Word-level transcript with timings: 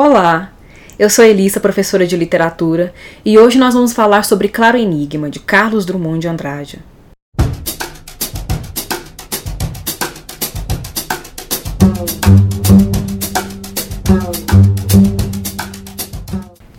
Olá, 0.00 0.52
eu 0.96 1.10
sou 1.10 1.24
Elissa, 1.24 1.58
professora 1.58 2.06
de 2.06 2.16
literatura, 2.16 2.94
e 3.24 3.36
hoje 3.36 3.58
nós 3.58 3.74
vamos 3.74 3.92
falar 3.92 4.22
sobre 4.22 4.46
Claro 4.46 4.78
Enigma, 4.78 5.28
de 5.28 5.40
Carlos 5.40 5.84
Drummond 5.84 6.20
de 6.20 6.28
Andrade. 6.28 6.78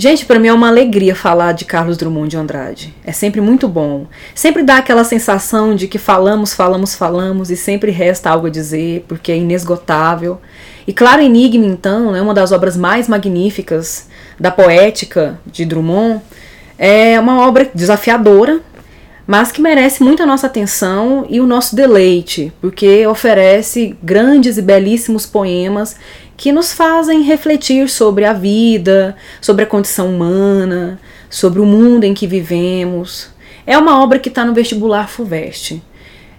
Gente, 0.02 0.26
para 0.26 0.40
mim 0.40 0.48
é 0.48 0.54
uma 0.54 0.70
alegria 0.70 1.14
falar 1.14 1.52
de 1.52 1.66
Carlos 1.66 1.98
Drummond 1.98 2.30
de 2.30 2.38
Andrade. 2.38 2.96
É 3.04 3.12
sempre 3.12 3.42
muito 3.42 3.68
bom. 3.68 4.08
Sempre 4.34 4.64
dá 4.64 4.78
aquela 4.78 5.04
sensação 5.04 5.76
de 5.76 5.90
que 5.90 5.98
falamos, 5.98 6.54
falamos, 6.54 6.96
falamos 6.96 7.52
e 7.52 7.58
sempre 7.58 7.92
resta 7.92 8.30
algo 8.30 8.48
a 8.48 8.50
dizer, 8.50 9.04
porque 9.10 9.30
é 9.30 9.36
inesgotável. 9.36 10.40
E 10.88 10.94
Claro 10.94 11.22
Enigma, 11.22 11.66
então, 11.66 12.16
é 12.16 12.22
uma 12.22 12.34
das 12.34 12.54
obras 12.54 12.78
mais 12.78 13.10
magníficas 13.10 14.08
da 14.40 14.50
poética 14.50 15.38
de 15.46 15.66
Drummond. 15.66 16.22
É 16.78 17.20
uma 17.20 17.46
obra 17.46 17.70
desafiadora, 17.76 18.62
mas 19.28 19.52
que 19.52 19.62
merece 19.62 20.02
muito 20.02 20.24
a 20.24 20.26
nossa 20.26 20.48
atenção 20.48 21.26
e 21.30 21.42
o 21.42 21.46
nosso 21.46 21.76
deleite, 21.76 22.54
porque 22.62 23.06
oferece 23.06 23.98
grandes 24.02 24.58
e 24.58 24.62
belíssimos 24.62 25.26
poemas 25.26 25.98
que 26.40 26.54
nos 26.54 26.72
fazem 26.72 27.22
refletir 27.22 27.90
sobre 27.90 28.24
a 28.24 28.32
vida, 28.32 29.14
sobre 29.42 29.66
a 29.66 29.68
condição 29.68 30.08
humana, 30.10 30.98
sobre 31.30 31.60
o 31.60 31.66
mundo 31.66 32.06
em 32.06 32.14
que 32.14 32.26
vivemos. 32.26 33.28
É 33.68 33.78
uma 33.78 34.02
obra 34.02 34.18
que 34.18 34.30
está 34.30 34.46
no 34.46 34.54
vestibular 34.54 35.10
FUVEST. 35.10 35.84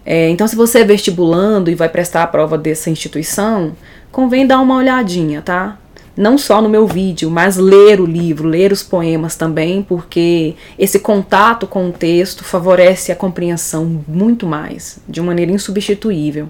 É, 0.07 0.31
então, 0.31 0.49
se 0.49 0.57
você 0.57 0.79
é 0.79 0.85
vestibulando 0.85 1.71
e 1.71 1.75
vai 1.75 1.87
prestar 1.87 2.23
a 2.23 2.27
prova 2.27 2.57
dessa 2.57 2.89
instituição, 2.89 3.77
convém 4.11 4.47
dar 4.47 4.61
uma 4.61 4.77
olhadinha, 4.77 5.43
tá? 5.43 5.77
Não 6.17 6.39
só 6.39 6.63
no 6.63 6.69
meu 6.71 6.87
vídeo, 6.87 7.31
mas 7.31 7.59
ler 7.59 8.01
o 8.01 8.07
livro, 8.07 8.49
ler 8.49 8.73
os 8.73 8.83
poemas 8.83 9.37
também, 9.37 9.83
porque 9.83 10.55
esse 10.79 11.01
contato 11.01 11.67
com 11.67 11.91
o 11.91 11.93
texto 11.93 12.43
favorece 12.43 13.13
a 13.13 13.17
compreensão 13.17 14.03
muito 14.09 14.47
mais, 14.47 14.99
de 15.07 15.21
maneira 15.21 15.53
insubstituível. 15.53 16.49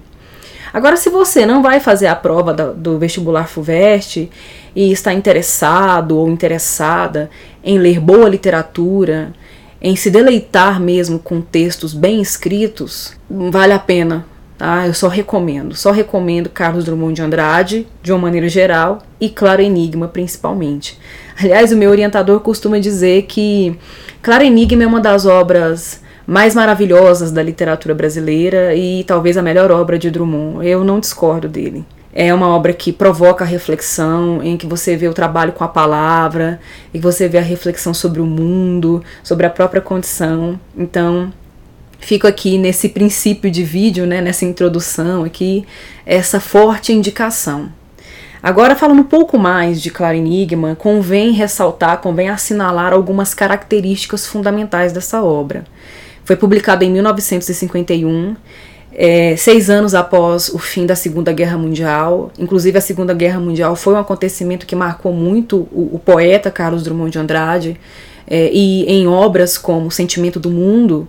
Agora, 0.73 0.95
se 0.95 1.09
você 1.09 1.45
não 1.45 1.61
vai 1.61 1.79
fazer 1.79 2.07
a 2.07 2.15
prova 2.15 2.53
do, 2.53 2.73
do 2.73 2.99
vestibular 2.99 3.47
FUVEST 3.47 4.29
e 4.75 4.91
está 4.91 5.13
interessado 5.13 6.17
ou 6.17 6.29
interessada 6.29 7.29
em 7.63 7.77
ler 7.77 7.99
boa 7.99 8.29
literatura, 8.29 9.33
em 9.81 9.95
se 9.95 10.09
deleitar 10.09 10.79
mesmo 10.79 11.19
com 11.19 11.41
textos 11.41 11.93
bem 11.93 12.21
escritos, 12.21 13.13
vale 13.29 13.73
a 13.73 13.79
pena. 13.79 14.25
Tá? 14.57 14.85
Eu 14.85 14.93
só 14.93 15.07
recomendo, 15.07 15.75
só 15.75 15.89
recomendo 15.89 16.47
Carlos 16.47 16.85
Drummond 16.85 17.15
de 17.15 17.21
Andrade, 17.23 17.87
de 18.03 18.11
uma 18.11 18.19
maneira 18.19 18.47
geral, 18.47 19.01
e 19.19 19.27
Claro 19.27 19.59
Enigma, 19.59 20.07
principalmente. 20.07 20.99
Aliás, 21.35 21.71
o 21.71 21.77
meu 21.77 21.89
orientador 21.89 22.39
costuma 22.41 22.77
dizer 22.77 23.23
que 23.23 23.75
Claro 24.21 24.43
Enigma 24.43 24.83
é 24.83 24.87
uma 24.87 24.99
das 24.99 25.25
obras 25.25 26.01
mais 26.31 26.55
maravilhosas 26.55 27.29
da 27.29 27.43
literatura 27.43 27.93
brasileira 27.93 28.73
e 28.73 29.03
talvez 29.03 29.35
a 29.35 29.41
melhor 29.41 29.69
obra 29.69 29.99
de 29.99 30.09
Drummond. 30.09 30.65
Eu 30.65 30.81
não 30.81 30.97
discordo 30.97 31.49
dele. 31.49 31.83
É 32.13 32.33
uma 32.33 32.47
obra 32.47 32.71
que 32.71 32.93
provoca 32.93 33.43
reflexão, 33.43 34.41
em 34.41 34.55
que 34.55 34.65
você 34.65 34.95
vê 34.95 35.09
o 35.09 35.13
trabalho 35.13 35.51
com 35.51 35.65
a 35.65 35.67
palavra, 35.67 36.61
e 36.93 36.99
você 36.99 37.27
vê 37.27 37.37
a 37.37 37.41
reflexão 37.41 37.93
sobre 37.93 38.21
o 38.21 38.25
mundo, 38.25 39.03
sobre 39.21 39.45
a 39.45 39.49
própria 39.49 39.81
condição. 39.81 40.57
Então, 40.77 41.33
fico 41.99 42.25
aqui 42.25 42.57
nesse 42.57 42.87
princípio 42.87 43.51
de 43.51 43.65
vídeo, 43.65 44.07
né, 44.07 44.21
nessa 44.21 44.45
introdução 44.45 45.25
aqui, 45.25 45.65
essa 46.05 46.39
forte 46.39 46.93
indicação. 46.93 47.67
Agora, 48.41 48.73
falando 48.73 49.01
um 49.01 49.03
pouco 49.03 49.37
mais 49.37 49.81
de 49.81 49.91
Claro 49.91 50.15
Enigma, 50.15 50.75
convém 50.75 51.33
ressaltar, 51.33 51.97
convém 51.97 52.29
assinalar 52.29 52.93
algumas 52.93 53.33
características 53.33 54.25
fundamentais 54.25 54.93
dessa 54.93 55.21
obra. 55.21 55.65
Foi 56.23 56.35
publicado 56.35 56.83
em 56.83 56.91
1951, 56.91 58.35
é, 58.93 59.35
seis 59.37 59.69
anos 59.69 59.95
após 59.95 60.49
o 60.49 60.59
fim 60.59 60.85
da 60.85 60.95
Segunda 60.95 61.31
Guerra 61.31 61.57
Mundial. 61.57 62.31
Inclusive, 62.37 62.77
a 62.77 62.81
Segunda 62.81 63.13
Guerra 63.13 63.39
Mundial 63.39 63.75
foi 63.75 63.93
um 63.93 63.97
acontecimento 63.97 64.65
que 64.65 64.75
marcou 64.75 65.13
muito 65.13 65.67
o, 65.71 65.89
o 65.93 65.99
poeta 65.99 66.51
Carlos 66.51 66.83
Drummond 66.83 67.11
de 67.11 67.19
Andrade, 67.19 67.79
é, 68.27 68.49
e 68.53 68.85
em 68.85 69.07
obras 69.07 69.57
como 69.57 69.91
Sentimento 69.91 70.39
do 70.39 70.49
Mundo 70.49 71.07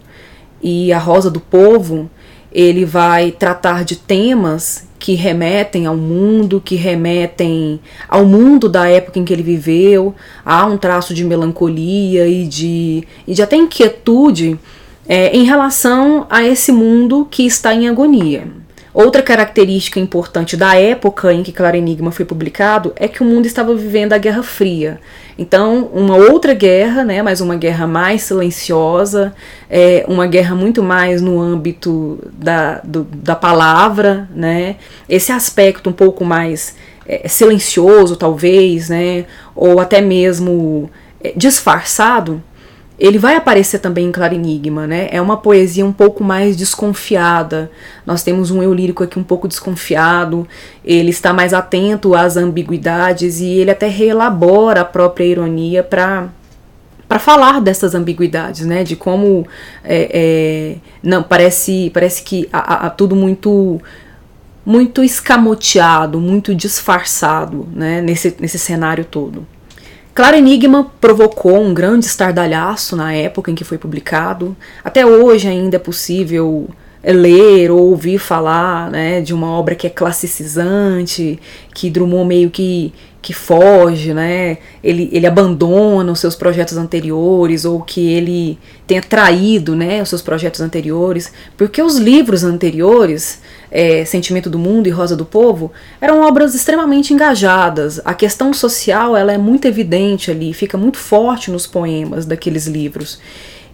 e 0.62 0.92
A 0.92 0.98
Rosa 0.98 1.30
do 1.30 1.40
Povo, 1.40 2.10
ele 2.50 2.84
vai 2.84 3.30
tratar 3.30 3.84
de 3.84 3.96
temas 3.96 4.86
que 4.98 5.14
remetem 5.14 5.86
ao 5.86 5.96
mundo, 5.96 6.62
que 6.64 6.76
remetem 6.76 7.80
ao 8.08 8.24
mundo 8.24 8.68
da 8.68 8.88
época 8.88 9.18
em 9.18 9.24
que 9.24 9.32
ele 9.32 9.42
viveu, 9.42 10.14
há 10.44 10.64
um 10.66 10.76
traço 10.76 11.12
de 11.12 11.24
melancolia 11.24 12.28
e 12.28 12.46
de, 12.46 13.02
e 13.26 13.34
de 13.34 13.42
até 13.42 13.56
inquietude 13.56 14.58
é, 15.08 15.36
em 15.36 15.44
relação 15.44 16.26
a 16.30 16.42
esse 16.42 16.70
mundo 16.72 17.26
que 17.30 17.46
está 17.46 17.74
em 17.74 17.88
agonia. 17.88 18.46
Outra 18.94 19.22
característica 19.22 19.98
importante 19.98 20.54
da 20.54 20.74
época 20.74 21.32
em 21.32 21.42
que 21.42 21.50
Claro 21.50 21.76
Enigma 21.78 22.12
foi 22.12 22.26
publicado 22.26 22.92
é 22.94 23.08
que 23.08 23.22
o 23.22 23.24
mundo 23.24 23.46
estava 23.46 23.74
vivendo 23.74 24.12
a 24.12 24.18
Guerra 24.18 24.42
Fria. 24.42 25.00
Então, 25.38 25.88
uma 25.94 26.14
outra 26.14 26.52
guerra, 26.52 27.02
né, 27.02 27.22
mas 27.22 27.40
uma 27.40 27.56
guerra 27.56 27.86
mais 27.86 28.20
silenciosa, 28.22 29.34
é, 29.70 30.04
uma 30.06 30.26
guerra 30.26 30.54
muito 30.54 30.82
mais 30.82 31.22
no 31.22 31.40
âmbito 31.40 32.18
da, 32.34 32.82
do, 32.84 33.04
da 33.04 33.34
palavra, 33.34 34.28
né, 34.34 34.76
esse 35.08 35.32
aspecto 35.32 35.88
um 35.88 35.92
pouco 35.92 36.22
mais 36.22 36.76
é, 37.06 37.26
silencioso, 37.26 38.14
talvez, 38.14 38.90
né, 38.90 39.24
ou 39.56 39.80
até 39.80 40.02
mesmo 40.02 40.90
é, 41.24 41.32
disfarçado, 41.34 42.42
ele 43.02 43.18
vai 43.18 43.34
aparecer 43.34 43.80
também 43.80 44.06
em 44.06 44.12
Claro 44.12 44.32
Enigma, 44.32 44.86
né? 44.86 45.08
É 45.10 45.20
uma 45.20 45.36
poesia 45.36 45.84
um 45.84 45.92
pouco 45.92 46.22
mais 46.22 46.56
desconfiada. 46.56 47.68
Nós 48.06 48.22
temos 48.22 48.52
um 48.52 48.62
eu 48.62 48.72
lírico 48.72 49.02
aqui 49.02 49.18
um 49.18 49.24
pouco 49.24 49.48
desconfiado. 49.48 50.46
Ele 50.84 51.10
está 51.10 51.32
mais 51.32 51.52
atento 51.52 52.14
às 52.14 52.36
ambiguidades 52.36 53.40
e 53.40 53.48
ele 53.48 53.72
até 53.72 53.88
reelabora 53.88 54.82
a 54.82 54.84
própria 54.84 55.24
ironia 55.24 55.82
para 55.82 56.28
para 57.08 57.18
falar 57.18 57.60
dessas 57.60 57.92
ambiguidades, 57.92 58.64
né? 58.64 58.84
De 58.84 58.94
como 58.94 59.48
é, 59.82 60.08
é, 60.12 60.76
não 61.02 61.24
parece 61.24 61.90
parece 61.92 62.22
que 62.22 62.48
há, 62.52 62.86
há 62.86 62.90
tudo 62.90 63.16
muito 63.16 63.82
muito 64.64 65.02
escamoteado, 65.02 66.20
muito 66.20 66.54
disfarçado, 66.54 67.66
né? 67.72 68.00
Nesse 68.00 68.36
nesse 68.38 68.60
cenário 68.60 69.04
todo. 69.04 69.44
Claro 70.14 70.36
Enigma 70.36 70.92
provocou 71.00 71.58
um 71.62 71.72
grande 71.72 72.04
estardalhaço 72.04 72.94
na 72.94 73.14
época 73.14 73.50
em 73.50 73.54
que 73.54 73.64
foi 73.64 73.78
publicado. 73.78 74.54
Até 74.84 75.06
hoje 75.06 75.48
ainda 75.48 75.76
é 75.76 75.78
possível 75.78 76.68
ler 77.10 77.70
ou 77.70 77.90
ouvir 77.90 78.18
falar 78.18 78.90
né, 78.90 79.20
de 79.20 79.32
uma 79.32 79.48
obra 79.48 79.74
que 79.74 79.86
é 79.86 79.90
classicizante, 79.90 81.40
que 81.74 81.88
Drummond 81.88 82.28
meio 82.28 82.50
que, 82.50 82.92
que 83.22 83.32
foge, 83.32 84.12
né? 84.12 84.58
ele, 84.84 85.08
ele 85.10 85.26
abandona 85.26 86.12
os 86.12 86.20
seus 86.20 86.36
projetos 86.36 86.76
anteriores 86.76 87.64
ou 87.64 87.80
que 87.80 88.12
ele 88.12 88.58
tenha 88.86 89.00
traído 89.00 89.74
né, 89.74 90.02
os 90.02 90.08
seus 90.10 90.22
projetos 90.22 90.60
anteriores, 90.60 91.32
porque 91.56 91.82
os 91.82 91.96
livros 91.96 92.44
anteriores 92.44 93.40
é, 93.72 94.04
Sentimento 94.04 94.50
do 94.50 94.58
Mundo 94.58 94.86
e 94.86 94.90
Rosa 94.90 95.16
do 95.16 95.24
Povo, 95.24 95.72
eram 95.98 96.20
obras 96.20 96.54
extremamente 96.54 97.14
engajadas. 97.14 98.00
A 98.04 98.12
questão 98.12 98.52
social 98.52 99.16
ela 99.16 99.32
é 99.32 99.38
muito 99.38 99.66
evidente 99.66 100.30
ali, 100.30 100.52
fica 100.52 100.76
muito 100.76 100.98
forte 100.98 101.50
nos 101.50 101.66
poemas 101.66 102.26
daqueles 102.26 102.66
livros. 102.66 103.18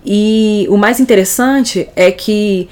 E 0.07 0.67
o 0.71 0.77
mais 0.77 1.01
interessante 1.01 1.89
é 1.97 2.13
que 2.13 2.69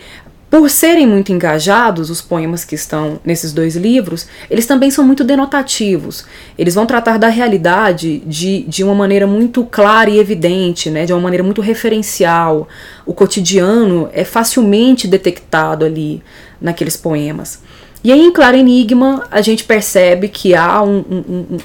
por 0.49 0.71
serem 0.71 1.07
muito 1.07 1.33
engajados, 1.33 2.09
os 2.09 2.23
poemas 2.23 2.65
que 2.65 2.77
estão 2.77 3.19
nesses 3.25 3.53
dois 3.53 3.75
livros, 3.75 4.29
eles 4.49 4.65
também 4.65 4.91
são 4.91 5.05
muito 5.05 5.25
denotativos. 5.25 6.25
Eles 6.57 6.75
vão 6.75 6.87
tratar 6.87 7.19
da 7.19 7.29
realidade 7.29 8.19
de, 8.21 8.63
de 8.63 8.85
uma 8.85 8.95
maneira 8.95 9.27
muito 9.27 9.65
clara 9.65 10.09
e 10.09 10.19
evidente, 10.19 10.89
né? 10.89 11.05
de 11.05 11.13
uma 11.13 11.21
maneira 11.21 11.43
muito 11.43 11.61
referencial. 11.61 12.69
O 13.05 13.13
cotidiano 13.13 14.09
é 14.13 14.25
facilmente 14.25 15.09
detectado 15.09 15.85
ali 15.85 16.23
naqueles 16.61 16.97
poemas. 16.97 17.61
E 18.05 18.13
aí, 18.13 18.21
em 18.21 18.33
Claro 18.33 18.57
Enigma, 18.57 19.27
a 19.33 19.41
gente 19.41 19.65
percebe 19.65 20.29
que 20.29 20.55
há 20.55 20.81
um, 20.81 21.05
um, 21.11 21.25
um, 21.29 21.59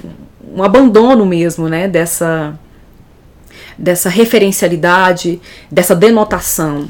um 0.55 0.63
abandono 0.63 1.23
mesmo 1.23 1.69
né? 1.69 1.87
dessa, 1.87 2.59
dessa 3.77 4.09
referencialidade, 4.09 5.39
dessa 5.71 5.95
denotação. 5.95 6.87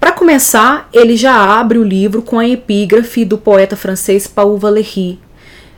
Para 0.00 0.12
começar, 0.12 0.88
ele 0.92 1.16
já 1.16 1.34
abre 1.34 1.78
o 1.78 1.82
livro 1.82 2.22
com 2.22 2.38
a 2.38 2.48
epígrafe 2.48 3.24
do 3.24 3.36
poeta 3.36 3.76
francês 3.76 4.26
Paul 4.26 4.56
Valéry, 4.56 5.18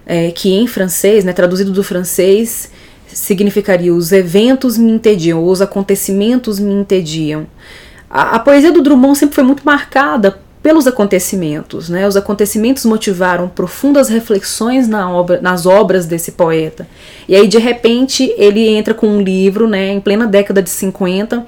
é, 0.04 0.30
que 0.30 0.52
em 0.52 0.66
francês, 0.66 1.24
né, 1.24 1.32
traduzido 1.32 1.72
do 1.72 1.82
francês, 1.82 2.70
significaria 3.06 3.94
os 3.94 4.12
eventos 4.12 4.76
me 4.76 4.92
entediam, 4.92 5.44
os 5.44 5.60
acontecimentos 5.60 6.58
me 6.58 6.72
entediam. 6.72 7.46
A, 8.08 8.36
a 8.36 8.38
poesia 8.38 8.72
do 8.72 8.82
Drummond 8.82 9.18
sempre 9.18 9.34
foi 9.34 9.44
muito 9.44 9.62
marcada 9.64 10.38
pelos 10.62 10.86
acontecimentos, 10.86 11.88
né? 11.88 12.06
Os 12.06 12.16
acontecimentos 12.16 12.84
motivaram 12.84 13.48
profundas 13.48 14.08
reflexões 14.08 14.86
na 14.86 15.10
obra, 15.10 15.40
nas 15.40 15.64
obras 15.64 16.04
desse 16.06 16.32
poeta. 16.32 16.86
E 17.26 17.34
aí 17.34 17.48
de 17.48 17.58
repente 17.58 18.34
ele 18.36 18.68
entra 18.68 18.92
com 18.92 19.06
um 19.06 19.22
livro, 19.22 19.66
né, 19.66 19.92
em 19.92 20.00
plena 20.00 20.26
década 20.26 20.62
de 20.62 20.68
50, 20.68 21.46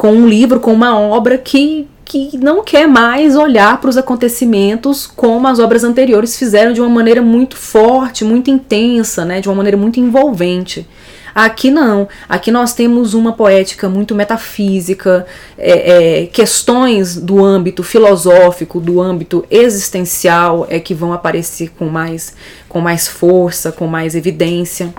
com 0.00 0.14
um 0.14 0.26
livro 0.26 0.58
com 0.60 0.72
uma 0.72 0.98
obra 0.98 1.36
que 1.36 1.86
que 2.06 2.38
não 2.38 2.64
quer 2.64 2.88
mais 2.88 3.36
olhar 3.36 3.78
para 3.80 3.90
os 3.90 3.98
acontecimentos 3.98 5.06
como 5.06 5.46
as 5.46 5.58
obras 5.60 5.84
anteriores 5.84 6.36
fizeram 6.36 6.72
de 6.72 6.80
uma 6.80 6.88
maneira 6.88 7.22
muito 7.22 7.56
forte, 7.56 8.24
muito 8.24 8.50
intensa, 8.50 9.24
né, 9.24 9.40
de 9.40 9.48
uma 9.48 9.54
maneira 9.54 9.76
muito 9.76 10.00
envolvente. 10.00 10.88
Aqui 11.32 11.70
não. 11.70 12.08
Aqui 12.28 12.50
nós 12.50 12.72
temos 12.72 13.14
uma 13.14 13.34
poética 13.34 13.88
muito 13.88 14.12
metafísica, 14.14 15.24
é, 15.56 16.22
é, 16.22 16.26
questões 16.26 17.14
do 17.14 17.44
âmbito 17.44 17.84
filosófico, 17.84 18.80
do 18.80 19.00
âmbito 19.00 19.44
existencial 19.48 20.66
é 20.68 20.80
que 20.80 20.94
vão 20.94 21.12
aparecer 21.12 21.70
com 21.78 21.84
mais, 21.84 22.34
com 22.68 22.80
mais 22.80 23.06
força, 23.06 23.70
com 23.70 23.86
mais 23.86 24.16
evidência. 24.16 24.92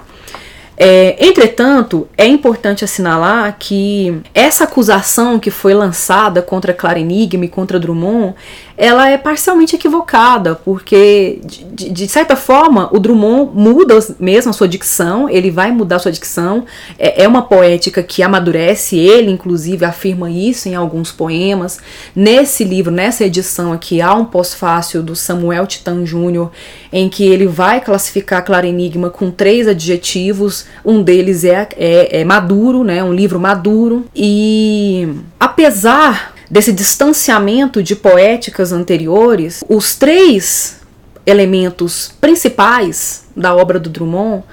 É, 0.83 1.15
entretanto, 1.23 2.07
é 2.17 2.25
importante 2.25 2.83
assinalar 2.83 3.55
que 3.59 4.19
essa 4.33 4.63
acusação 4.63 5.39
que 5.39 5.51
foi 5.51 5.75
lançada 5.75 6.41
contra 6.41 6.73
Clara 6.73 6.99
Enigma 6.99 7.45
e 7.45 7.47
contra 7.47 7.79
Drummond, 7.79 8.33
ela 8.81 9.07
é 9.07 9.15
parcialmente 9.15 9.75
equivocada, 9.75 10.55
porque 10.55 11.39
de, 11.45 11.87
de, 11.91 12.07
certa 12.07 12.35
forma 12.35 12.89
o 12.91 12.97
Drummond 12.97 13.51
muda 13.53 13.99
mesmo 14.19 14.49
a 14.49 14.53
sua 14.53 14.67
dicção, 14.67 15.29
ele 15.29 15.51
vai 15.51 15.71
mudar 15.71 15.97
a 15.97 15.99
sua 15.99 16.11
dicção, 16.11 16.65
é, 16.97 17.23
é 17.23 17.27
uma 17.27 17.43
poética 17.43 18.01
que 18.01 18.23
amadurece, 18.23 18.97
ele 18.97 19.29
inclusive 19.29 19.85
afirma 19.85 20.31
isso 20.31 20.67
em 20.67 20.73
alguns 20.73 21.11
poemas. 21.11 21.77
Nesse 22.15 22.63
livro, 22.63 22.91
nessa 22.91 23.23
edição 23.23 23.71
aqui, 23.71 24.01
há 24.01 24.15
um 24.15 24.25
pós-fácil 24.25 25.03
do 25.03 25.15
Samuel 25.15 25.67
Titan 25.67 26.03
Jr., 26.03 26.49
em 26.91 27.07
que 27.07 27.23
ele 27.23 27.45
vai 27.45 27.81
classificar 27.81 28.43
Clara 28.43 28.65
Enigma 28.65 29.11
com 29.11 29.29
três 29.29 29.67
adjetivos 29.67 30.65
um 30.83 31.03
deles 31.03 31.43
é, 31.43 31.69
é, 31.77 32.21
é 32.21 32.25
maduro, 32.25 32.83
né, 32.83 33.03
um 33.03 33.13
livro 33.13 33.39
maduro, 33.39 34.05
e 34.15 35.07
apesar 35.39 36.33
desse 36.51 36.73
distanciamento 36.73 37.81
de 37.81 37.95
poéticas 37.95 38.73
anteriores, 38.73 39.63
os 39.69 39.95
três 39.95 40.81
elementos 41.25 42.13
principais 42.19 43.23
da 43.33 43.55
obra 43.55 43.79
do 43.79 43.89
Drummond 43.89 44.43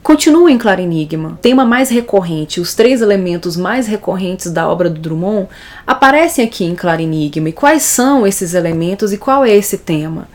continuam 0.00 0.48
em 0.48 0.56
Claro 0.56 0.80
Enigma. 0.80 1.36
Tema 1.42 1.64
mais 1.64 1.90
recorrente, 1.90 2.60
os 2.60 2.74
três 2.76 3.02
elementos 3.02 3.56
mais 3.56 3.88
recorrentes 3.88 4.52
da 4.52 4.68
obra 4.68 4.88
do 4.88 5.00
Drummond 5.00 5.48
aparecem 5.84 6.44
aqui 6.44 6.64
em 6.64 6.76
Claro 6.76 7.02
Enigma. 7.02 7.48
E 7.48 7.52
quais 7.52 7.82
são 7.82 8.24
esses 8.24 8.54
elementos 8.54 9.12
e 9.12 9.18
qual 9.18 9.44
é 9.44 9.52
esse 9.52 9.78
tema? 9.78 10.28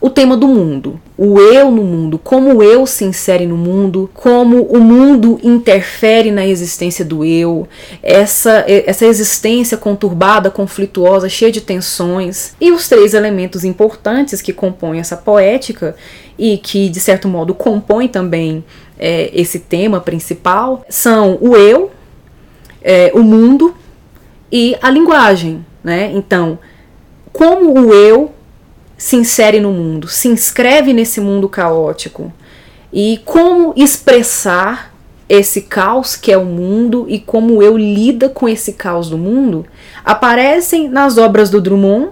O 0.00 0.08
tema 0.08 0.36
do 0.36 0.46
mundo, 0.46 1.00
o 1.16 1.40
eu 1.40 1.70
no 1.72 1.82
mundo, 1.82 2.18
como 2.18 2.56
o 2.56 2.62
eu 2.62 2.86
se 2.86 3.04
insere 3.04 3.46
no 3.46 3.56
mundo, 3.56 4.08
como 4.14 4.62
o 4.62 4.78
mundo 4.78 5.40
interfere 5.42 6.30
na 6.30 6.46
existência 6.46 7.04
do 7.04 7.24
eu, 7.24 7.66
essa, 8.00 8.64
essa 8.68 9.04
existência 9.04 9.76
conturbada, 9.76 10.50
conflituosa, 10.50 11.28
cheia 11.28 11.50
de 11.50 11.60
tensões, 11.60 12.54
e 12.60 12.70
os 12.70 12.88
três 12.88 13.12
elementos 13.12 13.64
importantes 13.64 14.40
que 14.40 14.52
compõem 14.52 15.00
essa 15.00 15.16
poética 15.16 15.96
e 16.38 16.58
que, 16.58 16.88
de 16.88 17.00
certo 17.00 17.26
modo, 17.26 17.52
compõem 17.52 18.06
também 18.06 18.64
é, 18.96 19.30
esse 19.34 19.58
tema 19.58 20.00
principal 20.00 20.84
são 20.88 21.38
o 21.40 21.56
eu, 21.56 21.90
é, 22.80 23.10
o 23.14 23.22
mundo 23.24 23.74
e 24.50 24.76
a 24.80 24.90
linguagem. 24.90 25.66
Né? 25.82 26.12
Então, 26.14 26.58
como 27.32 27.72
o 27.72 27.92
eu 27.92 28.32
se 28.98 29.14
insere 29.14 29.60
no 29.60 29.70
mundo, 29.70 30.08
se 30.08 30.26
inscreve 30.26 30.92
nesse 30.92 31.20
mundo 31.20 31.48
caótico. 31.48 32.32
E 32.92 33.20
como 33.24 33.72
expressar 33.76 34.92
esse 35.28 35.62
caos 35.62 36.16
que 36.16 36.32
é 36.32 36.36
o 36.36 36.44
mundo 36.44 37.06
e 37.08 37.20
como 37.20 37.62
eu 37.62 37.76
lida 37.76 38.28
com 38.28 38.48
esse 38.48 38.72
caos 38.72 39.08
do 39.10 39.18
mundo 39.18 39.66
aparecem 40.04 40.88
nas 40.88 41.16
obras 41.18 41.48
do 41.48 41.60
Drummond, 41.60 42.10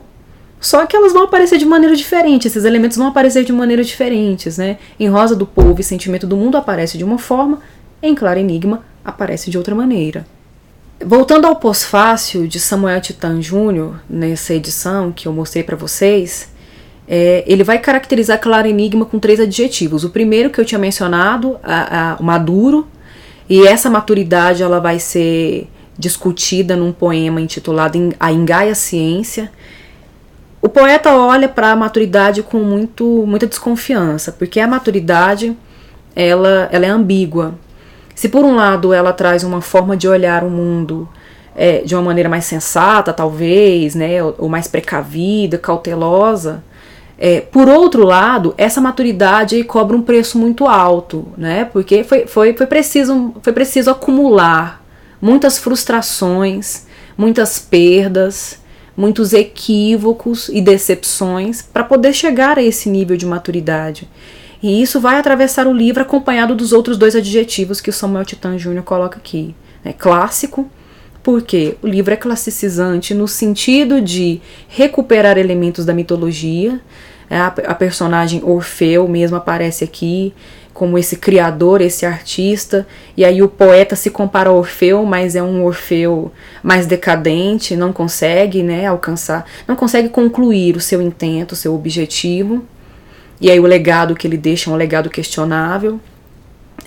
só 0.61 0.87
que 0.87 0.95
elas 0.95 1.13
vão 1.13 1.25
aparecer 1.25 1.59
de 1.59 1.67
maneira 1.67 1.97
diferente, 1.97 2.47
esses 2.47 2.65
elementos 2.65 2.97
vão 2.97 3.09
aparecer 3.09 3.45
de 3.45 3.53
maneiras 3.53 3.87
diferentes, 3.87 4.59
né? 4.59 4.79
Em 4.99 5.09
Rosa 5.09 5.35
do 5.35 5.47
Povo 5.47 5.81
e 5.81 5.85
Sentimento 5.85 6.27
do 6.27 6.37
Mundo 6.37 6.57
aparece 6.57 6.97
de 6.97 7.05
uma 7.05 7.19
forma, 7.19 7.61
em 8.03 8.15
Claro 8.15 8.39
Enigma 8.39 8.85
aparece 9.05 9.51
de 9.51 9.59
outra 9.59 9.75
maneira. 9.75 10.27
Voltando 11.05 11.47
ao 11.47 11.57
pós-fácil 11.57 12.47
de 12.47 12.59
Samuel 12.59 13.01
Titan 13.01 13.39
Jr., 13.39 13.97
nessa 14.09 14.55
edição 14.55 15.13
que 15.13 15.29
eu 15.29 15.33
mostrei 15.33 15.63
para 15.63 15.77
vocês, 15.77 16.49
é, 17.09 17.45
ele 17.47 17.63
vai 17.63 17.79
caracterizar 17.79 18.41
Claro 18.41 18.67
Enigma 18.67 19.05
com 19.05 19.19
três 19.19 19.39
adjetivos. 19.39 20.05
O 20.05 20.11
primeiro 20.11 20.51
que 20.51 20.61
eu 20.61 20.65
tinha 20.65 20.79
mencionado, 20.79 21.59
a, 21.63 22.15
a, 22.15 22.23
maduro, 22.23 22.87
e 23.49 23.65
essa 23.67 23.89
maturidade 23.89 24.63
ela 24.63 24.81
vai 24.81 24.99
ser 24.99 25.69
discutida 25.97 26.77
num 26.77 26.93
poema 26.93 27.41
intitulado 27.41 28.13
A 28.19 28.33
Engaia 28.33 28.75
Ciência. 28.75 29.51
O 30.61 30.69
poeta 30.69 31.15
olha 31.15 31.49
para 31.49 31.71
a 31.71 31.77
maturidade 31.77 32.43
com 32.43 32.59
muito, 32.59 33.25
muita 33.27 33.47
desconfiança, 33.47 34.33
porque 34.33 34.59
a 34.59 34.67
maturidade 34.67 35.57
ela, 36.15 36.69
ela 36.73 36.87
é 36.87 36.89
ambígua. 36.89 37.55
Se 38.17 38.29
por 38.29 38.45
um 38.45 38.57
lado 38.57 38.93
ela 38.93 39.13
traz 39.13 39.45
uma 39.45 39.61
forma 39.61 39.97
de 39.97 40.09
olhar 40.09 40.43
o 40.43 40.51
mundo 40.51 41.09
é, 41.55 41.83
de 41.83 41.95
uma 41.95 42.03
maneira 42.03 42.29
mais 42.29 42.47
sensata, 42.47 43.13
talvez, 43.13 43.95
né, 43.95 44.23
ou, 44.23 44.35
ou 44.39 44.49
mais 44.49 44.67
precavida, 44.67 45.57
cautelosa, 45.57 46.65
é, 47.19 47.41
por 47.41 47.69
outro 47.69 48.05
lado, 48.05 48.55
essa 48.59 48.81
maturidade 48.81 49.63
cobra 49.65 49.97
um 49.97 50.03
preço 50.03 50.39
muito 50.39 50.67
alto, 50.67 51.27
né? 51.37 51.65
Porque 51.65 52.05
foi, 52.05 52.27
foi, 52.27 52.53
foi, 52.53 52.67
preciso, 52.67 53.35
foi 53.43 53.53
preciso 53.53 53.91
acumular 53.91 54.85
muitas 55.21 55.59
frustrações, 55.59 56.87
muitas 57.17 57.59
perdas, 57.59 58.61
muitos 58.95 59.33
equívocos 59.33 60.49
e 60.51 60.61
decepções 60.61 61.63
para 61.63 61.85
poder 61.85 62.13
chegar 62.13 62.59
a 62.59 62.63
esse 62.63 62.91
nível 62.91 63.17
de 63.17 63.25
maturidade. 63.25 64.09
E 64.63 64.83
isso 64.83 65.01
vai 65.01 65.19
atravessar 65.19 65.67
o 65.67 65.73
livro 65.73 66.03
acompanhado 66.03 66.55
dos 66.55 66.73
outros 66.73 66.99
dois 66.99 67.15
adjetivos 67.15 67.81
que 67.81 67.91
o 67.91 67.93
Samuel 67.93 68.25
Titan 68.25 68.57
Jr. 68.57 68.83
coloca 68.83 69.19
aqui. 69.19 69.55
Né? 69.85 69.93
Clássico, 69.93 70.69
porque 71.27 71.77
o 71.83 71.89
livro 71.89 72.15
é 72.15 72.17
classicizante 72.17 73.13
no 73.13 73.27
sentido 73.27 74.01
de 74.01 74.41
recuperar 74.69 75.37
elementos 75.37 75.85
da 75.85 75.93
mitologia. 75.93 76.81
É, 77.29 77.37
a, 77.37 77.47
a 77.49 77.75
personagem 77.75 78.45
Orfeu 78.45 79.09
mesmo 79.09 79.37
aparece 79.37 79.83
aqui 79.83 80.33
como 80.73 80.97
esse 80.97 81.17
criador, 81.17 81.81
esse 81.81 82.07
artista, 82.07 82.87
e 83.17 83.25
aí 83.25 83.43
o 83.43 83.49
poeta 83.49 83.97
se 83.97 84.09
compara 84.09 84.51
a 84.51 84.53
Orfeu, 84.53 85.05
mas 85.05 85.35
é 85.35 85.43
um 85.43 85.65
Orfeu 85.65 86.31
mais 86.63 86.87
decadente, 86.87 87.75
não 87.75 87.93
consegue, 87.93 88.63
né, 88.63 88.87
alcançar, 88.87 89.47
não 89.67 89.75
consegue 89.75 90.09
concluir 90.09 90.77
o 90.77 90.81
seu 90.81 91.03
intento, 91.03 91.53
o 91.53 91.57
seu 91.57 91.75
objetivo. 91.75 92.65
E 93.41 93.51
aí 93.51 93.59
o 93.59 93.67
legado 93.67 94.15
que 94.15 94.29
ele 94.29 94.37
deixa 94.37 94.71
é 94.71 94.73
um 94.73 94.77
legado 94.77 95.11
questionável. 95.11 95.99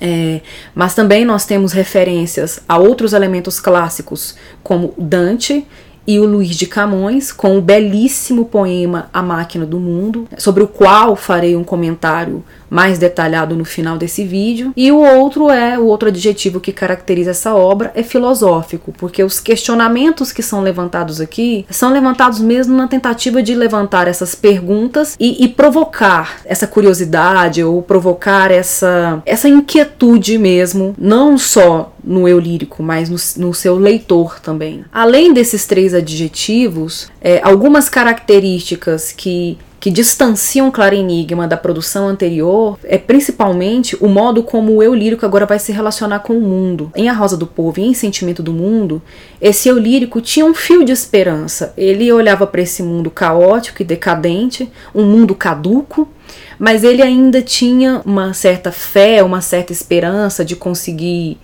É, 0.01 0.41
mas 0.74 0.96
também 0.96 1.25
nós 1.25 1.46
temos 1.46 1.74
referências 1.74 2.62
a 2.67 2.77
outros 2.77 3.13
elementos 3.13 3.60
clássicos, 3.60 4.36
como 4.63 4.93
Dante 4.98 5.65
e 6.08 6.19
o 6.19 6.25
Luiz 6.25 6.55
de 6.55 6.65
Camões, 6.65 7.31
com 7.31 7.58
o 7.58 7.62
belíssimo 7.62 8.46
poema 8.46 9.10
A 9.13 9.22
Máquina 9.22 9.65
do 9.65 9.79
Mundo, 9.79 10.27
sobre 10.38 10.63
o 10.63 10.67
qual 10.67 11.15
farei 11.15 11.55
um 11.55 11.63
comentário 11.63 12.43
mais 12.70 12.98
detalhado 12.98 13.56
no 13.56 13.66
final 13.66 13.98
desse 13.98 14.24
vídeo. 14.24 14.74
E 14.76 14.92
o 14.92 14.98
outro 14.98 15.50
é, 15.50 15.78
o 15.78 15.86
outro 15.86 16.10
adjetivo 16.10 16.60
que 16.60 16.72
caracteriza 16.72 17.32
essa 17.32 17.56
obra 17.56 17.92
é 17.96 18.04
filosófico, 18.04 18.94
porque 18.98 19.24
os 19.24 19.40
questionamentos 19.40 20.32
que 20.32 20.44
são 20.44 20.62
levantados 20.62 21.20
aqui 21.20 21.66
são 21.70 21.92
levantados 21.92 22.40
mesmo 22.40 22.76
na 22.76 22.88
tentativa 22.88 23.42
de 23.42 23.56
levantar 23.56 24.08
essas 24.08 24.36
perguntas 24.36 25.16
e, 25.20 25.44
e 25.44 25.48
provocar 25.48 26.42
essa 26.46 26.68
curiosidade 26.68 27.64
ou 27.64 27.82
provocar 27.82 28.52
essa, 28.52 29.22
essa 29.26 29.50
inquietude 29.50 30.38
mesmo, 30.38 30.94
não 30.98 31.38
só 31.38 31.94
no 32.04 32.28
eu 32.28 32.40
lírico, 32.40 32.82
mas 32.82 33.10
no, 33.10 33.46
no 33.46 33.54
seu 33.54 33.78
leitor 33.78 34.40
também. 34.40 34.86
Além 34.92 35.34
desses 35.34 35.66
três 35.66 35.94
adjetivos, 35.94 37.10
é, 37.22 37.42
algumas 37.44 37.90
características 37.90 39.12
que 39.12 39.58
que 39.80 39.90
distanciam 39.90 40.70
Claro 40.70 40.96
Enigma 40.96 41.48
da 41.48 41.56
produção 41.56 42.08
anterior 42.08 42.78
é 42.84 42.98
principalmente 42.98 43.96
o 44.02 44.08
modo 44.08 44.44
como 44.44 44.76
o 44.76 44.84
eu 44.84 44.94
lírico 44.94 45.26
agora 45.26 45.46
vai 45.46 45.58
se 45.58 45.72
relacionar 45.72 46.20
com 46.20 46.34
o 46.34 46.42
mundo. 46.42 46.92
Em 46.96 47.08
A 47.08 47.14
Rosa 47.14 47.38
do 47.38 47.48
Povo 47.48 47.80
e 47.80 47.84
em 47.84 47.94
Sentimento 47.94 48.44
do 48.44 48.52
Mundo, 48.52 49.02
esse 49.42 49.70
eu 49.70 49.78
lírico 49.78 50.20
tinha 50.20 50.46
um 50.46 50.54
fio 50.54 50.84
de 50.84 50.92
esperança. 50.92 51.74
Ele 51.78 52.12
olhava 52.12 52.46
para 52.46 52.62
esse 52.62 52.84
mundo 52.84 53.10
caótico 53.10 53.82
e 53.82 53.86
decadente, 53.86 54.70
um 54.94 55.06
mundo 55.06 55.34
caduco, 55.34 56.10
mas 56.58 56.84
ele 56.84 57.02
ainda 57.02 57.42
tinha 57.42 58.02
uma 58.06 58.34
certa 58.34 58.72
fé, 58.72 59.24
uma 59.24 59.40
certa 59.40 59.72
esperança 59.72 60.44
de 60.44 60.58
conseguir 60.58 61.38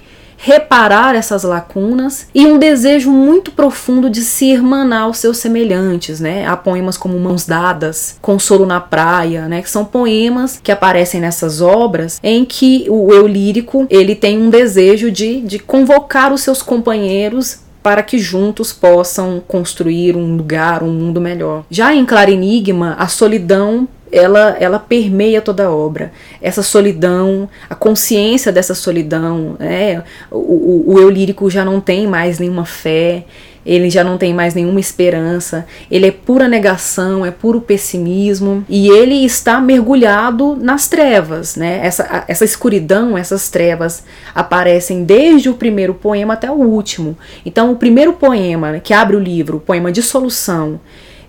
reparar 0.46 1.16
essas 1.16 1.42
lacunas 1.42 2.28
e 2.34 2.46
um 2.46 2.60
desejo 2.60 3.10
muito 3.10 3.50
profundo 3.50 4.12
de 4.12 4.22
se 4.22 4.46
irmanar 4.46 5.02
aos 5.02 5.18
seus 5.18 5.40
semelhantes, 5.40 6.20
né? 6.20 6.46
Há 6.46 6.56
poemas 6.56 6.98
como 6.98 7.18
Mãos 7.18 7.48
Dadas, 7.48 8.20
Consolo 8.22 8.64
na 8.64 8.80
Praia, 8.80 9.48
né? 9.48 9.64
Que 9.64 9.70
são 9.72 9.84
poemas 9.84 10.60
que 10.62 10.72
aparecem 10.72 11.20
nessas 11.20 11.62
obras 11.62 12.20
em 12.22 12.46
que 12.46 12.86
o 12.90 13.12
eu 13.12 13.26
lírico 13.26 13.88
ele 13.90 14.14
tem 14.14 14.38
um 14.38 14.52
desejo 14.52 15.10
de, 15.10 15.42
de 15.42 15.58
convocar 15.58 16.32
os 16.32 16.42
seus 16.42 16.62
companheiros 16.62 17.66
para 17.82 18.04
que 18.04 18.20
juntos 18.20 18.72
possam 18.72 19.42
construir 19.48 20.16
um 20.16 20.36
lugar, 20.36 20.84
um 20.84 20.92
mundo 20.92 21.22
melhor. 21.22 21.64
Já 21.72 21.94
em 21.94 22.06
Claro 22.06 22.32
Enigma, 22.32 22.96
a 23.00 23.08
solidão 23.08 23.88
ela, 24.16 24.56
ela 24.60 24.80
permeia 24.80 25.42
toda 25.42 25.66
a 25.66 25.72
obra. 25.72 26.12
Essa 26.42 26.64
solidão, 26.64 27.50
a 27.70 27.76
consciência 27.76 28.52
dessa 28.52 28.74
solidão, 28.74 29.56
né? 29.60 30.04
o, 30.32 30.38
o, 30.38 30.94
o 30.94 31.00
eu 31.00 31.10
lírico 31.10 31.50
já 31.50 31.66
não 31.66 31.82
tem 31.82 32.08
mais 32.08 32.40
nenhuma 32.40 32.66
fé, 32.66 33.26
ele 33.66 33.90
já 33.90 34.04
não 34.04 34.18
tem 34.18 34.34
mais 34.34 34.54
nenhuma 34.54 34.80
esperança, 34.80 35.66
ele 35.90 36.06
é 36.06 36.12
pura 36.12 36.48
negação, 36.48 37.26
é 37.26 37.32
puro 37.32 37.60
pessimismo 37.60 38.64
e 38.70 38.88
ele 38.90 39.26
está 39.26 39.60
mergulhado 39.60 40.56
nas 40.56 40.88
trevas, 40.88 41.56
né? 41.56 41.80
Essa, 41.84 42.26
essa 42.28 42.46
escuridão, 42.46 43.18
essas 43.18 43.50
trevas 43.50 44.04
aparecem 44.36 45.04
desde 45.04 45.50
o 45.50 45.56
primeiro 45.56 45.96
poema 45.96 46.36
até 46.36 46.50
o 46.50 46.56
último. 46.56 47.18
Então, 47.44 47.72
o 47.72 47.76
primeiro 47.76 48.14
poema 48.14 48.80
que 48.80 48.94
abre 48.94 49.16
o 49.16 49.20
livro, 49.20 49.58
o 49.58 49.62
poema 49.62 49.92
Dissolução, 49.92 50.80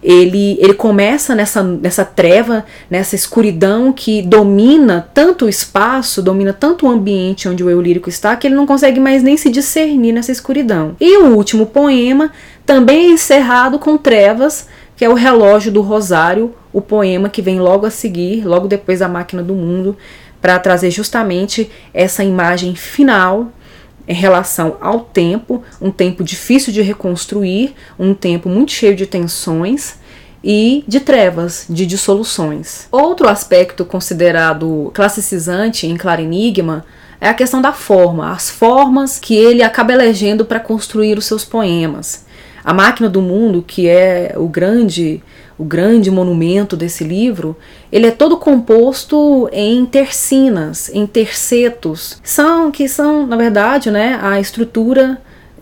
ele, 0.07 0.57
ele 0.61 0.73
começa 0.73 1.35
nessa, 1.35 1.65
nessa 1.65 2.05
treva, 2.05 2.65
nessa 2.89 3.17
escuridão 3.17 3.93
que 3.93 4.23
domina 4.23 5.11
tanto 5.13 5.47
o 5.47 5.49
espaço, 5.49 6.23
domina 6.23 6.53
tanto 6.53 6.87
o 6.87 6.89
ambiente 6.89 7.49
onde 7.49 7.65
o 7.65 7.69
eu 7.69 7.81
lírico 7.81 8.09
está, 8.09 8.37
que 8.37 8.47
ele 8.47 8.55
não 8.55 8.69
consegue 8.69 9.01
mais 9.01 9.25
nem 9.25 9.37
se 9.37 9.51
discernir 9.51 10.13
nessa 10.13 10.31
escuridão. 10.31 10.95
E 11.01 11.19
o 11.19 11.35
último 11.35 11.67
poema 11.67 12.31
também 12.65 13.09
é 13.09 13.13
encerrado 13.15 13.81
com 13.81 13.99
trevas, 13.99 14.69
que 14.95 15.05
é 15.05 15.09
o 15.09 15.15
Relógio 15.15 15.73
do 15.73 15.83
Rosário, 15.83 16.55
o 16.73 16.81
poema 16.81 17.29
que 17.29 17.43
vem 17.43 17.59
logo 17.59 17.85
a 17.85 17.91
seguir, 17.91 18.47
logo 18.47 18.69
depois 18.69 19.01
da 19.01 19.09
Máquina 19.09 19.43
do 19.43 19.55
Mundo, 19.55 19.97
para 20.41 20.57
trazer 20.61 20.93
justamente 20.93 21.69
essa 21.93 22.23
imagem 22.23 22.77
final 22.77 23.51
em 24.09 24.15
relação 24.15 24.77
ao 24.81 25.01
tempo, 25.01 25.63
um 25.81 25.91
tempo 25.91 26.23
difícil 26.23 26.73
de 26.73 26.83
reconstruir, 26.83 27.75
um 27.99 28.15
tempo 28.15 28.49
muito 28.49 28.73
cheio 28.73 28.95
de 28.95 29.07
tensões 29.07 29.97
e 30.43 30.85
de 30.87 31.01
trevas, 31.01 31.67
de 31.69 31.85
dissoluções. 31.85 32.87
Outro 32.93 33.29
aspecto 33.29 33.85
considerado 33.85 34.91
classicizante 34.95 35.87
em 35.87 35.97
Claro 35.97 36.23
Enigma 36.23 36.85
é 37.27 37.31
a 37.31 37.35
questão 37.35 37.61
da 37.61 37.73
forma, 37.73 38.33
as 38.33 38.49
formas 38.49 39.19
que 39.19 39.35
ele 39.35 39.63
acaba 39.63 39.93
elegendo 39.93 40.45
para 40.45 40.61
construir 40.61 41.19
os 41.19 41.27
seus 41.27 41.45
poemas. 41.45 42.25
A 42.65 42.73
Máquina 42.73 43.09
do 43.09 43.21
Mundo, 43.21 43.65
que 43.67 43.89
é 43.89 44.35
o 44.37 44.49
grande 44.49 45.23
o 45.59 45.65
grande 45.65 46.11
monumento 46.11 46.77
desse 46.77 47.03
livro, 47.03 47.57
ele 47.91 48.07
é 48.07 48.11
todo 48.11 48.37
composto 48.37 49.49
em 49.51 49.87
tercinas, 49.87 50.91
em 50.93 51.07
tercetos, 51.07 52.21
são 52.23 52.71
que 52.71 52.87
são, 52.87 53.27
na 53.27 53.37
verdade, 53.37 53.91
né, 53.91 54.19
a 54.21 54.39
estrutura 54.39 55.19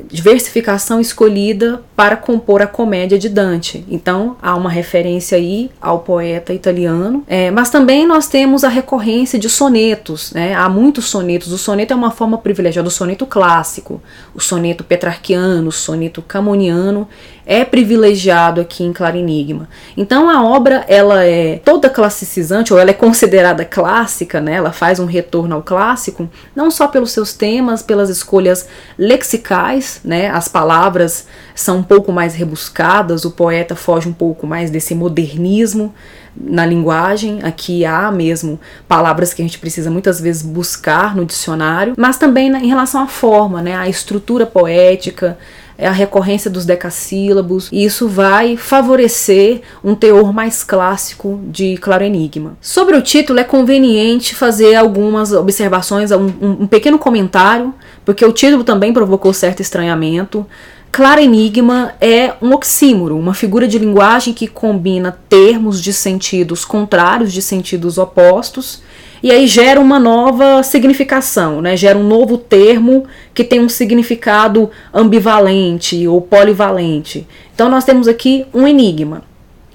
diversificação 0.08 1.00
escolhida 1.00 1.80
para 1.96 2.16
compor 2.16 2.60
a 2.60 2.66
comédia 2.66 3.18
de 3.18 3.28
Dante. 3.28 3.84
Então 3.88 4.36
há 4.42 4.54
uma 4.54 4.70
referência 4.70 5.38
aí 5.38 5.70
ao 5.80 6.00
poeta 6.00 6.52
italiano, 6.52 7.22
é, 7.26 7.50
mas 7.50 7.70
também 7.70 8.06
nós 8.06 8.26
temos 8.26 8.64
a 8.64 8.68
recorrência 8.68 9.38
de 9.38 9.48
sonetos. 9.48 10.32
Né? 10.32 10.54
Há 10.54 10.68
muitos 10.68 11.06
sonetos. 11.06 11.52
O 11.52 11.58
soneto 11.58 11.92
é 11.92 11.96
uma 11.96 12.10
forma 12.10 12.38
privilegiada 12.38 12.88
do 12.88 12.90
soneto 12.90 13.26
clássico, 13.26 14.02
o 14.34 14.40
soneto 14.40 14.82
petrarquiano, 14.82 15.68
o 15.68 15.72
soneto 15.72 16.20
camoniano 16.20 17.08
é 17.46 17.64
privilegiado 17.64 18.60
aqui 18.60 18.82
em 18.84 18.92
Claro 18.92 19.16
Enigma. 19.16 19.68
Então 19.96 20.30
a 20.30 20.42
obra 20.42 20.84
ela 20.88 21.24
é 21.24 21.60
toda 21.64 21.90
classicizante 21.90 22.72
ou 22.72 22.78
ela 22.78 22.90
é 22.90 22.94
considerada 22.94 23.64
clássica, 23.64 24.40
né? 24.40 24.54
Ela 24.54 24.72
faz 24.72 24.98
um 24.98 25.04
retorno 25.04 25.54
ao 25.54 25.62
clássico, 25.62 26.28
não 26.56 26.70
só 26.70 26.88
pelos 26.88 27.12
seus 27.12 27.34
temas, 27.34 27.82
pelas 27.82 28.08
escolhas 28.08 28.66
lexicais, 28.96 30.00
né? 30.02 30.30
As 30.30 30.48
palavras 30.48 31.26
são 31.54 31.82
pouco 31.84 32.10
mais 32.12 32.34
rebuscadas, 32.34 33.24
o 33.24 33.30
poeta 33.30 33.76
foge 33.76 34.08
um 34.08 34.12
pouco 34.12 34.46
mais 34.46 34.70
desse 34.70 34.94
modernismo 34.94 35.94
na 36.36 36.66
linguagem. 36.66 37.40
Aqui 37.42 37.84
há 37.84 38.10
mesmo 38.10 38.58
palavras 38.88 39.32
que 39.32 39.42
a 39.42 39.44
gente 39.44 39.58
precisa 39.58 39.90
muitas 39.90 40.20
vezes 40.20 40.42
buscar 40.42 41.14
no 41.14 41.24
dicionário, 41.24 41.94
mas 41.96 42.16
também 42.16 42.48
em 42.48 42.66
relação 42.66 43.02
à 43.02 43.06
forma, 43.06 43.62
né? 43.62 43.76
A 43.76 43.88
estrutura 43.88 44.44
poética, 44.46 45.38
a 45.78 45.90
recorrência 45.90 46.50
dos 46.50 46.64
decassílabos, 46.64 47.68
e 47.72 47.84
isso 47.84 48.08
vai 48.08 48.56
favorecer 48.56 49.62
um 49.82 49.94
teor 49.94 50.32
mais 50.32 50.62
clássico 50.62 51.40
de 51.48 51.76
Claro 51.78 52.04
Enigma. 52.04 52.56
Sobre 52.60 52.96
o 52.96 53.02
título, 53.02 53.40
é 53.40 53.44
conveniente 53.44 54.34
fazer 54.34 54.76
algumas 54.76 55.32
observações, 55.32 56.12
um, 56.12 56.30
um 56.40 56.66
pequeno 56.66 56.98
comentário, 56.98 57.74
porque 58.04 58.24
o 58.24 58.32
título 58.32 58.62
também 58.62 58.92
provocou 58.92 59.32
certo 59.32 59.60
estranhamento. 59.60 60.46
Claro 60.94 61.20
Enigma 61.20 61.94
é 62.00 62.34
um 62.40 62.52
oxímoro, 62.52 63.18
uma 63.18 63.34
figura 63.34 63.66
de 63.66 63.80
linguagem 63.80 64.32
que 64.32 64.46
combina 64.46 65.18
termos 65.28 65.82
de 65.82 65.92
sentidos 65.92 66.64
contrários, 66.64 67.32
de 67.32 67.42
sentidos 67.42 67.98
opostos, 67.98 68.80
e 69.20 69.32
aí 69.32 69.48
gera 69.48 69.80
uma 69.80 69.98
nova 69.98 70.62
significação, 70.62 71.60
né? 71.60 71.76
gera 71.76 71.98
um 71.98 72.06
novo 72.06 72.38
termo 72.38 73.06
que 73.34 73.42
tem 73.42 73.58
um 73.58 73.68
significado 73.68 74.70
ambivalente 74.94 76.06
ou 76.06 76.20
polivalente. 76.20 77.26
Então 77.52 77.68
nós 77.68 77.84
temos 77.84 78.06
aqui 78.06 78.46
um 78.54 78.64
enigma, 78.64 79.24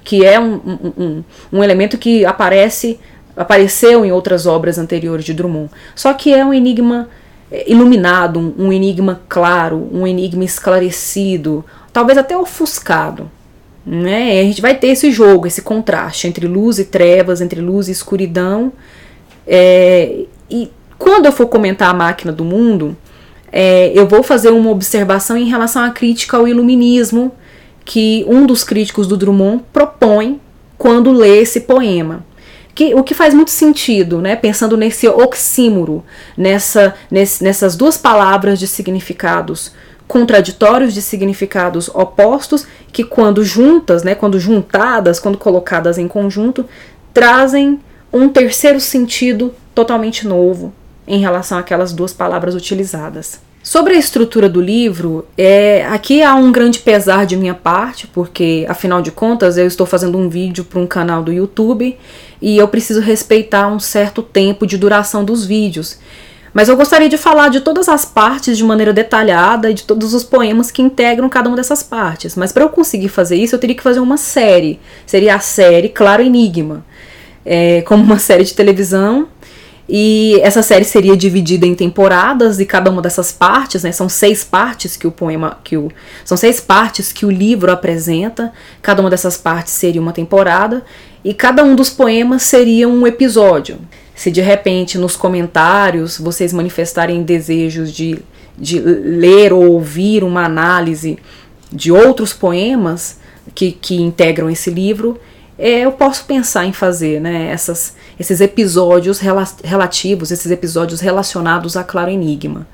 que 0.02 0.24
é 0.24 0.40
um, 0.40 0.54
um, 0.54 0.92
um, 0.96 1.24
um 1.52 1.62
elemento 1.62 1.98
que 1.98 2.24
aparece, 2.24 2.98
apareceu 3.36 4.06
em 4.06 4.10
outras 4.10 4.46
obras 4.46 4.78
anteriores 4.78 5.26
de 5.26 5.34
Drummond. 5.34 5.70
Só 5.94 6.14
que 6.14 6.32
é 6.32 6.42
um 6.42 6.54
enigma 6.54 7.10
iluminado, 7.66 8.54
um 8.56 8.72
enigma 8.72 9.20
claro, 9.28 9.88
um 9.92 10.06
enigma 10.06 10.44
esclarecido, 10.44 11.64
talvez 11.92 12.18
até 12.18 12.36
ofuscado. 12.36 13.30
Né? 13.84 14.40
A 14.40 14.44
gente 14.44 14.60
vai 14.60 14.74
ter 14.74 14.88
esse 14.88 15.10
jogo, 15.10 15.46
esse 15.46 15.62
contraste 15.62 16.28
entre 16.28 16.46
luz 16.46 16.78
e 16.78 16.84
trevas, 16.84 17.40
entre 17.40 17.60
luz 17.60 17.88
e 17.88 17.92
escuridão, 17.92 18.72
é, 19.46 20.26
e 20.50 20.70
quando 20.98 21.26
eu 21.26 21.32
for 21.32 21.46
comentar 21.46 21.90
a 21.90 21.94
máquina 21.94 22.30
do 22.30 22.44
mundo, 22.44 22.96
é, 23.50 23.90
eu 23.94 24.06
vou 24.06 24.22
fazer 24.22 24.50
uma 24.50 24.70
observação 24.70 25.36
em 25.36 25.48
relação 25.48 25.82
à 25.82 25.90
crítica 25.90 26.36
ao 26.36 26.46
iluminismo 26.46 27.32
que 27.84 28.24
um 28.28 28.46
dos 28.46 28.62
críticos 28.62 29.08
do 29.08 29.16
Drummond 29.16 29.64
propõe 29.72 30.40
quando 30.78 31.10
lê 31.10 31.38
esse 31.38 31.62
poema. 31.62 32.24
Que, 32.80 32.94
o 32.94 33.04
que 33.04 33.12
faz 33.12 33.34
muito 33.34 33.50
sentido, 33.50 34.22
né? 34.22 34.34
pensando 34.34 34.74
nesse 34.74 35.06
oxímoro, 35.06 36.02
nessa, 36.34 36.94
nesse, 37.10 37.44
nessas 37.44 37.76
duas 37.76 37.98
palavras 37.98 38.58
de 38.58 38.66
significados 38.66 39.72
contraditórios, 40.08 40.94
de 40.94 41.02
significados 41.02 41.90
opostos, 41.90 42.66
que 42.90 43.04
quando 43.04 43.44
juntas, 43.44 44.02
né, 44.02 44.14
quando 44.14 44.40
juntadas, 44.40 45.20
quando 45.20 45.36
colocadas 45.36 45.98
em 45.98 46.08
conjunto, 46.08 46.64
trazem 47.12 47.78
um 48.10 48.30
terceiro 48.30 48.80
sentido 48.80 49.54
totalmente 49.74 50.26
novo 50.26 50.72
em 51.06 51.20
relação 51.20 51.58
àquelas 51.58 51.92
duas 51.92 52.14
palavras 52.14 52.54
utilizadas. 52.54 53.42
Sobre 53.62 53.92
a 53.92 53.98
estrutura 53.98 54.48
do 54.48 54.58
livro, 54.58 55.26
é, 55.36 55.84
aqui 55.84 56.22
há 56.22 56.34
um 56.34 56.50
grande 56.50 56.78
pesar 56.78 57.26
de 57.26 57.36
minha 57.36 57.54
parte, 57.54 58.06
porque 58.06 58.64
afinal 58.66 59.02
de 59.02 59.10
contas 59.10 59.58
eu 59.58 59.66
estou 59.66 59.86
fazendo 59.86 60.16
um 60.16 60.30
vídeo 60.30 60.64
para 60.64 60.80
um 60.80 60.86
canal 60.86 61.22
do 61.22 61.30
YouTube 61.30 61.94
e 62.40 62.56
eu 62.56 62.68
preciso 62.68 63.00
respeitar 63.00 63.68
um 63.68 63.78
certo 63.78 64.22
tempo 64.22 64.66
de 64.66 64.78
duração 64.78 65.24
dos 65.24 65.44
vídeos. 65.44 65.98
Mas 66.52 66.68
eu 66.68 66.76
gostaria 66.76 67.08
de 67.08 67.16
falar 67.16 67.48
de 67.48 67.60
todas 67.60 67.88
as 67.88 68.04
partes 68.04 68.56
de 68.58 68.64
maneira 68.64 68.92
detalhada 68.92 69.70
e 69.70 69.74
de 69.74 69.84
todos 69.84 70.14
os 70.14 70.24
poemas 70.24 70.70
que 70.70 70.82
integram 70.82 71.28
cada 71.28 71.48
uma 71.48 71.56
dessas 71.56 71.82
partes. 71.82 72.34
Mas 72.34 72.52
para 72.52 72.64
eu 72.64 72.68
conseguir 72.68 73.08
fazer 73.08 73.36
isso, 73.36 73.54
eu 73.54 73.58
teria 73.58 73.76
que 73.76 73.82
fazer 73.82 74.00
uma 74.00 74.16
série. 74.16 74.80
Seria 75.06 75.36
a 75.36 75.38
série 75.38 75.88
Claro 75.88 76.22
Enigma 76.22 76.84
é, 77.44 77.82
como 77.82 78.02
uma 78.02 78.18
série 78.20 78.44
de 78.44 78.54
televisão. 78.54 79.28
E 79.92 80.38
essa 80.42 80.62
série 80.62 80.84
seria 80.84 81.16
dividida 81.16 81.66
em 81.66 81.74
temporadas 81.74 82.60
e 82.60 82.64
cada 82.64 82.88
uma 82.88 83.02
dessas 83.02 83.32
partes, 83.32 83.82
né, 83.82 83.90
são 83.90 84.08
seis 84.08 84.44
partes 84.44 84.96
que 84.96 85.04
o 85.04 85.10
poema, 85.10 85.58
que 85.64 85.76
o, 85.76 85.90
são 86.24 86.36
seis 86.36 86.60
partes 86.60 87.12
que 87.12 87.26
o 87.26 87.30
livro 87.30 87.72
apresenta. 87.72 88.52
Cada 88.80 89.02
uma 89.02 89.10
dessas 89.10 89.36
partes 89.36 89.72
seria 89.72 90.00
uma 90.00 90.12
temporada 90.12 90.84
e 91.24 91.34
cada 91.34 91.62
um 91.62 91.74
dos 91.74 91.90
poemas 91.90 92.42
seria 92.42 92.88
um 92.88 93.06
episódio. 93.06 93.78
Se 94.14 94.30
de 94.30 94.40
repente 94.40 94.98
nos 94.98 95.16
comentários 95.16 96.18
vocês 96.18 96.52
manifestarem 96.52 97.22
desejos 97.22 97.92
de, 97.92 98.18
de 98.58 98.78
ler 98.78 99.52
ou 99.52 99.72
ouvir 99.72 100.22
uma 100.24 100.44
análise 100.44 101.18
de 101.72 101.92
outros 101.92 102.32
poemas 102.32 103.18
que, 103.54 103.72
que 103.72 103.96
integram 104.00 104.50
esse 104.50 104.70
livro, 104.70 105.18
é, 105.58 105.80
eu 105.80 105.92
posso 105.92 106.24
pensar 106.24 106.64
em 106.64 106.72
fazer 106.72 107.20
né, 107.20 107.50
essas, 107.50 107.94
esses 108.18 108.40
episódios 108.40 109.18
rela 109.18 109.46
relativos, 109.62 110.30
esses 110.30 110.50
episódios 110.50 111.00
relacionados 111.00 111.76
a 111.76 111.84
Claro 111.84 112.10
Enigma. 112.10 112.66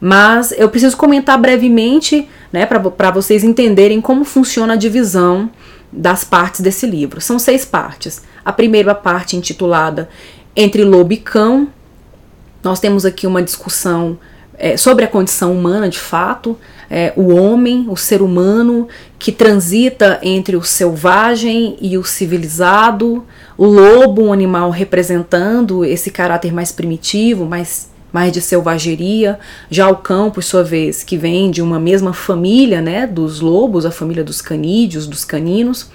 mas 0.00 0.52
eu 0.52 0.68
preciso 0.68 0.96
comentar 0.96 1.38
brevemente, 1.38 2.26
né, 2.50 2.66
para 2.66 3.10
vocês 3.10 3.44
entenderem 3.44 4.00
como 4.00 4.24
funciona 4.24 4.72
a 4.72 4.76
divisão 4.76 5.50
das 5.92 6.24
partes 6.24 6.60
desse 6.60 6.86
livro. 6.86 7.20
São 7.20 7.38
seis 7.38 7.64
partes. 7.64 8.22
A 8.44 8.52
primeira 8.52 8.94
parte 8.94 9.36
intitulada 9.36 10.08
Entre 10.56 10.84
Lobo 10.84 11.12
e 11.12 11.18
Cão. 11.18 11.68
Nós 12.62 12.80
temos 12.80 13.04
aqui 13.04 13.26
uma 13.26 13.42
discussão 13.42 14.18
é, 14.62 14.76
sobre 14.76 15.04
a 15.04 15.08
condição 15.08 15.52
humana 15.52 15.88
de 15.88 15.98
fato, 15.98 16.56
é, 16.88 17.12
o 17.16 17.34
homem, 17.34 17.86
o 17.88 17.96
ser 17.96 18.22
humano 18.22 18.86
que 19.18 19.32
transita 19.32 20.20
entre 20.22 20.56
o 20.56 20.62
selvagem 20.62 21.76
e 21.80 21.96
o 21.96 22.04
civilizado, 22.04 23.24
o 23.56 23.66
lobo, 23.66 24.22
um 24.22 24.32
animal 24.32 24.70
representando 24.70 25.84
esse 25.84 26.10
caráter 26.10 26.52
mais 26.52 26.70
primitivo, 26.70 27.44
mais, 27.44 27.90
mais 28.12 28.32
de 28.32 28.40
selvageria, 28.40 29.38
já 29.70 29.88
o 29.88 29.96
cão, 29.96 30.30
por 30.30 30.42
sua 30.42 30.62
vez, 30.62 31.02
que 31.02 31.16
vem 31.16 31.50
de 31.50 31.62
uma 31.62 31.80
mesma 31.80 32.12
família 32.12 32.80
né, 32.80 33.06
dos 33.06 33.40
lobos, 33.40 33.86
a 33.86 33.90
família 33.90 34.22
dos 34.22 34.42
canídeos, 34.42 35.06
dos 35.06 35.24
caninos 35.24 35.90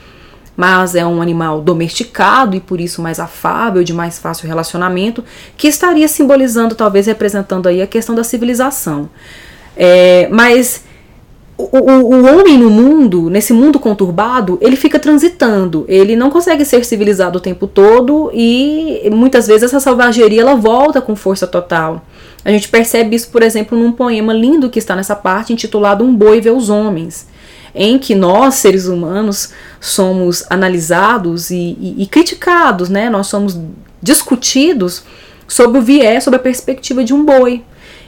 mas 0.58 0.96
é 0.96 1.06
um 1.06 1.22
animal 1.22 1.62
domesticado 1.62 2.56
e 2.56 2.60
por 2.60 2.82
isso 2.82 3.00
mais 3.00 3.20
afável, 3.20 3.84
de 3.84 3.94
mais 3.94 4.18
fácil 4.18 4.48
relacionamento, 4.48 5.24
que 5.56 5.68
estaria 5.68 6.08
simbolizando, 6.08 6.74
talvez 6.74 7.06
representando 7.06 7.68
aí 7.68 7.80
a 7.80 7.86
questão 7.86 8.16
da 8.16 8.24
civilização. 8.24 9.08
É, 9.76 10.28
mas 10.32 10.84
o, 11.58 11.78
o, 11.78 12.16
o, 12.16 12.26
homem 12.26 12.58
no 12.58 12.70
mundo, 12.70 13.30
nesse 13.30 13.52
mundo 13.52 13.80
conturbado, 13.80 14.60
ele 14.62 14.76
fica 14.76 15.00
transitando, 15.00 15.86
ele 15.88 16.16
não 16.16 16.30
consegue 16.30 16.64
ser 16.64 16.86
civilizado 16.86 17.38
o 17.38 17.42
tempo 17.42 17.66
todo 17.66 18.30
e 18.32 19.10
muitas 19.12 19.48
vezes 19.48 19.64
essa 19.64 19.80
selvageria 19.80 20.42
ela 20.42 20.56
volta 20.56 21.02
com 21.02 21.16
força 21.16 21.48
total. 21.48 22.06
A 22.46 22.52
gente 22.52 22.70
percebe 22.70 23.16
isso, 23.16 23.30
por 23.30 23.42
exemplo, 23.42 23.78
num 23.78 23.92
poema 23.92 24.34
lindo 24.34 24.70
que 24.70 24.78
está 24.78 24.96
nessa 24.96 25.16
parte 25.16 25.52
intitulado 25.52 26.04
Um 26.04 26.16
Boi 26.16 26.40
Vê 26.40 26.52
os 26.52 26.70
Homens 26.70 27.28
em 27.74 28.00
que 28.00 28.16
nós, 28.16 28.56
seres 28.56 28.88
humanos, 28.88 29.52
somos 29.80 30.44
analisados 30.50 31.52
e, 31.52 31.78
e, 31.80 31.96
e 32.04 32.08
criticados, 32.08 32.90
né? 32.90 33.08
Nós 33.10 33.28
somos 33.28 33.58
discutidos 34.02 35.04
sobre 35.48 35.80
o 35.80 35.82
viés, 35.82 36.24
sobre 36.24 36.38
a 36.38 36.42
perspectiva 36.42 37.04
de 37.04 37.14
um 37.14 37.24
boi 37.24 37.64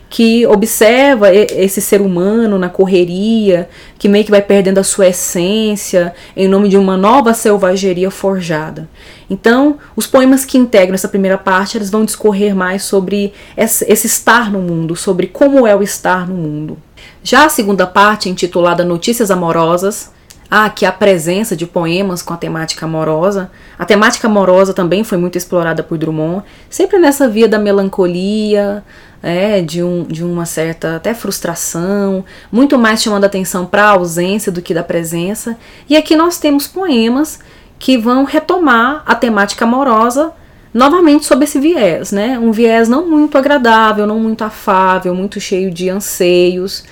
que 0.09 0.45
observa 0.47 1.33
esse 1.33 1.79
ser 1.79 2.01
humano 2.01 2.57
na 2.57 2.67
correria, 2.67 3.69
que 3.97 4.09
meio 4.09 4.25
que 4.25 4.31
vai 4.31 4.41
perdendo 4.41 4.79
a 4.79 4.83
sua 4.83 5.07
essência 5.07 6.13
em 6.35 6.47
nome 6.47 6.67
de 6.67 6.77
uma 6.77 6.97
nova 6.97 7.33
selvageria 7.33 8.09
forjada. 8.09 8.89
Então, 9.29 9.77
os 9.95 10.07
poemas 10.07 10.43
que 10.43 10.57
integram 10.57 10.95
essa 10.95 11.07
primeira 11.07 11.37
parte, 11.37 11.77
eles 11.77 11.91
vão 11.91 12.03
discorrer 12.03 12.55
mais 12.55 12.81
sobre 12.81 13.33
esse 13.55 14.07
estar 14.07 14.51
no 14.51 14.59
mundo, 14.59 14.95
sobre 14.95 15.27
como 15.27 15.67
é 15.67 15.75
o 15.75 15.83
estar 15.83 16.27
no 16.27 16.35
mundo. 16.35 16.77
Já 17.21 17.45
a 17.45 17.49
segunda 17.49 17.85
parte, 17.85 18.29
intitulada 18.29 18.83
Notícias 18.83 19.29
Amorosas, 19.29 20.11
há 20.49 20.65
aqui 20.65 20.85
a 20.85 20.91
presença 20.91 21.55
de 21.55 21.65
poemas 21.65 22.21
com 22.21 22.33
a 22.33 22.37
temática 22.37 22.85
amorosa. 22.85 23.51
A 23.77 23.85
temática 23.85 24.27
amorosa 24.27 24.73
também 24.73 25.03
foi 25.03 25.17
muito 25.17 25.37
explorada 25.37 25.83
por 25.83 25.97
Drummond, 25.97 26.43
sempre 26.69 26.97
nessa 26.99 27.27
via 27.27 27.47
da 27.47 27.59
melancolia, 27.59 28.83
é, 29.21 29.61
de, 29.61 29.83
um, 29.83 30.03
de 30.03 30.23
uma 30.23 30.45
certa 30.45 30.95
até 30.95 31.13
frustração, 31.13 32.23
muito 32.51 32.77
mais 32.77 33.01
chamando 33.01 33.25
atenção 33.25 33.65
para 33.65 33.83
a 33.83 33.89
ausência 33.91 34.51
do 34.51 34.61
que 34.61 34.73
da 34.73 34.83
presença. 34.83 35.57
E 35.89 35.95
aqui 35.95 36.15
nós 36.15 36.37
temos 36.37 36.67
poemas 36.67 37.39
que 37.77 37.97
vão 37.97 38.23
retomar 38.23 39.03
a 39.05 39.15
temática 39.15 39.65
amorosa 39.65 40.33
novamente 40.73 41.25
sob 41.25 41.43
esse 41.43 41.59
viés, 41.59 42.11
né? 42.11 42.37
Um 42.37 42.51
viés 42.51 42.87
não 42.87 43.07
muito 43.07 43.37
agradável, 43.37 44.05
não 44.05 44.19
muito 44.19 44.43
afável, 44.43 45.15
muito 45.15 45.39
cheio 45.39 45.71
de 45.71 45.89
anseios. 45.89 46.83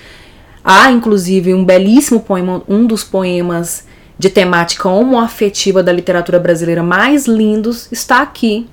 Há 0.70 0.92
inclusive 0.92 1.54
um 1.54 1.64
belíssimo 1.64 2.20
poema, 2.20 2.62
um 2.68 2.86
dos 2.86 3.02
poemas 3.02 3.86
de 4.20 4.30
temática 4.30 4.90
homoafetiva 4.90 5.82
da 5.82 5.94
literatura 5.94 6.38
brasileira 6.38 6.84
mais 6.84 7.26
lindos 7.26 7.88
está 7.90 8.22
aqui, 8.22 8.68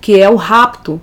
que 0.00 0.20
é 0.20 0.30
o 0.30 0.36
Rapto, 0.36 1.00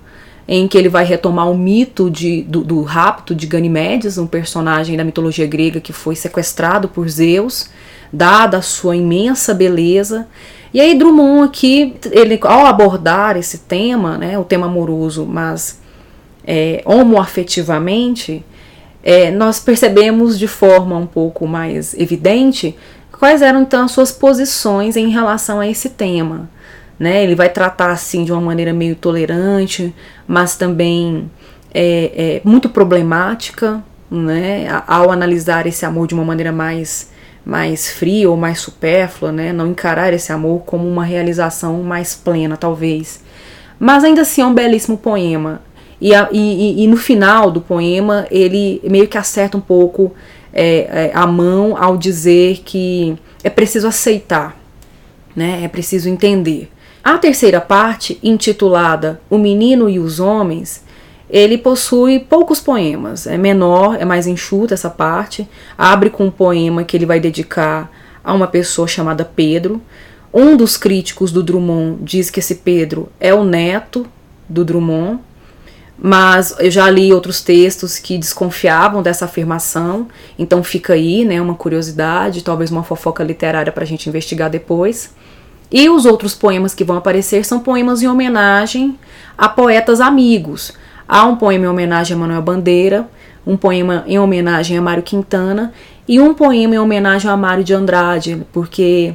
em 0.48 0.66
que 0.66 0.78
ele 0.78 0.88
vai 0.88 1.04
retomar 1.04 1.50
o 1.50 1.54
mito 1.54 2.10
de, 2.10 2.40
do, 2.44 2.64
do 2.64 2.80
rapto 2.80 3.34
de 3.34 3.46
Ganimedes, 3.46 4.16
um 4.16 4.26
personagem 4.26 4.96
da 4.96 5.04
mitologia 5.04 5.46
grega 5.46 5.82
que 5.82 5.92
foi 5.92 6.16
sequestrado 6.16 6.88
por 6.88 7.06
Zeus, 7.10 7.68
dada 8.10 8.56
a 8.56 8.62
sua 8.62 8.96
imensa 8.96 9.52
beleza, 9.52 10.26
e 10.72 10.80
aí 10.80 10.96
Drummond 10.96 11.46
aqui, 11.46 11.94
ele, 12.10 12.40
ao 12.42 12.64
abordar 12.64 13.36
esse 13.36 13.58
tema, 13.58 14.16
né, 14.16 14.38
o 14.38 14.44
tema 14.44 14.64
amoroso, 14.64 15.26
mas 15.26 15.78
é, 16.42 16.80
homoafetivamente, 16.86 18.42
é, 19.08 19.30
nós 19.30 19.58
percebemos 19.58 20.38
de 20.38 20.46
forma 20.46 20.94
um 20.94 21.06
pouco 21.06 21.46
mais 21.46 21.94
evidente 21.94 22.76
quais 23.10 23.40
eram 23.40 23.62
então 23.62 23.86
as 23.86 23.92
suas 23.92 24.12
posições 24.12 24.98
em 24.98 25.08
relação 25.08 25.60
a 25.60 25.66
esse 25.66 25.88
tema. 25.88 26.50
Né? 26.98 27.24
Ele 27.24 27.34
vai 27.34 27.48
tratar 27.48 27.90
assim 27.90 28.22
de 28.22 28.32
uma 28.32 28.40
maneira 28.42 28.70
meio 28.70 28.94
tolerante, 28.94 29.94
mas 30.26 30.56
também 30.56 31.30
é, 31.72 32.12
é 32.14 32.40
muito 32.44 32.68
problemática, 32.68 33.82
né? 34.10 34.66
Ao 34.86 35.10
analisar 35.10 35.66
esse 35.66 35.86
amor 35.86 36.06
de 36.06 36.12
uma 36.12 36.24
maneira 36.24 36.52
mais 36.52 37.10
mais 37.46 37.90
fria 37.90 38.28
ou 38.28 38.36
mais 38.36 38.60
supérflua, 38.60 39.32
né? 39.32 39.54
Não 39.54 39.68
encarar 39.68 40.12
esse 40.12 40.30
amor 40.34 40.64
como 40.66 40.86
uma 40.86 41.04
realização 41.04 41.82
mais 41.82 42.14
plena, 42.14 42.58
talvez. 42.58 43.22
Mas 43.78 44.04
ainda 44.04 44.20
assim 44.20 44.42
é 44.42 44.44
um 44.44 44.52
belíssimo 44.52 44.98
poema. 44.98 45.62
E, 46.00 46.14
a, 46.14 46.28
e, 46.30 46.84
e 46.84 46.86
no 46.86 46.96
final 46.96 47.50
do 47.50 47.60
poema 47.60 48.26
ele 48.30 48.80
meio 48.84 49.08
que 49.08 49.18
acerta 49.18 49.56
um 49.56 49.60
pouco 49.60 50.14
é, 50.52 51.10
é, 51.10 51.10
a 51.14 51.26
mão 51.26 51.76
ao 51.76 51.96
dizer 51.96 52.62
que 52.64 53.16
é 53.42 53.50
preciso 53.50 53.86
aceitar, 53.86 54.56
né? 55.34 55.60
É 55.62 55.68
preciso 55.68 56.08
entender. 56.08 56.70
A 57.02 57.16
terceira 57.16 57.60
parte, 57.60 58.18
intitulada 58.22 59.20
O 59.30 59.38
Menino 59.38 59.88
e 59.88 59.98
os 59.98 60.20
Homens, 60.20 60.84
ele 61.30 61.58
possui 61.58 62.18
poucos 62.18 62.60
poemas, 62.60 63.26
é 63.26 63.36
menor, 63.36 63.96
é 64.00 64.04
mais 64.04 64.26
enxuta 64.26 64.74
essa 64.74 64.88
parte. 64.88 65.48
Abre 65.76 66.10
com 66.10 66.26
um 66.26 66.30
poema 66.30 66.84
que 66.84 66.96
ele 66.96 67.06
vai 67.06 67.20
dedicar 67.20 67.90
a 68.24 68.32
uma 68.32 68.46
pessoa 68.46 68.88
chamada 68.88 69.24
Pedro. 69.24 69.80
Um 70.32 70.56
dos 70.56 70.76
críticos 70.76 71.30
do 71.30 71.42
Drummond 71.42 72.02
diz 72.02 72.30
que 72.30 72.40
esse 72.40 72.56
Pedro 72.56 73.08
é 73.20 73.32
o 73.32 73.44
neto 73.44 74.06
do 74.48 74.64
Drummond, 74.64 75.20
mas 76.00 76.54
eu 76.60 76.70
já 76.70 76.88
li 76.88 77.12
outros 77.12 77.40
textos 77.40 77.98
que 77.98 78.16
desconfiavam 78.16 79.02
dessa 79.02 79.24
afirmação, 79.24 80.06
então 80.38 80.62
fica 80.62 80.92
aí, 80.92 81.24
né, 81.24 81.40
uma 81.40 81.54
curiosidade, 81.54 82.44
talvez 82.44 82.70
uma 82.70 82.84
fofoca 82.84 83.24
literária 83.24 83.72
para 83.72 83.82
a 83.82 83.86
gente 83.86 84.08
investigar 84.08 84.48
depois. 84.48 85.12
E 85.70 85.90
os 85.90 86.06
outros 86.06 86.34
poemas 86.34 86.74
que 86.74 86.84
vão 86.84 86.96
aparecer 86.96 87.44
são 87.44 87.60
poemas 87.60 88.00
em 88.00 88.06
homenagem 88.06 88.98
a 89.36 89.48
poetas 89.48 90.00
amigos. 90.00 90.72
Há 91.06 91.24
um 91.24 91.36
poema 91.36 91.64
em 91.64 91.68
homenagem 91.68 92.16
a 92.16 92.18
Manuel 92.18 92.42
Bandeira, 92.42 93.08
um 93.46 93.56
poema 93.56 94.04
em 94.06 94.18
homenagem 94.18 94.78
a 94.78 94.82
Mário 94.82 95.02
Quintana 95.02 95.72
e 96.06 96.20
um 96.20 96.32
poema 96.32 96.76
em 96.76 96.78
homenagem 96.78 97.30
a 97.30 97.36
Mário 97.36 97.64
de 97.64 97.74
Andrade, 97.74 98.46
porque 98.52 99.14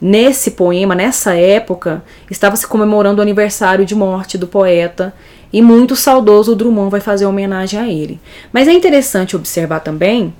nesse 0.00 0.50
poema, 0.50 0.94
nessa 0.94 1.34
época, 1.34 2.02
estava 2.30 2.56
se 2.56 2.66
comemorando 2.66 3.20
o 3.20 3.22
aniversário 3.22 3.86
de 3.86 3.94
morte 3.94 4.36
do 4.36 4.46
poeta 4.46 5.14
e 5.56 5.62
muito 5.62 5.96
saudoso 5.96 6.54
Drummond 6.54 6.90
vai 6.90 7.00
fazer 7.00 7.24
homenagem 7.24 7.80
a 7.80 7.88
ele. 7.88 8.20
Mas 8.52 8.68
é 8.68 8.74
interessante 8.74 9.34
observar 9.34 9.80
também 9.80 10.34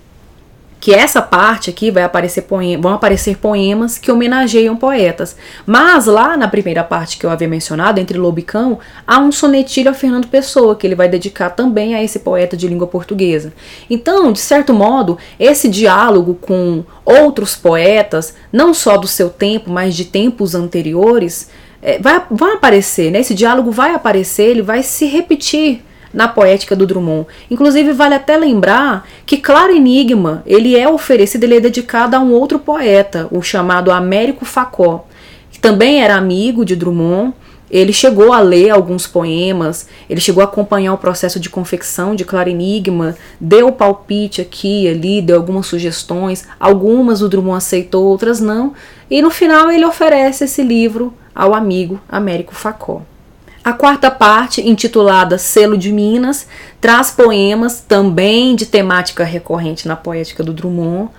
que 0.78 0.92
essa 0.92 1.22
parte 1.22 1.70
aqui 1.70 1.90
vai 1.90 2.02
aparecer 2.02 2.42
poema, 2.42 2.82
vão 2.82 2.92
aparecer 2.92 3.38
poemas 3.38 3.96
que 3.96 4.12
homenageiam 4.12 4.76
poetas. 4.76 5.34
Mas 5.64 6.04
lá 6.04 6.36
na 6.36 6.48
primeira 6.48 6.84
parte 6.84 7.16
que 7.16 7.24
eu 7.24 7.30
havia 7.30 7.48
mencionado, 7.48 7.98
entre 7.98 8.18
Lobicão, 8.18 8.78
há 9.06 9.18
um 9.18 9.32
sonetilho 9.32 9.90
a 9.90 9.94
Fernando 9.94 10.28
Pessoa, 10.28 10.76
que 10.76 10.86
ele 10.86 10.94
vai 10.94 11.08
dedicar 11.08 11.48
também 11.48 11.94
a 11.94 12.04
esse 12.04 12.18
poeta 12.18 12.54
de 12.54 12.68
língua 12.68 12.86
portuguesa. 12.86 13.54
Então, 13.88 14.30
de 14.30 14.38
certo 14.38 14.74
modo, 14.74 15.16
esse 15.40 15.66
diálogo 15.66 16.34
com 16.34 16.84
outros 17.06 17.56
poetas, 17.56 18.34
não 18.52 18.74
só 18.74 18.98
do 18.98 19.06
seu 19.06 19.30
tempo, 19.30 19.70
mas 19.70 19.96
de 19.96 20.04
tempos 20.04 20.54
anteriores, 20.54 21.48
é, 21.82 21.98
vai, 21.98 22.22
vai 22.30 22.52
aparecer, 22.52 23.10
né? 23.10 23.20
esse 23.20 23.34
diálogo 23.34 23.70
vai 23.70 23.94
aparecer, 23.94 24.44
ele 24.44 24.62
vai 24.62 24.82
se 24.82 25.06
repetir 25.06 25.82
na 26.12 26.26
poética 26.26 26.74
do 26.74 26.86
Drummond. 26.86 27.26
Inclusive 27.50 27.92
vale 27.92 28.14
até 28.14 28.36
lembrar 28.36 29.06
que 29.26 29.36
Claro 29.36 29.74
Enigma, 29.74 30.42
ele 30.46 30.76
é 30.76 30.88
oferecido, 30.88 31.44
ele 31.44 31.56
é 31.56 31.60
dedicado 31.60 32.16
a 32.16 32.20
um 32.20 32.32
outro 32.32 32.58
poeta, 32.58 33.28
o 33.30 33.42
chamado 33.42 33.92
Américo 33.92 34.44
Facó, 34.44 35.06
que 35.50 35.58
também 35.58 36.02
era 36.02 36.16
amigo 36.16 36.64
de 36.64 36.74
Drummond. 36.74 37.34
Ele 37.68 37.92
chegou 37.92 38.32
a 38.32 38.40
ler 38.40 38.70
alguns 38.70 39.08
poemas, 39.08 39.88
ele 40.08 40.20
chegou 40.20 40.40
a 40.40 40.44
acompanhar 40.44 40.94
o 40.94 40.98
processo 40.98 41.40
de 41.40 41.50
confecção 41.50 42.14
de 42.14 42.24
Claro 42.24 42.48
Enigma, 42.48 43.16
deu 43.40 43.72
palpite 43.72 44.40
aqui 44.40 44.84
e 44.84 44.88
ali, 44.88 45.20
deu 45.20 45.36
algumas 45.36 45.66
sugestões, 45.66 46.46
algumas 46.60 47.22
o 47.22 47.28
Drummond 47.28 47.58
aceitou, 47.58 48.04
outras 48.04 48.40
não, 48.40 48.72
e 49.10 49.20
no 49.20 49.30
final 49.30 49.68
ele 49.68 49.84
oferece 49.84 50.44
esse 50.44 50.62
livro 50.62 51.12
ao 51.36 51.54
amigo 51.54 52.00
Américo 52.08 52.54
Facó. 52.54 53.02
A 53.62 53.72
quarta 53.72 54.10
parte, 54.10 54.66
intitulada 54.66 55.36
Selo 55.36 55.76
de 55.76 55.92
Minas, 55.92 56.46
traz 56.80 57.10
poemas 57.10 57.80
também 57.80 58.56
de 58.56 58.64
temática 58.64 59.22
recorrente 59.24 59.86
na 59.86 59.96
poética 59.96 60.42
do 60.42 60.54
Drummond, 60.54 61.10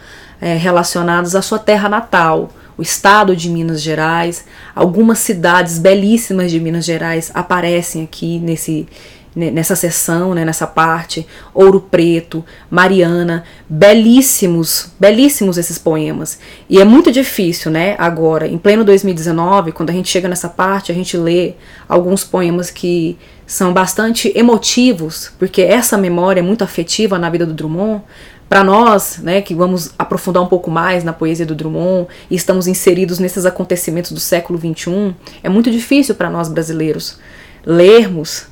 é, 0.41 0.55
relacionados 0.55 1.35
à 1.35 1.41
sua 1.41 1.59
terra 1.59 1.87
natal, 1.87 2.49
o 2.77 2.81
estado 2.81 3.35
de 3.35 3.49
Minas 3.49 3.81
Gerais. 3.81 4.45
Algumas 4.73 5.19
cidades 5.19 5.77
belíssimas 5.77 6.49
de 6.49 6.59
Minas 6.59 6.85
Gerais 6.85 7.29
aparecem 7.33 8.03
aqui 8.03 8.39
nesse, 8.39 8.87
nessa 9.35 9.75
sessão, 9.75 10.33
né, 10.33 10.43
nessa 10.43 10.65
parte, 10.65 11.27
Ouro 11.53 11.79
Preto, 11.79 12.43
Mariana, 12.69 13.43
belíssimos, 13.69 14.91
belíssimos 14.99 15.57
esses 15.57 15.77
poemas. 15.77 16.39
E 16.67 16.79
é 16.81 16.83
muito 16.83 17.11
difícil, 17.11 17.71
né, 17.71 17.95
agora, 17.99 18.47
em 18.47 18.57
pleno 18.57 18.83
2019, 18.83 19.71
quando 19.71 19.91
a 19.91 19.93
gente 19.93 20.09
chega 20.09 20.27
nessa 20.27 20.49
parte, 20.49 20.91
a 20.91 20.95
gente 20.95 21.15
lê 21.15 21.53
alguns 21.87 22.23
poemas 22.23 22.71
que 22.71 23.17
são 23.45 23.71
bastante 23.71 24.31
emotivos, 24.35 25.31
porque 25.39 25.61
essa 25.61 25.97
memória 25.97 26.41
é 26.41 26.43
muito 26.43 26.63
afetiva 26.63 27.17
na 27.17 27.29
vida 27.29 27.45
do 27.45 27.53
Drummond. 27.53 28.03
Para 28.49 28.63
nós, 28.63 29.19
né, 29.19 29.41
que 29.41 29.53
vamos 29.53 29.91
aprofundar 29.99 30.41
um 30.41 30.47
pouco 30.47 30.71
mais 30.71 31.03
na 31.03 31.13
poesia 31.13 31.45
do 31.45 31.53
Drummond 31.53 32.07
e 32.29 32.35
estamos 32.35 32.65
inseridos 32.65 33.19
nesses 33.19 33.45
acontecimentos 33.45 34.11
do 34.11 34.19
século 34.19 34.57
XXI, 34.57 35.15
é 35.43 35.49
muito 35.49 35.69
difícil 35.69 36.15
para 36.15 36.29
nós 36.29 36.47
brasileiros 36.47 37.19
lermos 37.65 38.47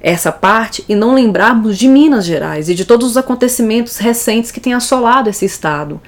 essa 0.00 0.32
parte 0.32 0.84
e 0.88 0.94
não 0.94 1.14
lembrarmos 1.14 1.76
de 1.76 1.86
Minas 1.88 2.24
Gerais 2.24 2.68
e 2.68 2.74
de 2.74 2.84
todos 2.84 3.10
os 3.10 3.16
acontecimentos 3.16 3.98
recentes 3.98 4.50
que 4.50 4.60
têm 4.60 4.72
assolado 4.72 5.28
esse 5.28 5.44
estado. 5.44 6.00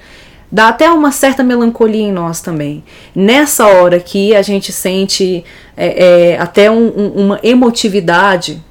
Dá 0.51 0.67
até 0.67 0.89
uma 0.89 1.11
certa 1.11 1.43
melancolia 1.43 2.03
em 2.03 2.11
nós 2.11 2.39
também. 2.39 2.83
Nessa 3.15 3.65
hora 3.65 3.99
que 3.99 4.35
a 4.35 4.41
gente 4.41 4.71
sente 4.71 5.43
é, 5.75 6.33
é, 6.33 6.39
até 6.39 6.69
um, 6.69 6.87
um, 6.95 7.07
uma 7.25 7.39
emotividade 7.41 8.63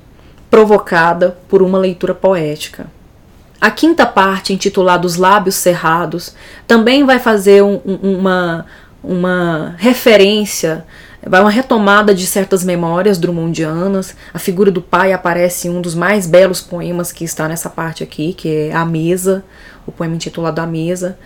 provocada 0.49 1.37
por 1.49 1.63
uma 1.63 1.79
leitura 1.79 2.15
poética. 2.15 2.87
A 3.61 3.71
quinta 3.71 4.05
parte, 4.05 4.53
intitulada 4.53 5.07
Os 5.07 5.17
Lábios 5.17 5.55
Cerrados, 5.57 6.35
também 6.67 7.05
vai 7.05 7.19
fazer 7.19 7.63
um, 7.63 7.81
uma, 7.85 8.67
uma 9.03 9.75
referência 9.79 10.85
vai 11.27 11.41
uma 11.41 11.51
retomada 11.51 12.15
de 12.15 12.27
certas 12.27 12.65
memórias 12.65 13.19
drummondianas. 13.19 14.15
A 14.35 14.39
figura 14.39 14.71
do 14.71 14.83
pai 14.83 15.13
aparece 15.13 15.69
em 15.69 15.71
um 15.71 15.81
dos 15.81 15.95
mais 15.95 16.27
belos 16.27 16.61
poemas 16.61 17.13
que 17.13 17.25
está 17.25 17.49
nessa 17.49 17.71
parte 17.71 18.03
aqui, 18.03 18.33
que 18.33 18.49
é 18.49 18.75
A 18.75 18.85
Mesa, 18.85 19.45
o 19.87 19.93
poema 19.93 20.15
intitulado 20.15 20.61
A 20.61 20.67
Mesa. 20.67 21.19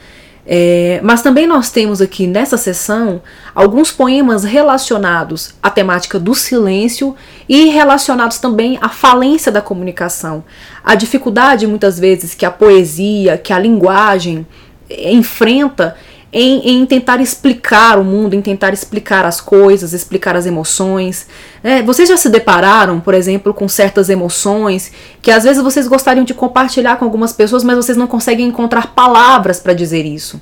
É, 0.49 1.01
mas 1.03 1.23
também 1.23 1.45
nós 1.45 1.71
temos 1.71 2.01
aqui 2.01 2.25
nessa 2.25 2.57
sessão 2.57 3.21
alguns 3.53 3.91
poemas 3.91 4.45
relacionados 4.45 5.55
à 5.61 5.69
temática 5.69 6.21
do 6.21 6.37
silêncio 6.37 7.17
e 7.49 7.67
relacionados 7.67 8.39
também 8.39 8.79
à 8.81 8.89
falência 8.89 9.51
da 9.51 9.61
comunicação, 9.61 10.45
a 10.85 10.95
dificuldade 10.95 11.67
muitas 11.67 11.99
vezes 11.99 12.33
que 12.33 12.47
a 12.47 12.51
poesia, 12.51 13.37
que 13.37 13.53
a 13.53 13.59
linguagem 13.59 14.47
enfrenta 14.89 15.97
em, 16.39 16.69
em, 16.69 16.85
tentar 16.85 17.19
explicar 17.19 17.99
o 17.99 18.05
mundo, 18.05 18.35
em 18.35 18.43
tentar 18.43 18.71
explicar 18.75 19.25
as 19.25 19.41
coisas, 19.41 19.95
explicar 19.95 20.37
as 20.37 20.45
emoções. 20.45 21.27
É, 21.65 21.81
vocês 21.81 22.07
já 22.07 22.17
se 22.19 22.29
depararam, 22.29 23.01
por 23.01 23.15
exemplo, 23.15 23.55
com 23.55 23.67
certas 23.67 24.11
emoções 24.11 24.93
que 25.23 25.31
às 25.31 25.45
vezes 25.45 25.63
vocês 25.63 25.89
gostariam 25.89 26.27
de 26.27 26.35
compartilhar 26.35 26.97
com 26.97 27.07
algumas 27.07 27.33
pessoas, 27.33 27.65
mas 27.65 27.77
vocês 27.77 27.97
não 27.97 28.07
conseguem 28.07 28.47
encontrar 28.47 28.89
palavras 28.89 29.61
para 29.61 29.73
dizer 29.73 30.05
isso. 30.05 30.39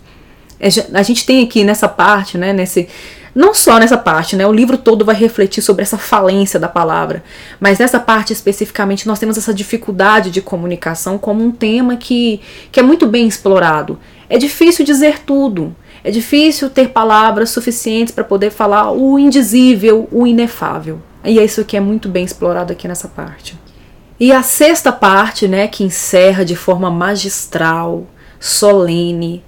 É, 0.59 0.67
a 0.93 1.03
gente 1.05 1.25
tem 1.25 1.45
aqui 1.45 1.63
nessa 1.63 1.89
parte, 1.89 2.37
né, 2.37 2.53
nesse, 2.53 2.89
não 3.33 3.55
só 3.55 3.79
nessa 3.79 3.97
parte, 3.97 4.35
né? 4.35 4.45
O 4.45 4.53
livro 4.53 4.77
todo 4.77 5.05
vai 5.05 5.15
refletir 5.15 5.63
sobre 5.63 5.83
essa 5.83 5.97
falência 5.97 6.59
da 6.59 6.69
palavra, 6.69 7.23
mas 7.61 7.79
nessa 7.79 8.01
parte 8.01 8.33
especificamente 8.33 9.07
nós 9.07 9.21
temos 9.21 9.39
essa 9.39 9.55
dificuldade 9.55 10.33
de 10.33 10.43
comunicação 10.43 11.19
como 11.19 11.45
um 11.45 11.53
tema 11.53 11.97
que, 11.97 12.41
que 12.73 12.81
é 12.81 12.83
muito 12.83 13.07
bem 13.07 13.29
explorado. 13.29 13.97
É 14.29 14.37
difícil 14.37 14.85
dizer 14.85 15.21
tudo. 15.21 15.73
É 16.05 16.11
difícil 16.11 16.69
ter 16.69 16.91
palavras 16.91 17.49
suficientes 17.49 18.15
para 18.15 18.23
poder 18.23 18.51
falar 18.51 18.93
o 18.93 19.19
indizível, 19.19 20.07
o 20.13 20.27
inefável. 20.27 21.01
E 21.25 21.39
é 21.39 21.45
isso 21.45 21.65
que 21.65 21.79
é 21.79 21.81
muito 21.81 22.11
bem 22.11 22.23
explorado 22.23 22.71
aqui 22.71 22.87
nessa 22.87 23.09
parte. 23.09 23.59
E 24.21 24.31
a 24.31 24.43
sexta 24.43 24.93
parte, 24.93 25.49
né, 25.49 25.67
que 25.67 25.83
encerra 25.83 26.45
de 26.45 26.55
forma 26.55 26.91
magistral, 26.91 28.07
solene, 28.39 29.43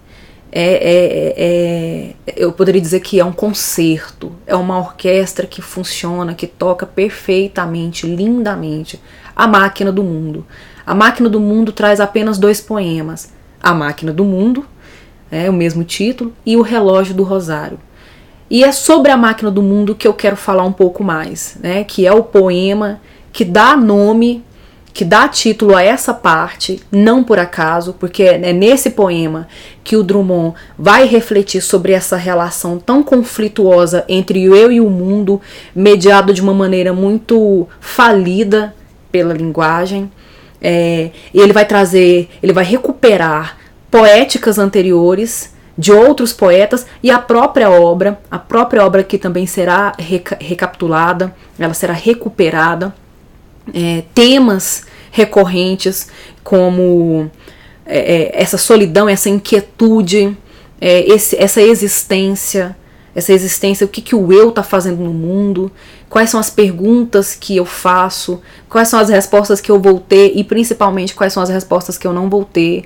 é, 0.50 0.72
é, 0.72 1.34
é, 1.36 2.14
eu 2.34 2.50
poderia 2.50 2.80
dizer 2.80 3.00
que 3.00 3.20
é 3.20 3.24
um 3.24 3.32
concerto, 3.32 4.32
é 4.46 4.56
uma 4.56 4.78
orquestra 4.78 5.46
que 5.46 5.60
funciona, 5.60 6.34
que 6.34 6.46
toca 6.46 6.86
perfeitamente, 6.86 8.06
lindamente, 8.06 8.98
a 9.34 9.46
máquina 9.46 9.92
do 9.92 10.02
mundo. 10.02 10.46
A 10.86 10.94
máquina 10.94 11.28
do 11.28 11.38
mundo 11.38 11.72
traz 11.72 12.00
apenas 12.00 12.38
dois 12.38 12.58
poemas: 12.58 13.34
A 13.62 13.74
Máquina 13.74 14.12
do 14.12 14.24
Mundo 14.24 14.64
é 15.30 15.48
o 15.48 15.52
mesmo 15.52 15.84
título, 15.84 16.32
e 16.44 16.56
O 16.56 16.62
Relógio 16.62 17.14
do 17.14 17.22
Rosário. 17.22 17.78
E 18.48 18.62
é 18.62 18.70
sobre 18.70 19.10
a 19.10 19.16
máquina 19.16 19.50
do 19.50 19.62
mundo 19.62 19.94
que 19.94 20.06
eu 20.06 20.14
quero 20.14 20.36
falar 20.36 20.64
um 20.64 20.72
pouco 20.72 21.02
mais, 21.02 21.58
né? 21.60 21.82
Que 21.82 22.06
é 22.06 22.12
o 22.12 22.22
poema 22.22 23.00
que 23.32 23.44
dá 23.44 23.76
nome, 23.76 24.44
que 24.94 25.04
dá 25.04 25.28
título 25.28 25.74
a 25.76 25.82
essa 25.82 26.14
parte, 26.14 26.80
não 26.90 27.22
por 27.22 27.38
acaso, 27.38 27.92
porque 27.98 28.22
é 28.22 28.52
nesse 28.52 28.90
poema 28.90 29.46
que 29.84 29.96
o 29.96 30.02
Drummond 30.02 30.54
vai 30.78 31.06
refletir 31.06 31.60
sobre 31.60 31.92
essa 31.92 32.16
relação 32.16 32.78
tão 32.78 33.02
conflituosa 33.02 34.04
entre 34.08 34.48
o 34.48 34.54
eu 34.54 34.72
e 34.72 34.80
o 34.80 34.88
mundo, 34.88 35.40
mediado 35.74 36.32
de 36.32 36.40
uma 36.40 36.54
maneira 36.54 36.94
muito 36.94 37.68
falida 37.78 38.74
pela 39.12 39.34
linguagem. 39.34 40.10
É, 40.62 41.10
ele 41.34 41.52
vai 41.52 41.66
trazer, 41.66 42.30
ele 42.42 42.52
vai 42.52 42.64
recuperar 42.64 43.58
poéticas 43.96 44.58
anteriores 44.58 45.54
de 45.78 45.90
outros 45.90 46.30
poetas 46.30 46.86
e 47.02 47.10
a 47.10 47.18
própria 47.18 47.70
obra, 47.70 48.20
a 48.30 48.38
própria 48.38 48.84
obra 48.84 49.02
que 49.02 49.16
também 49.16 49.46
será 49.46 49.94
reca 49.98 50.36
recapitulada, 50.38 51.34
ela 51.58 51.72
será 51.72 51.94
recuperada, 51.94 52.94
é, 53.72 54.02
temas 54.12 54.84
recorrentes 55.10 56.08
como 56.44 57.30
é, 57.86 57.98
é 57.98 58.42
essa 58.42 58.58
solidão, 58.58 59.08
essa 59.08 59.30
inquietude, 59.30 60.36
é, 60.78 61.10
esse, 61.10 61.34
essa 61.42 61.62
existência, 61.62 62.76
essa 63.14 63.32
existência, 63.32 63.86
o 63.86 63.88
que, 63.88 64.02
que 64.02 64.14
o 64.14 64.30
eu 64.30 64.50
está 64.50 64.62
fazendo 64.62 65.02
no 65.02 65.14
mundo, 65.14 65.72
quais 66.10 66.28
são 66.28 66.38
as 66.38 66.50
perguntas 66.50 67.34
que 67.34 67.56
eu 67.56 67.64
faço, 67.64 68.42
quais 68.68 68.88
são 68.88 69.00
as 69.00 69.08
respostas 69.08 69.58
que 69.58 69.70
eu 69.70 69.80
vou 69.80 69.98
ter 69.98 70.32
e 70.36 70.44
principalmente 70.44 71.14
quais 71.14 71.32
são 71.32 71.42
as 71.42 71.48
respostas 71.48 71.96
que 71.96 72.06
eu 72.06 72.12
não 72.12 72.28
vou 72.28 72.44
ter. 72.44 72.84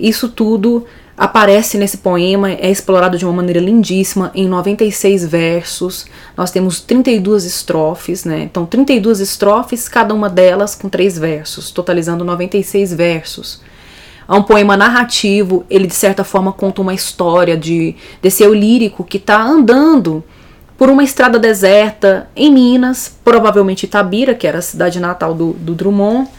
Isso 0.00 0.28
tudo 0.28 0.86
aparece 1.20 1.76
nesse 1.76 1.98
poema, 1.98 2.50
é 2.50 2.70
explorado 2.70 3.18
de 3.18 3.26
uma 3.26 3.34
maneira 3.34 3.60
lindíssima, 3.60 4.30
em 4.34 4.48
96 4.48 5.26
versos. 5.26 6.06
Nós 6.34 6.50
temos 6.50 6.80
32 6.80 7.44
estrofes, 7.44 8.24
né? 8.24 8.40
Então, 8.40 8.64
32 8.64 9.20
estrofes, 9.20 9.86
cada 9.86 10.14
uma 10.14 10.30
delas 10.30 10.74
com 10.74 10.88
três 10.88 11.18
versos, 11.18 11.70
totalizando 11.70 12.24
96 12.24 12.94
versos. 12.94 13.60
É 14.26 14.32
um 14.32 14.42
poema 14.42 14.78
narrativo, 14.78 15.66
ele 15.68 15.86
de 15.86 15.94
certa 15.94 16.24
forma 16.24 16.54
conta 16.54 16.80
uma 16.80 16.94
história 16.94 17.54
de 17.54 17.94
desse 18.22 18.42
eu 18.42 18.54
lírico 18.54 19.04
que 19.04 19.18
está 19.18 19.42
andando 19.42 20.24
por 20.78 20.88
uma 20.88 21.04
estrada 21.04 21.38
deserta 21.38 22.30
em 22.34 22.50
Minas, 22.50 23.14
provavelmente 23.22 23.84
Itabira, 23.84 24.34
que 24.34 24.46
era 24.46 24.60
a 24.60 24.62
cidade 24.62 24.98
natal 24.98 25.34
do, 25.34 25.52
do 25.52 25.74
Drummond. 25.74 26.30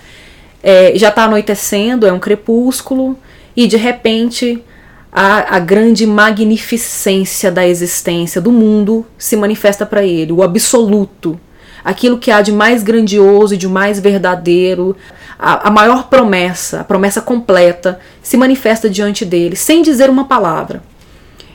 É, 0.64 0.94
já 0.96 1.10
está 1.10 1.26
anoitecendo, 1.26 2.08
é 2.08 2.12
um 2.12 2.20
crepúsculo 2.20 3.16
e 3.56 3.68
de 3.68 3.78
repente 3.78 4.64
a, 5.12 5.58
a 5.58 5.60
grande 5.60 6.06
magnificência 6.06 7.52
da 7.52 7.68
existência 7.68 8.40
do 8.40 8.52
mundo 8.52 9.06
se 9.18 9.36
manifesta 9.36 9.86
para 9.86 10.04
ele, 10.04 10.32
o 10.32 10.42
absoluto, 10.42 11.40
aquilo 11.84 12.18
que 12.18 12.32
há 12.32 12.42
de 12.42 12.52
mais 12.52 12.82
grandioso 12.82 13.56
e 13.56 13.58
de 13.58 13.68
mais 13.68 14.00
verdadeiro, 14.00 14.96
a, 15.38 15.68
a 15.68 15.72
maior 15.72 16.08
promessa, 16.08 16.82
a 16.82 16.84
promessa 16.84 17.22
completa, 17.22 18.00
se 18.22 18.38
manifesta 18.38 18.90
diante 18.90 19.26
dele, 19.26 19.56
sem 19.56 19.82
dizer 19.82 20.10
uma 20.10 20.26
palavra. 20.26 20.82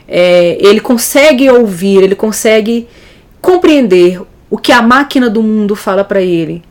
É, 0.07 0.57
ele 0.59 0.79
consegue 0.79 1.49
ouvir, 1.49 2.03
ele 2.03 2.15
consegue 2.15 2.87
compreender 3.41 4.21
o 4.49 4.57
que 4.57 4.71
a 4.71 4.81
máquina 4.81 5.29
do 5.29 5.41
mundo 5.41 5.75
fala 5.75 6.03
para 6.03 6.21
ele 6.21 6.63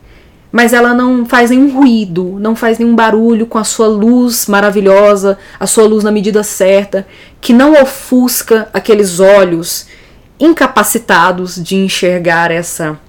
mas 0.57 0.73
ela 0.73 0.91
não 0.91 1.23
faz 1.23 1.51
nenhum 1.51 1.71
ruído, 1.71 2.35
não 2.39 2.55
faz 2.55 2.79
nenhum 2.79 2.95
barulho 2.95 3.45
com 3.45 3.59
a 3.59 3.63
sua 3.63 3.85
luz 3.85 4.47
maravilhosa, 4.47 5.37
a 5.59 5.67
sua 5.67 5.83
luz 5.83 6.03
na 6.03 6.09
medida 6.09 6.41
certa, 6.41 7.05
que 7.39 7.53
não 7.53 7.79
ofusca 7.79 8.67
aqueles 8.73 9.19
olhos 9.19 9.85
incapacitados 10.39 11.63
de 11.63 11.75
enxergar 11.75 12.49
essa 12.49 12.99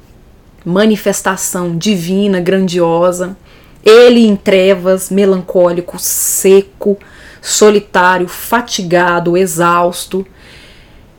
manifestação 0.62 1.74
divina, 1.74 2.38
grandiosa. 2.38 3.34
Ele 3.82 4.26
em 4.26 4.36
trevas, 4.36 5.08
melancólico, 5.08 5.98
seco, 5.98 6.98
solitário, 7.40 8.28
fatigado, 8.28 9.38
exausto. 9.38 10.26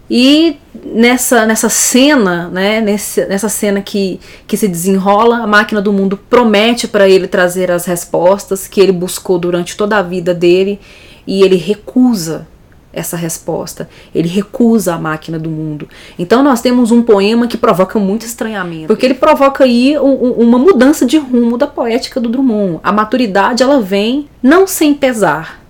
E 0.10 0.58
nessa, 0.84 1.46
nessa 1.46 1.70
cena, 1.70 2.50
né, 2.50 2.82
nesse, 2.82 3.26
nessa 3.26 3.48
cena 3.48 3.82
que, 3.82 4.20
que 4.48 4.58
se 4.58 4.68
desenrola, 4.68 5.38
a 5.38 5.48
máquina 5.48 5.82
do 5.82 5.94
mundo 5.94 6.18
promete 6.18 6.88
para 6.88 7.08
ele 7.08 7.28
trazer 7.28 7.70
as 7.70 7.86
respostas 7.86 8.68
que 8.68 8.82
ele 8.82 8.92
buscou 8.92 9.38
durante 9.38 9.78
toda 9.78 9.98
a 9.98 10.02
vida 10.02 10.34
dele 10.34 10.80
e 11.28 11.44
ele 11.44 11.56
recusa 11.56 12.48
essa 12.92 13.16
resposta. 13.16 13.88
Ele 14.14 14.28
recusa 14.28 14.96
a 14.96 14.98
máquina 14.98 15.38
do 15.38 15.50
mundo. 15.50 15.88
Então 16.18 16.42
nós 16.42 16.62
temos 16.62 16.92
um 16.92 17.04
poema 17.04 17.48
que 17.48 17.58
provoca 17.58 18.00
muito 18.00 18.26
estranhamento, 18.26 18.88
porque 18.88 19.06
ele 19.06 19.14
provoca 19.14 19.64
aí 19.64 19.98
um, 20.00 20.32
uma 20.32 20.58
mudança 20.58 21.06
de 21.06 21.18
rumo 21.18 21.58
da 21.58 21.68
poética 21.68 22.20
do 22.20 22.30
Drummond. 22.30 22.80
A 22.84 22.92
maturidade 22.92 23.62
ela 23.62 23.80
vem 23.80 24.28
não 24.42 24.66
sem 24.66 24.94
pesar, 24.94 25.62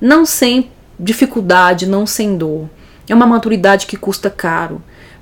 não 0.00 0.24
sem 0.24 0.70
dificuldade, 0.98 1.86
não 1.86 2.06
sem 2.06 2.36
dor. 2.36 2.68
É 3.12 3.14
uma 3.14 3.26
maturidade 3.26 3.86
que 3.86 3.94
custa 3.94 4.30
caro, 4.30 4.80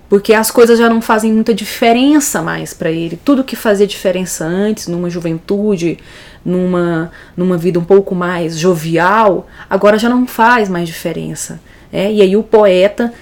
porque 0.09 0.33
as 0.33 0.49
coisas 0.49 0.79
já 0.79 0.89
não 0.89 1.03
fazem 1.03 1.33
muita 1.33 1.53
diferença 1.53 2.41
mais 2.41 2.73
para 2.73 2.89
ele. 2.89 3.19
Tudo 3.25 3.43
que 3.43 3.57
fazia 3.57 3.85
diferença 3.85 4.45
antes, 4.45 4.87
numa 4.87 5.11
juventude, 5.11 5.99
numa, 6.45 7.11
numa 7.37 7.59
vida 7.59 7.81
um 7.81 7.85
pouco 7.85 8.15
mais 8.15 8.57
jovial, 8.57 9.49
agora 9.69 9.99
já 9.99 10.09
não 10.09 10.25
faz 10.25 10.69
mais 10.69 10.87
diferença. 10.87 11.61
É? 11.93 12.13
E 12.13 12.23
aí 12.23 12.37
o 12.37 12.45
poeta 12.45 13.13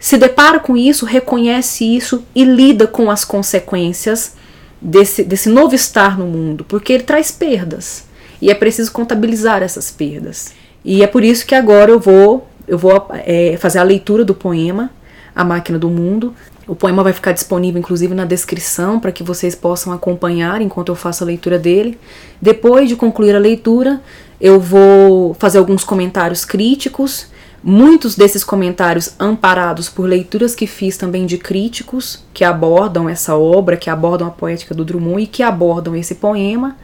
se 0.00 0.18
depara 0.18 0.58
com 0.58 0.76
isso, 0.76 1.06
reconhece 1.06 1.84
isso 1.84 2.24
e 2.34 2.42
lida 2.42 2.88
com 2.88 3.12
as 3.12 3.24
consequências 3.24 4.34
desse, 4.82 5.22
desse 5.22 5.48
novo 5.48 5.76
estar 5.76 6.18
no 6.18 6.26
mundo, 6.26 6.64
porque 6.64 6.92
ele 6.92 7.04
traz 7.04 7.30
perdas. 7.30 8.04
E 8.42 8.50
é 8.50 8.54
preciso 8.54 8.90
contabilizar 8.90 9.62
essas 9.62 9.92
perdas. 9.92 10.52
E 10.84 11.04
é 11.04 11.06
por 11.06 11.22
isso 11.22 11.46
que 11.46 11.54
agora 11.54 11.92
eu 11.92 12.00
vou 12.00 12.48
eu 12.68 12.76
vou 12.78 13.08
é, 13.10 13.56
fazer 13.58 13.78
a 13.78 13.82
leitura 13.82 14.24
do 14.24 14.34
poema 14.34 14.90
A 15.34 15.42
Máquina 15.42 15.78
do 15.78 15.88
Mundo. 15.88 16.34
O 16.66 16.76
poema 16.76 17.02
vai 17.02 17.14
ficar 17.14 17.32
disponível, 17.32 17.80
inclusive, 17.80 18.14
na 18.14 18.26
descrição 18.26 19.00
para 19.00 19.10
que 19.10 19.22
vocês 19.22 19.54
possam 19.54 19.90
acompanhar 19.90 20.60
enquanto 20.60 20.90
eu 20.90 20.94
faço 20.94 21.24
a 21.24 21.26
leitura 21.26 21.58
dele. 21.58 21.98
Depois 22.42 22.90
de 22.90 22.94
concluir 22.94 23.34
a 23.34 23.38
leitura, 23.38 24.02
eu 24.38 24.60
vou 24.60 25.32
fazer 25.34 25.58
alguns 25.58 25.82
comentários 25.82 26.44
críticos. 26.44 27.26
Muitos 27.64 28.14
desses 28.14 28.44
comentários 28.44 29.14
amparados 29.18 29.88
por 29.88 30.06
leituras 30.06 30.54
que 30.54 30.66
fiz 30.66 30.96
também 30.96 31.26
de 31.26 31.38
críticos 31.38 32.22
que 32.32 32.44
abordam 32.44 33.08
essa 33.08 33.36
obra, 33.36 33.76
que 33.76 33.90
abordam 33.90 34.28
a 34.28 34.30
poética 34.30 34.74
do 34.74 34.84
Drummond 34.84 35.22
e 35.22 35.26
que 35.26 35.42
abordam 35.42 35.96
esse 35.96 36.16
poema. 36.16 36.76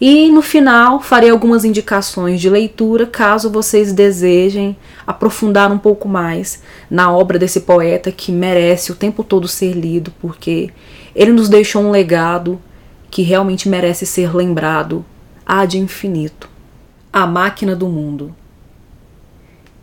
E 0.00 0.30
no 0.30 0.42
final 0.42 1.00
farei 1.00 1.28
algumas 1.28 1.64
indicações 1.64 2.40
de 2.40 2.48
leitura 2.48 3.04
caso 3.04 3.50
vocês 3.50 3.92
desejem 3.92 4.76
aprofundar 5.04 5.72
um 5.72 5.78
pouco 5.78 6.08
mais 6.08 6.62
na 6.88 7.10
obra 7.10 7.36
desse 7.36 7.62
poeta 7.62 8.12
que 8.12 8.30
merece 8.30 8.92
o 8.92 8.94
tempo 8.94 9.24
todo 9.24 9.48
ser 9.48 9.72
lido, 9.72 10.12
porque 10.20 10.70
ele 11.16 11.32
nos 11.32 11.48
deixou 11.48 11.82
um 11.82 11.90
legado 11.90 12.60
que 13.10 13.22
realmente 13.22 13.68
merece 13.68 14.06
ser 14.06 14.34
lembrado 14.36 15.04
ad 15.44 15.76
infinito. 15.76 16.48
A 17.12 17.26
máquina 17.26 17.74
do 17.74 17.88
mundo. 17.88 18.32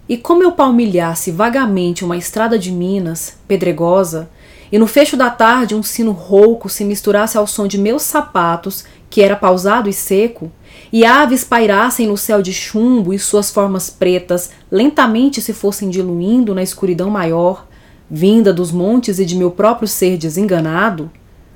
E 0.07 0.15
como 0.15 0.43
eu 0.43 0.51
palmilhasse 0.51 1.31
vagamente 1.31 2.05
uma 2.05 2.15
estrada 2.15 2.57
de 2.57 2.71
Minas, 2.71 3.35
pedregosa, 3.47 4.29
e 4.71 4.77
no 4.77 4.87
fecho 4.87 5.17
da 5.17 5.29
tarde 5.29 5.75
um 5.75 5.81
sino 5.81 6.11
rouco 6.11 6.69
se 6.69 6.83
misturasse 6.83 7.37
ao 7.37 7.47
som 7.47 7.67
de 7.67 7.77
meus 7.77 8.03
sapatos 8.03 8.85
que 9.15 9.21
era 9.21 9.37
pausado 9.37 9.87
e 9.87 9.93
seco, 9.93 10.51
e 10.91 11.05
aves 11.05 11.45
pairassem 11.45 12.05
no 12.05 12.17
céu 12.17 12.41
de 12.41 12.51
chumbo 12.51 13.13
e 13.13 13.17
suas 13.17 13.49
formas 13.49 13.89
pretas 13.89 14.51
lentamente 14.69 15.41
se 15.41 15.53
fossem 15.53 15.89
diluindo 15.89 16.53
na 16.53 16.61
escuridão 16.61 17.09
maior, 17.09 17.65
vinda 18.11 18.51
dos 18.51 18.73
montes 18.73 19.17
e 19.17 19.23
de 19.23 19.37
meu 19.37 19.51
próprio 19.51 19.87
ser 19.87 20.17
desenganado, 20.17 21.09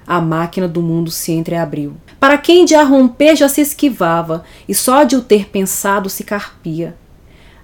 a 0.08 0.22
máquina 0.22 0.70
do 0.70 0.82
mundo 0.82 1.12
se 1.12 1.34
entreabriu. 1.34 1.98
Para 2.18 2.38
quem 2.38 2.64
de 2.64 2.76
a 2.76 2.84
romper 2.84 3.36
já 3.36 3.50
se 3.50 3.60
esquivava, 3.60 4.46
e 4.66 4.74
só 4.74 5.04
de 5.04 5.18
o 5.18 5.22
ter 5.22 5.50
pensado 5.50 6.10
se 6.10 6.24
carpia. 6.24 6.96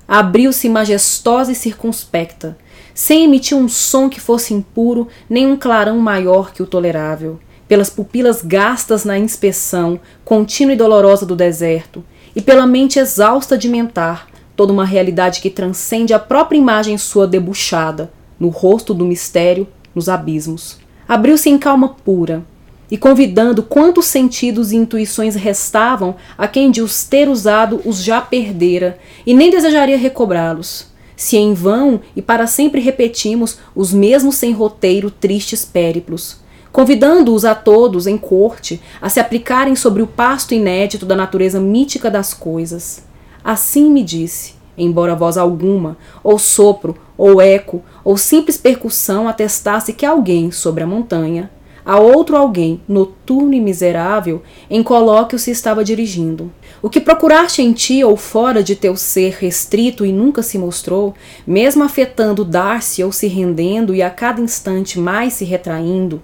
Abriu-se 0.06 0.68
majestosa 0.68 1.54
e 1.54 1.56
circunspecta, 1.56 2.58
sem 2.94 3.24
emitir 3.24 3.58
um 3.58 3.70
som 3.70 4.10
que 4.10 4.20
fosse 4.20 4.54
impuro, 4.54 5.08
nem 5.30 5.48
um 5.48 5.56
clarão 5.56 6.00
maior 6.00 6.52
que 6.52 6.62
o 6.62 6.68
tolerável 6.68 7.40
pelas 7.68 7.90
pupilas 7.90 8.42
gastas 8.42 9.04
na 9.04 9.18
inspeção 9.18 10.00
contínua 10.24 10.74
e 10.74 10.78
dolorosa 10.78 11.26
do 11.26 11.36
deserto, 11.36 12.04
e 12.36 12.42
pela 12.42 12.68
mente 12.68 13.00
exausta 13.00 13.58
de 13.58 13.70
mentar 13.70 14.28
toda 14.56 14.72
uma 14.72 14.86
realidade 14.86 15.42
que 15.42 15.50
transcende 15.50 16.14
a 16.14 16.20
própria 16.20 16.58
imagem 16.58 16.98
sua 16.98 17.28
debuxada, 17.28 18.12
no 18.40 18.50
rosto 18.50 18.94
do 18.94 19.06
mistério, 19.06 19.68
nos 19.94 20.08
abismos. 20.10 20.78
Abriu-se 21.08 21.50
em 21.50 21.58
calma 21.58 21.90
pura, 21.90 22.44
e 22.90 22.98
convidando 22.98 23.64
quantos 23.64 24.06
sentidos 24.06 24.72
e 24.72 24.76
intuições 24.76 25.36
restavam 25.36 26.16
a 26.38 26.48
quem 26.48 26.70
de 26.70 26.82
os 26.82 27.04
ter 27.04 27.28
usado 27.28 27.82
os 27.84 28.04
já 28.04 28.22
perdera 28.22 28.98
e 29.26 29.34
nem 29.34 29.50
desejaria 29.50 29.98
recobrá-los. 29.98 30.88
Se 31.16 31.38
em 31.38 31.54
vão 31.54 32.02
e 32.16 32.22
para 32.22 32.46
sempre 32.46 32.82
repetimos 32.82 33.58
os 33.74 33.94
mesmos 33.94 34.36
sem 34.36 34.52
roteiro 34.52 35.10
tristes 35.10 35.66
périplos, 35.66 36.38
convidando-os 36.76 37.46
a 37.46 37.56
todos 37.56 38.06
em 38.06 38.18
corte 38.18 38.82
a 39.02 39.08
se 39.08 39.18
aplicarem 39.18 39.78
sobre 39.78 40.02
o 40.02 40.08
pasto 40.08 40.54
inédito 40.54 41.06
da 41.06 41.16
natureza 41.16 41.58
mítica 41.58 42.12
das 42.12 42.34
coisas. 42.34 43.02
Assim 43.42 43.90
me 43.90 44.04
disse, 44.04 44.56
embora 44.78 45.16
voz 45.16 45.38
alguma, 45.38 45.98
ou 46.22 46.38
sopro, 46.38 46.98
ou 47.18 47.42
eco, 47.42 47.82
ou 48.04 48.18
simples 48.18 48.58
percussão 48.58 49.26
atestasse 49.26 49.94
que 49.94 50.06
alguém 50.06 50.52
sobre 50.52 50.84
a 50.84 50.86
montanha, 50.86 51.50
a 51.86 51.98
outro 51.98 52.36
alguém, 52.36 52.82
noturno 52.90 53.54
e 53.54 53.62
miserável, 53.62 54.44
em 54.70 54.84
colóquio 54.84 55.40
se 55.40 55.52
estava 55.52 55.82
dirigindo. 55.82 56.52
O 56.82 56.90
que 56.90 57.00
procuraste 57.00 57.62
em 57.62 57.72
ti 57.72 58.04
ou 58.04 58.18
fora 58.18 58.62
de 58.62 58.76
teu 58.76 58.98
ser 58.98 59.38
restrito 59.40 60.06
e 60.06 60.12
nunca 60.12 60.44
se 60.44 60.58
mostrou, 60.58 61.14
mesmo 61.48 61.86
afetando 61.86 62.44
dar-se 62.44 63.02
ou 63.02 63.14
se 63.14 63.28
rendendo 63.28 63.96
e 63.96 64.02
a 64.02 64.10
cada 64.10 64.42
instante 64.42 65.00
mais 65.00 65.32
se 65.32 65.46
retraindo, 65.46 66.22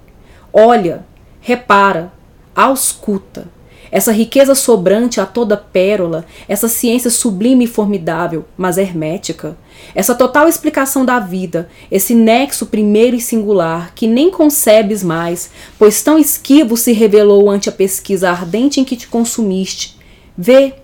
Olha, 0.53 1.05
repara, 1.39 2.11
ausculta. 2.55 3.47
Essa 3.91 4.13
riqueza 4.13 4.55
sobrante 4.55 5.19
a 5.19 5.25
toda 5.25 5.57
pérola, 5.57 6.25
essa 6.47 6.69
ciência 6.69 7.09
sublime 7.09 7.65
e 7.65 7.67
formidável, 7.67 8.45
mas 8.55 8.77
hermética, 8.77 9.57
essa 9.93 10.15
total 10.15 10.47
explicação 10.47 11.03
da 11.03 11.19
vida, 11.19 11.69
esse 11.91 12.15
nexo 12.15 12.67
primeiro 12.67 13.17
e 13.17 13.21
singular 13.21 13.93
que 13.93 14.07
nem 14.07 14.31
concebes 14.31 15.03
mais, 15.03 15.51
pois 15.77 16.01
tão 16.01 16.17
esquivo 16.17 16.77
se 16.77 16.93
revelou 16.93 17.49
ante 17.49 17.67
a 17.67 17.71
pesquisa 17.71 18.29
ardente 18.29 18.79
em 18.79 18.85
que 18.85 18.95
te 18.95 19.07
consumiste. 19.07 19.97
Vê, 20.37 20.75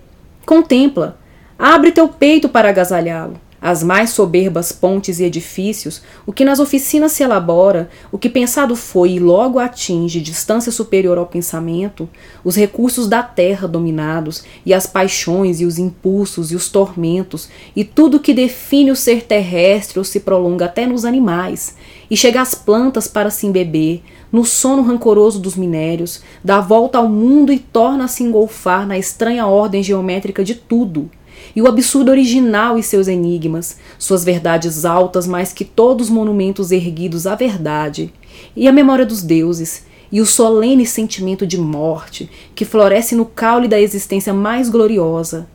contempla, 0.44 1.18
abre 1.58 1.92
teu 1.92 2.08
peito 2.08 2.46
para 2.46 2.68
agasalhá-lo 2.68 3.47
as 3.60 3.82
mais 3.82 4.10
soberbas 4.10 4.70
pontes 4.70 5.18
e 5.18 5.24
edifícios, 5.24 6.00
o 6.24 6.32
que 6.32 6.44
nas 6.44 6.60
oficinas 6.60 7.12
se 7.12 7.22
elabora, 7.22 7.90
o 8.12 8.18
que 8.18 8.28
pensado 8.28 8.76
foi 8.76 9.12
e 9.12 9.18
logo 9.18 9.58
atinge 9.58 10.20
distância 10.20 10.70
superior 10.70 11.18
ao 11.18 11.26
pensamento, 11.26 12.08
os 12.44 12.56
recursos 12.56 13.08
da 13.08 13.22
terra 13.22 13.66
dominados, 13.66 14.44
e 14.64 14.72
as 14.72 14.86
paixões 14.86 15.60
e 15.60 15.64
os 15.64 15.78
impulsos 15.78 16.52
e 16.52 16.56
os 16.56 16.68
tormentos, 16.68 17.48
e 17.74 17.84
tudo 17.84 18.20
que 18.20 18.32
define 18.32 18.90
o 18.90 18.96
ser 18.96 19.24
terrestre 19.24 19.98
ou 19.98 20.04
se 20.04 20.20
prolonga 20.20 20.66
até 20.66 20.86
nos 20.86 21.04
animais, 21.04 21.74
e 22.10 22.16
chega 22.16 22.40
às 22.40 22.54
plantas 22.54 23.08
para 23.08 23.30
se 23.30 23.46
embeber, 23.46 24.02
no 24.30 24.44
sono 24.44 24.82
rancoroso 24.82 25.40
dos 25.40 25.56
minérios, 25.56 26.22
dá 26.44 26.60
volta 26.60 26.98
ao 26.98 27.08
mundo 27.08 27.52
e 27.52 27.58
torna 27.58 28.04
a 28.04 28.08
se 28.08 28.22
engolfar 28.22 28.86
na 28.86 28.98
estranha 28.98 29.46
ordem 29.46 29.82
geométrica 29.82 30.44
de 30.44 30.54
tudo 30.54 31.10
e 31.54 31.62
o 31.62 31.66
absurdo 31.66 32.10
original 32.10 32.78
e 32.78 32.82
seus 32.82 33.08
enigmas, 33.08 33.78
suas 33.98 34.24
verdades 34.24 34.84
altas 34.84 35.26
mais 35.26 35.52
que 35.52 35.64
todos 35.64 36.08
os 36.08 36.12
monumentos 36.12 36.70
erguidos 36.70 37.26
à 37.26 37.34
verdade, 37.34 38.12
e 38.56 38.68
a 38.68 38.72
memória 38.72 39.04
dos 39.04 39.22
deuses, 39.22 39.86
e 40.10 40.20
o 40.20 40.26
solene 40.26 40.86
sentimento 40.86 41.46
de 41.46 41.58
morte 41.58 42.30
que 42.54 42.64
floresce 42.64 43.14
no 43.14 43.26
caule 43.26 43.68
da 43.68 43.80
existência 43.80 44.32
mais 44.32 44.70
gloriosa. 44.70 45.48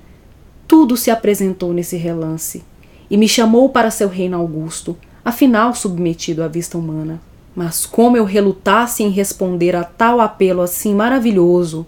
Tudo 0.68 0.96
se 0.96 1.10
apresentou 1.10 1.74
nesse 1.74 1.98
relance, 1.98 2.64
e 3.10 3.18
me 3.18 3.28
chamou 3.28 3.70
para 3.70 3.92
seu 3.92 4.08
reino 4.08 4.38
augusto, 4.38 4.96
afinal 5.24 5.74
submetido 5.74 6.44
à 6.44 6.48
vista 6.48 6.78
humana. 6.78 7.22
Mas 7.56 7.86
como 7.86 8.18
eu 8.18 8.24
relutasse 8.24 9.04
em 9.04 9.10
responder 9.10 9.76
a 9.76 9.84
tal 9.84 10.20
apelo 10.20 10.62
assim 10.62 10.94
maravilhoso, 10.94 11.86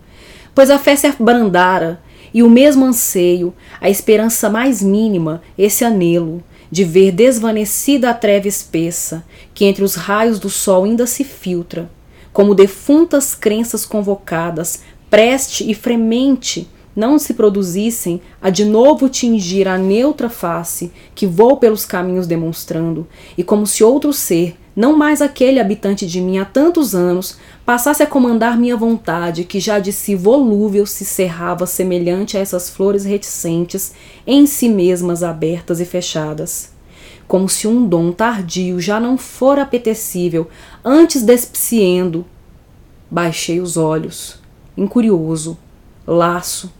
pois 0.54 0.70
a 0.70 0.78
fé 0.78 0.96
se 0.96 1.08
abrandara 1.08 2.00
e 2.36 2.44
o 2.44 2.50
mesmo 2.50 2.84
anseio, 2.84 3.54
a 3.80 3.90
esperança 3.90 4.50
mais 4.50 4.84
mínima, 4.84 5.42
esse 5.58 5.86
anelo 5.86 6.44
de 6.70 6.84
ver 6.84 7.14
desvanecida 7.14 8.10
a 8.10 8.14
treva 8.14 8.46
espessa 8.46 9.24
que 9.54 9.64
entre 9.64 9.86
os 9.86 9.96
raios 9.96 10.38
do 10.38 10.50
sol 10.50 10.84
ainda 10.84 11.08
se 11.08 11.24
filtra, 11.24 11.90
como 12.34 12.54
defuntas 12.54 13.34
crenças 13.34 13.86
convocadas, 13.86 14.82
preste 15.10 15.72
e 15.72 15.74
fremente 15.74 16.70
não 16.94 17.18
se 17.18 17.34
produzissem 17.34 18.20
a 18.42 18.50
de 18.50 18.66
novo 18.66 19.08
tingir 19.08 19.66
a 19.66 19.78
neutra 19.78 20.30
face 20.30 20.92
que 21.16 21.26
vou 21.26 21.56
pelos 21.56 21.86
caminhos 21.86 22.28
demonstrando, 22.28 23.08
e 23.38 23.46
como 23.46 23.66
se 23.66 23.82
outro 23.82 24.12
ser, 24.12 24.58
não 24.76 24.98
mais 24.98 25.22
aquele 25.22 25.60
habitante 25.60 26.06
de 26.06 26.20
mim 26.20 26.38
há 26.38 26.44
tantos 26.44 26.94
anos, 26.94 27.38
passasse 27.66 28.04
a 28.04 28.08
comandar 28.08 28.58
minha 28.58 28.76
vontade, 28.76 29.46
que 29.46 29.60
já 29.60 29.80
de 29.80 29.94
si 29.94 30.16
volúvel 30.16 30.86
se 30.86 31.06
cerrava 31.06 31.66
semelhante 31.66 32.38
a 32.38 32.42
essas 32.42 32.70
flores 32.70 33.06
reticentes, 33.06 33.94
em 34.28 34.46
si 34.46 34.68
mesmas 34.68 35.24
abertas 35.24 35.80
e 35.80 35.86
fechadas. 35.86 36.74
Como 37.26 37.48
se 37.48 37.68
um 37.68 37.88
dom 37.88 38.12
tardio 38.12 38.80
já 38.82 39.00
não 39.00 39.18
fora 39.18 39.62
apetecível, 39.62 40.50
antes 40.84 41.24
despiciendo, 41.24 42.26
baixei 43.10 43.62
os 43.62 43.78
olhos, 43.78 44.40
incurioso, 44.78 45.58
laço, 46.06 46.72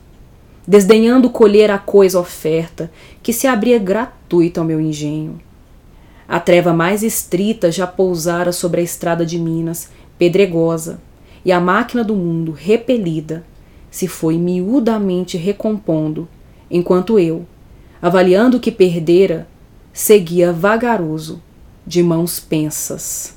desdenhando 0.68 1.30
colher 1.30 1.70
a 1.70 1.78
coisa 1.78 2.20
oferta, 2.20 2.92
que 3.22 3.32
se 3.32 3.46
abria 3.46 3.78
gratuita 3.78 4.60
ao 4.60 4.66
meu 4.66 4.80
engenho. 4.80 5.45
A 6.28 6.40
treva 6.40 6.72
mais 6.72 7.02
estrita 7.02 7.70
já 7.70 7.86
pousara 7.86 8.52
sobre 8.52 8.80
a 8.80 8.84
estrada 8.84 9.24
de 9.24 9.38
Minas, 9.38 9.90
pedregosa, 10.18 11.00
e 11.44 11.52
a 11.52 11.60
máquina 11.60 12.02
do 12.02 12.16
mundo, 12.16 12.50
repelida, 12.50 13.44
se 13.90 14.08
foi 14.08 14.36
miudamente 14.36 15.36
recompondo, 15.36 16.28
enquanto 16.70 17.18
eu, 17.18 17.46
avaliando 18.02 18.56
o 18.56 18.60
que 18.60 18.72
perdera, 18.72 19.46
seguia 19.92 20.52
vagaroso, 20.52 21.40
de 21.86 22.02
mãos 22.02 22.40
pensas. 22.40 23.36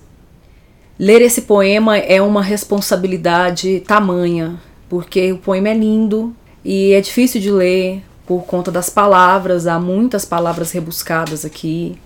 Ler 0.98 1.22
esse 1.22 1.44
poema 1.44 1.98
é 1.98 2.22
uma 2.22 2.42
responsabilidade 2.42 3.82
tamanha, 3.82 4.60
porque 4.90 5.32
o 5.32 5.38
poema 5.38 5.70
é 5.70 5.74
lindo, 5.74 6.36
e 6.66 6.92
é 6.94 7.00
difícil 7.00 7.40
de 7.40 7.52
ler 7.52 8.04
por 8.26 8.44
conta 8.44 8.72
das 8.72 8.90
palavras, 8.90 9.66
há 9.66 9.80
muitas 9.80 10.26
palavras 10.26 10.72
rebuscadas 10.72 11.46
aqui. 11.46 11.98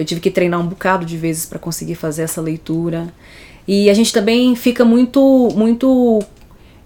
Eu 0.00 0.06
tive 0.06 0.18
que 0.18 0.30
treinar 0.30 0.58
um 0.58 0.66
bocado 0.66 1.04
de 1.04 1.14
vezes 1.18 1.44
para 1.44 1.58
conseguir 1.58 1.94
fazer 1.94 2.22
essa 2.22 2.40
leitura. 2.40 3.12
E 3.68 3.90
a 3.90 3.92
gente 3.92 4.14
também 4.14 4.56
fica 4.56 4.82
muito, 4.82 5.50
muito 5.54 6.20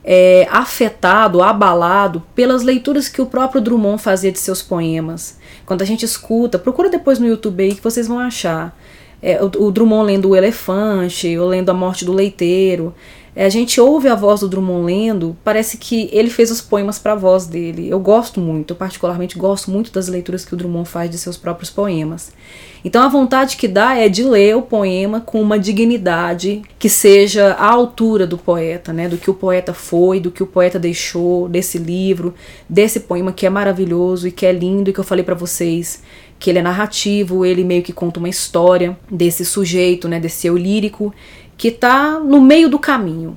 é, 0.02 0.48
afetado, 0.50 1.40
abalado 1.40 2.24
pelas 2.34 2.64
leituras 2.64 3.06
que 3.06 3.22
o 3.22 3.26
próprio 3.26 3.60
Drummond 3.60 4.02
fazia 4.02 4.32
de 4.32 4.40
seus 4.40 4.60
poemas. 4.60 5.38
Quando 5.64 5.82
a 5.82 5.84
gente 5.84 6.04
escuta, 6.04 6.58
procura 6.58 6.90
depois 6.90 7.20
no 7.20 7.28
YouTube 7.28 7.62
aí 7.62 7.76
que 7.76 7.84
vocês 7.84 8.08
vão 8.08 8.18
achar. 8.18 8.76
É, 9.22 9.40
o, 9.40 9.46
o 9.46 9.70
Drummond 9.70 10.06
lendo 10.06 10.30
O 10.30 10.34
Elefante, 10.34 11.38
ou 11.38 11.46
lendo 11.46 11.70
A 11.70 11.72
Morte 11.72 12.04
do 12.04 12.12
Leiteiro. 12.12 12.92
É, 13.36 13.44
a 13.44 13.48
gente 13.48 13.80
ouve 13.80 14.08
a 14.08 14.14
voz 14.14 14.40
do 14.40 14.48
Drummond 14.48 14.86
lendo, 14.86 15.36
parece 15.42 15.76
que 15.76 16.08
ele 16.12 16.30
fez 16.30 16.52
os 16.52 16.60
poemas 16.60 17.00
para 17.00 17.12
a 17.12 17.16
voz 17.16 17.46
dele. 17.46 17.88
Eu 17.88 17.98
gosto 17.98 18.40
muito, 18.40 18.70
eu 18.72 18.76
particularmente 18.76 19.36
gosto 19.36 19.72
muito 19.72 19.92
das 19.92 20.06
leituras 20.06 20.44
que 20.44 20.54
o 20.54 20.56
Drummond 20.56 20.88
faz 20.88 21.10
de 21.10 21.18
seus 21.18 21.36
próprios 21.36 21.68
poemas. 21.68 22.32
Então 22.84 23.02
a 23.02 23.08
vontade 23.08 23.56
que 23.56 23.66
dá 23.66 23.96
é 23.96 24.08
de 24.08 24.22
ler 24.22 24.56
o 24.56 24.62
poema 24.62 25.20
com 25.20 25.40
uma 25.40 25.58
dignidade 25.58 26.62
que 26.78 26.88
seja 26.88 27.54
à 27.54 27.70
altura 27.70 28.26
do 28.26 28.38
poeta, 28.38 28.92
né? 28.92 29.08
Do 29.08 29.16
que 29.16 29.30
o 29.30 29.34
poeta 29.34 29.72
foi, 29.72 30.20
do 30.20 30.30
que 30.30 30.42
o 30.42 30.46
poeta 30.46 30.78
deixou, 30.78 31.48
desse 31.48 31.78
livro, 31.78 32.34
desse 32.68 33.00
poema 33.00 33.32
que 33.32 33.46
é 33.46 33.50
maravilhoso 33.50 34.28
e 34.28 34.30
que 34.30 34.46
é 34.46 34.52
lindo 34.52 34.90
e 34.90 34.92
que 34.92 35.00
eu 35.00 35.04
falei 35.04 35.24
para 35.24 35.34
vocês 35.34 36.02
que 36.38 36.50
ele 36.50 36.58
é 36.58 36.62
narrativo, 36.62 37.44
ele 37.46 37.64
meio 37.64 37.82
que 37.82 37.92
conta 37.92 38.18
uma 38.18 38.28
história 38.28 38.98
desse 39.10 39.46
sujeito, 39.46 40.08
né, 40.08 40.20
desse 40.20 40.46
eu 40.46 40.56
lírico 40.58 41.14
que 41.56 41.68
está 41.68 42.18
no 42.18 42.40
meio 42.40 42.68
do 42.68 42.78
caminho. 42.78 43.36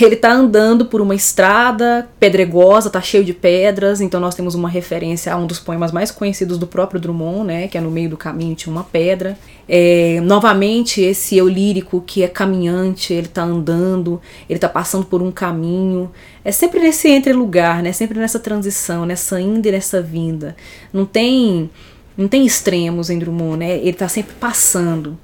Ele 0.00 0.14
está 0.14 0.32
andando 0.32 0.86
por 0.86 1.00
uma 1.00 1.14
estrada 1.14 2.08
pedregosa, 2.20 2.88
tá 2.88 3.00
cheio 3.00 3.24
de 3.24 3.32
pedras, 3.32 4.00
então 4.00 4.20
nós 4.20 4.34
temos 4.34 4.54
uma 4.54 4.68
referência 4.68 5.32
a 5.32 5.36
um 5.36 5.44
dos 5.44 5.58
poemas 5.58 5.90
mais 5.90 6.12
conhecidos 6.12 6.56
do 6.56 6.68
próprio 6.68 7.00
Drummond, 7.00 7.44
né, 7.44 7.66
que 7.66 7.76
é 7.76 7.80
no 7.80 7.90
meio 7.90 8.08
do 8.08 8.16
caminho 8.16 8.54
tinha 8.54 8.72
uma 8.72 8.84
pedra. 8.84 9.36
É, 9.68 10.20
novamente 10.22 11.00
esse 11.00 11.36
eu 11.36 11.48
lírico 11.48 12.00
que 12.06 12.22
é 12.22 12.28
caminhante, 12.28 13.12
ele 13.12 13.26
está 13.26 13.42
andando, 13.42 14.20
ele 14.48 14.58
está 14.58 14.68
passando 14.68 15.04
por 15.04 15.20
um 15.20 15.32
caminho. 15.32 16.12
É 16.44 16.52
sempre 16.52 16.78
nesse 16.78 17.08
entre 17.08 17.32
lugar, 17.32 17.82
né, 17.82 17.92
sempre 17.92 18.20
nessa 18.20 18.38
transição, 18.38 19.04
nessa 19.04 19.40
ida 19.40 19.68
e 19.68 19.72
nessa 19.72 20.00
vinda. 20.00 20.54
Não 20.92 21.04
tem 21.04 21.68
não 22.16 22.26
tem 22.26 22.44
extremos 22.44 23.10
em 23.10 23.18
Drummond, 23.18 23.58
né? 23.58 23.78
Ele 23.78 23.90
está 23.90 24.08
sempre 24.08 24.34
passando. 24.40 25.16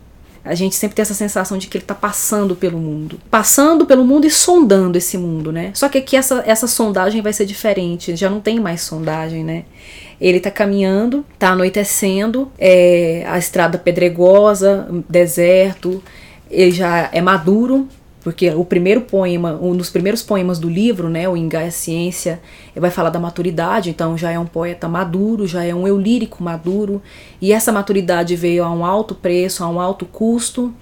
A 0.45 0.55
gente 0.55 0.77
sempre 0.77 0.95
tem 0.95 1.03
essa 1.03 1.15
sensação 1.15 1.57
de 1.57 1.67
que 1.67 1.79
ele 1.79 1.85
está 1.85 1.95
passando 1.95 2.55
pelo 2.55 2.79
mundo. 2.79 3.19
Passando 3.31 3.87
pelo 3.87 4.05
mundo 4.05 4.27
e 4.27 4.31
sondando 4.31 4.99
esse 4.99 5.17
mundo, 5.17 5.51
né? 5.51 5.71
Só 5.73 5.89
que 5.89 5.99
aqui 5.99 6.17
essa, 6.17 6.43
essa 6.47 6.67
sondagem 6.67 7.23
vai 7.23 7.33
ser 7.33 7.47
diferente, 7.47 8.15
já 8.15 8.29
não 8.29 8.41
tem 8.41 8.61
mais 8.61 8.83
sondagem, 8.83 9.43
né? 9.43 9.65
Ele 10.21 10.37
está 10.39 10.51
caminhando, 10.51 11.25
está 11.33 11.51
anoitecendo, 11.51 12.53
é, 12.59 13.25
a 13.27 13.39
estrada 13.39 13.79
pedregosa, 13.79 14.87
deserto, 15.09 16.03
ele 16.51 16.71
já 16.71 17.09
é 17.11 17.21
maduro, 17.21 17.89
porque 18.25 18.51
o 18.51 18.65
primeiro 18.65 19.03
poema, 19.03 19.53
um 19.61 19.77
dos 19.77 19.91
primeiros 19.91 20.23
poemas 20.23 20.59
do 20.59 20.69
livro, 20.69 21.11
né, 21.11 21.29
o 21.29 21.37
Ingá 21.37 21.61
é 21.61 21.71
Ciência, 21.71 22.41
vai 22.75 22.91
falar 22.91 23.11
da 23.11 23.21
maturidade, 23.21 23.91
então 23.91 24.17
já 24.17 24.33
é 24.33 24.39
um 24.39 24.47
poeta 24.47 24.89
maduro, 24.89 25.47
já 25.47 25.63
é 25.63 25.75
um 25.75 25.87
eu 25.87 25.99
lírico 26.01 26.43
maduro, 26.43 27.03
e 27.39 27.53
essa 27.53 27.71
maturidade 27.71 28.35
veio 28.35 28.65
a 28.65 28.71
um 28.71 28.83
alto 28.83 29.15
preço, 29.15 29.63
a 29.63 29.69
um 29.69 29.79
alto 29.79 30.07
custo, 30.07 30.73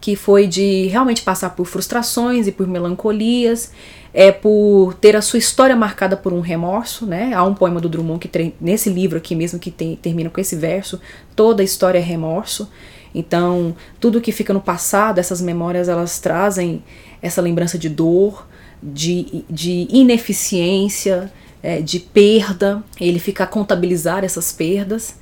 que 0.00 0.16
foi 0.16 0.46
de 0.46 0.86
realmente 0.86 1.20
passar 1.20 1.50
por 1.50 1.66
frustrações 1.66 2.46
e 2.46 2.52
por 2.52 2.66
melancolias, 2.66 3.70
é 4.14 4.32
por 4.32 4.94
ter 4.94 5.14
a 5.14 5.20
sua 5.20 5.38
história 5.38 5.76
marcada 5.76 6.16
por 6.16 6.32
um 6.32 6.40
remorso, 6.40 7.04
né? 7.04 7.32
Há 7.34 7.44
um 7.44 7.52
poema 7.52 7.80
do 7.80 7.88
Drummond 7.88 8.26
que 8.26 8.54
nesse 8.58 8.88
livro 8.88 9.18
aqui 9.18 9.34
mesmo 9.34 9.58
que 9.58 9.70
tem, 9.70 9.94
termina 9.96 10.30
com 10.30 10.40
esse 10.40 10.56
verso, 10.56 10.98
toda 11.36 11.62
a 11.62 11.64
história 11.64 11.98
é 11.98 12.02
remorso. 12.02 12.70
Então, 13.18 13.74
tudo 13.98 14.20
que 14.20 14.30
fica 14.30 14.52
no 14.52 14.60
passado, 14.60 15.18
essas 15.18 15.40
memórias, 15.40 15.88
elas 15.88 16.20
trazem 16.20 16.84
essa 17.20 17.42
lembrança 17.42 17.76
de 17.76 17.88
dor, 17.88 18.46
de, 18.80 19.44
de 19.50 19.88
ineficiência, 19.90 21.32
é, 21.60 21.80
de 21.80 21.98
perda. 21.98 22.80
Ele 23.00 23.18
fica 23.18 23.42
a 23.42 23.46
contabilizar 23.46 24.22
essas 24.22 24.52
perdas. 24.52 25.16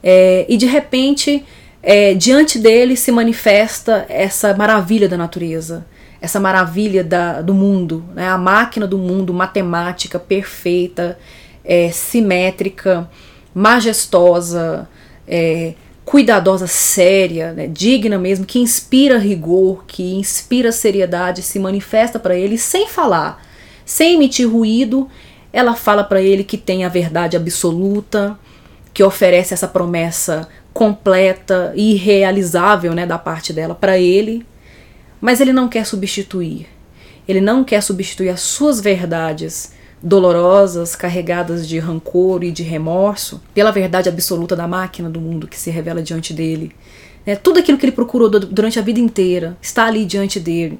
É, 0.00 0.46
e 0.48 0.56
de 0.56 0.66
repente, 0.66 1.44
é, 1.82 2.14
diante 2.14 2.56
dele 2.56 2.96
se 2.96 3.10
manifesta 3.10 4.06
essa 4.08 4.54
maravilha 4.54 5.08
da 5.08 5.16
natureza, 5.16 5.84
essa 6.20 6.38
maravilha 6.38 7.02
da, 7.02 7.42
do 7.42 7.52
mundo, 7.52 8.04
né? 8.14 8.28
a 8.28 8.38
máquina 8.38 8.86
do 8.86 8.96
mundo 8.96 9.34
matemática, 9.34 10.20
perfeita, 10.20 11.18
é, 11.64 11.90
simétrica, 11.90 13.10
majestosa. 13.52 14.88
Cuidadosa, 16.10 16.66
séria, 16.66 17.52
né, 17.52 17.68
digna 17.68 18.18
mesmo, 18.18 18.44
que 18.44 18.58
inspira 18.58 19.16
rigor, 19.16 19.84
que 19.86 20.02
inspira 20.14 20.72
seriedade, 20.72 21.40
se 21.40 21.56
manifesta 21.56 22.18
para 22.18 22.36
ele 22.36 22.58
sem 22.58 22.88
falar, 22.88 23.40
sem 23.84 24.16
emitir 24.16 24.50
ruído. 24.50 25.08
Ela 25.52 25.76
fala 25.76 26.02
para 26.02 26.20
ele 26.20 26.42
que 26.42 26.58
tem 26.58 26.84
a 26.84 26.88
verdade 26.88 27.36
absoluta, 27.36 28.36
que 28.92 29.04
oferece 29.04 29.54
essa 29.54 29.68
promessa 29.68 30.48
completa 30.74 31.72
e 31.76 31.92
irrealizável 31.92 32.92
né, 32.92 33.06
da 33.06 33.16
parte 33.16 33.52
dela 33.52 33.76
para 33.76 33.96
ele, 33.96 34.44
mas 35.20 35.40
ele 35.40 35.52
não 35.52 35.68
quer 35.68 35.86
substituir. 35.86 36.66
Ele 37.28 37.40
não 37.40 37.62
quer 37.62 37.84
substituir 37.84 38.30
as 38.30 38.40
suas 38.40 38.80
verdades 38.80 39.74
dolorosas, 40.02 40.96
carregadas 40.96 41.68
de 41.68 41.78
rancor 41.78 42.42
e 42.42 42.50
de 42.50 42.62
remorso, 42.62 43.40
pela 43.54 43.70
verdade 43.70 44.08
absoluta 44.08 44.56
da 44.56 44.66
máquina 44.66 45.10
do 45.10 45.20
mundo 45.20 45.46
que 45.46 45.58
se 45.58 45.70
revela 45.70 46.02
diante 46.02 46.32
dele. 46.32 46.72
É, 47.26 47.36
tudo 47.36 47.58
aquilo 47.58 47.76
que 47.76 47.84
ele 47.84 47.92
procurou 47.92 48.30
durante 48.30 48.78
a 48.78 48.82
vida 48.82 48.98
inteira 48.98 49.56
está 49.60 49.84
ali 49.86 50.04
diante 50.04 50.40
dele. 50.40 50.78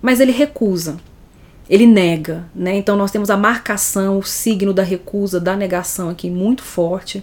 Mas 0.00 0.20
ele 0.20 0.32
recusa, 0.32 0.96
ele 1.68 1.86
nega. 1.86 2.48
Né? 2.54 2.76
Então 2.76 2.96
nós 2.96 3.10
temos 3.10 3.28
a 3.28 3.36
marcação, 3.36 4.18
o 4.18 4.22
signo 4.22 4.72
da 4.72 4.82
recusa, 4.82 5.38
da 5.38 5.54
negação 5.54 6.08
aqui 6.08 6.30
muito 6.30 6.62
forte, 6.62 7.22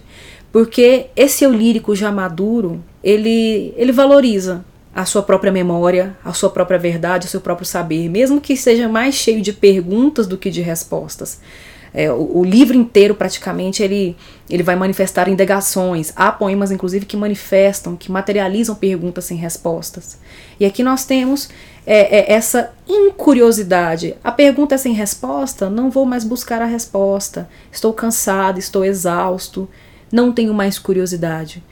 porque 0.52 1.06
esse 1.16 1.44
eu 1.44 1.52
lírico 1.52 1.96
já 1.96 2.12
maduro, 2.12 2.82
ele, 3.02 3.74
ele 3.76 3.90
valoriza 3.90 4.64
a 4.94 5.04
sua 5.04 5.22
própria 5.22 5.50
memória, 5.50 6.16
a 6.24 6.32
sua 6.32 6.48
própria 6.48 6.78
verdade, 6.78 7.26
o 7.26 7.30
seu 7.30 7.40
próprio 7.40 7.66
saber, 7.66 8.08
mesmo 8.08 8.40
que 8.40 8.56
seja 8.56 8.88
mais 8.88 9.14
cheio 9.14 9.42
de 9.42 9.52
perguntas 9.52 10.26
do 10.26 10.38
que 10.38 10.50
de 10.50 10.60
respostas. 10.60 11.40
É, 11.92 12.10
o, 12.10 12.38
o, 12.38 12.44
livro 12.44 12.76
inteiro, 12.76 13.14
praticamente, 13.14 13.82
ele, 13.82 14.16
ele 14.50 14.62
vai 14.62 14.74
manifestar 14.74 15.28
indagações. 15.28 16.12
Há 16.16 16.30
poemas, 16.32 16.72
inclusive, 16.72 17.06
que 17.06 17.16
manifestam, 17.16 17.96
que 17.96 18.10
materializam 18.10 18.74
perguntas 18.74 19.24
sem 19.24 19.36
respostas. 19.36 20.18
E 20.58 20.66
aqui 20.66 20.82
nós 20.82 21.04
temos 21.04 21.48
é, 21.86 22.18
é, 22.18 22.32
essa 22.32 22.72
incuriosidade. 22.88 24.16
A 24.24 24.32
pergunta 24.32 24.74
é 24.74 24.78
sem 24.78 24.92
resposta, 24.92 25.70
não 25.70 25.88
vou 25.88 26.04
mais 26.04 26.24
buscar 26.24 26.60
a 26.60 26.66
resposta. 26.66 27.48
Estou 27.70 27.92
cansado, 27.92 28.58
estou 28.58 28.84
exausto, 28.84 29.68
não 30.10 30.32
tenho 30.32 30.52
mais 30.52 30.80
curiosidade 30.80 31.62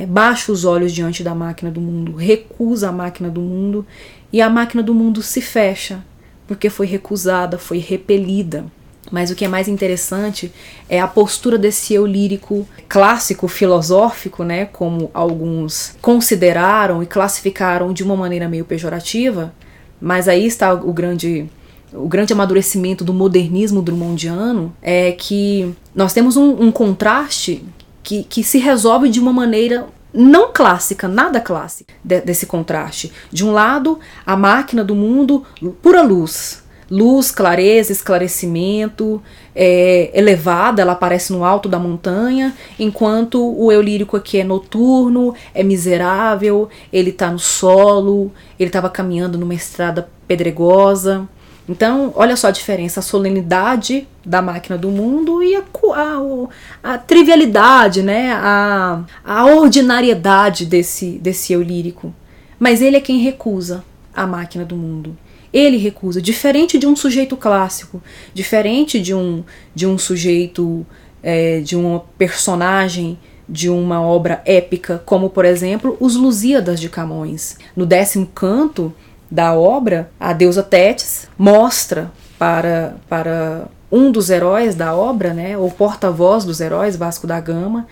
é, 0.00 0.06
baixa 0.06 0.50
os 0.50 0.64
olhos 0.64 0.92
diante 0.92 1.22
da 1.22 1.34
máquina 1.34 1.70
do 1.70 1.80
mundo, 1.80 2.16
recusa 2.16 2.88
a 2.88 2.92
máquina 2.92 3.28
do 3.28 3.40
mundo 3.40 3.86
e 4.32 4.40
a 4.40 4.48
máquina 4.48 4.82
do 4.82 4.94
mundo 4.94 5.22
se 5.22 5.40
fecha 5.40 6.02
porque 6.46 6.70
foi 6.70 6.86
recusada, 6.86 7.58
foi 7.58 7.78
repelida. 7.78 8.64
Mas 9.10 9.30
o 9.30 9.34
que 9.34 9.44
é 9.44 9.48
mais 9.48 9.68
interessante 9.68 10.52
é 10.88 11.00
a 11.00 11.06
postura 11.06 11.58
desse 11.58 11.94
eu 11.94 12.06
lírico 12.06 12.66
clássico, 12.88 13.46
filosófico, 13.46 14.42
né, 14.42 14.64
como 14.66 15.10
alguns 15.12 15.94
consideraram 16.00 17.02
e 17.02 17.06
classificaram 17.06 17.92
de 17.92 18.02
uma 18.02 18.16
maneira 18.16 18.48
meio 18.48 18.64
pejorativa, 18.64 19.52
mas 20.00 20.28
aí 20.28 20.46
está 20.46 20.72
o 20.72 20.92
grande 20.92 21.48
o 21.92 22.08
grande 22.08 22.32
amadurecimento 22.32 23.04
do 23.04 23.12
modernismo 23.12 23.82
drummondiano 23.82 24.72
é 24.80 25.10
que 25.10 25.74
nós 25.92 26.12
temos 26.12 26.36
um, 26.36 26.62
um 26.62 26.70
contraste 26.70 27.64
que, 28.02 28.24
que 28.24 28.42
se 28.42 28.58
resolve 28.58 29.08
de 29.08 29.20
uma 29.20 29.32
maneira 29.32 29.86
não 30.12 30.52
clássica, 30.52 31.06
nada 31.06 31.40
clássica 31.40 31.92
de, 32.02 32.20
desse 32.20 32.46
contraste. 32.46 33.12
De 33.30 33.44
um 33.44 33.52
lado, 33.52 33.98
a 34.26 34.36
máquina 34.36 34.82
do 34.82 34.94
mundo, 34.94 35.44
pura 35.80 36.02
luz, 36.02 36.62
luz, 36.90 37.30
clareza, 37.30 37.92
esclarecimento, 37.92 39.22
é, 39.54 40.10
elevada, 40.12 40.82
ela 40.82 40.92
aparece 40.92 41.32
no 41.32 41.44
alto 41.44 41.68
da 41.68 41.78
montanha, 41.78 42.52
enquanto 42.78 43.40
o 43.56 43.70
eu 43.70 43.80
lírico 43.80 44.16
aqui 44.16 44.40
é 44.40 44.44
noturno, 44.44 45.34
é 45.54 45.62
miserável, 45.62 46.68
ele 46.92 47.10
está 47.10 47.30
no 47.30 47.38
solo, 47.38 48.32
ele 48.58 48.68
estava 48.68 48.90
caminhando 48.90 49.38
numa 49.38 49.54
estrada 49.54 50.08
pedregosa. 50.26 51.28
Então, 51.70 52.12
olha 52.16 52.34
só 52.34 52.48
a 52.48 52.50
diferença, 52.50 52.98
a 52.98 53.02
solenidade 53.02 54.08
da 54.26 54.42
máquina 54.42 54.76
do 54.76 54.90
mundo 54.90 55.40
e 55.40 55.54
a, 55.54 55.62
a, 55.94 56.48
a 56.82 56.98
trivialidade, 56.98 58.02
né? 58.02 58.32
a, 58.32 59.04
a 59.24 59.46
ordinariedade 59.46 60.66
desse, 60.66 61.12
desse 61.22 61.52
eu 61.52 61.62
lírico. 61.62 62.12
Mas 62.58 62.82
ele 62.82 62.96
é 62.96 63.00
quem 63.00 63.20
recusa 63.20 63.84
a 64.12 64.26
máquina 64.26 64.64
do 64.64 64.74
mundo. 64.74 65.16
Ele 65.52 65.76
recusa, 65.76 66.20
diferente 66.20 66.76
de 66.76 66.88
um 66.88 66.96
sujeito 66.96 67.36
clássico, 67.36 68.02
diferente 68.34 68.98
de 68.98 69.14
um, 69.14 69.44
de 69.72 69.86
um 69.86 69.96
sujeito, 69.96 70.84
é, 71.22 71.60
de 71.60 71.76
um 71.76 72.00
personagem 72.18 73.16
de 73.48 73.70
uma 73.70 74.00
obra 74.00 74.42
épica, 74.44 75.00
como 75.06 75.30
por 75.30 75.44
exemplo 75.44 75.96
os 76.00 76.16
Lusíadas 76.16 76.80
de 76.80 76.88
Camões. 76.88 77.56
No 77.76 77.86
décimo 77.86 78.26
canto 78.26 78.92
da 79.30 79.54
obra, 79.54 80.10
a 80.18 80.32
deusa 80.32 80.62
Tétis 80.62 81.28
mostra 81.38 82.10
para, 82.38 82.96
para 83.08 83.68
um 83.90 84.10
dos 84.10 84.30
heróis 84.30 84.74
da 84.74 84.94
obra, 84.94 85.32
né, 85.32 85.56
ou 85.56 85.70
porta-voz 85.70 86.44
dos 86.44 86.60
heróis, 86.60 86.96
Vasco 86.96 87.26
da 87.26 87.40
Gama, 87.40 87.86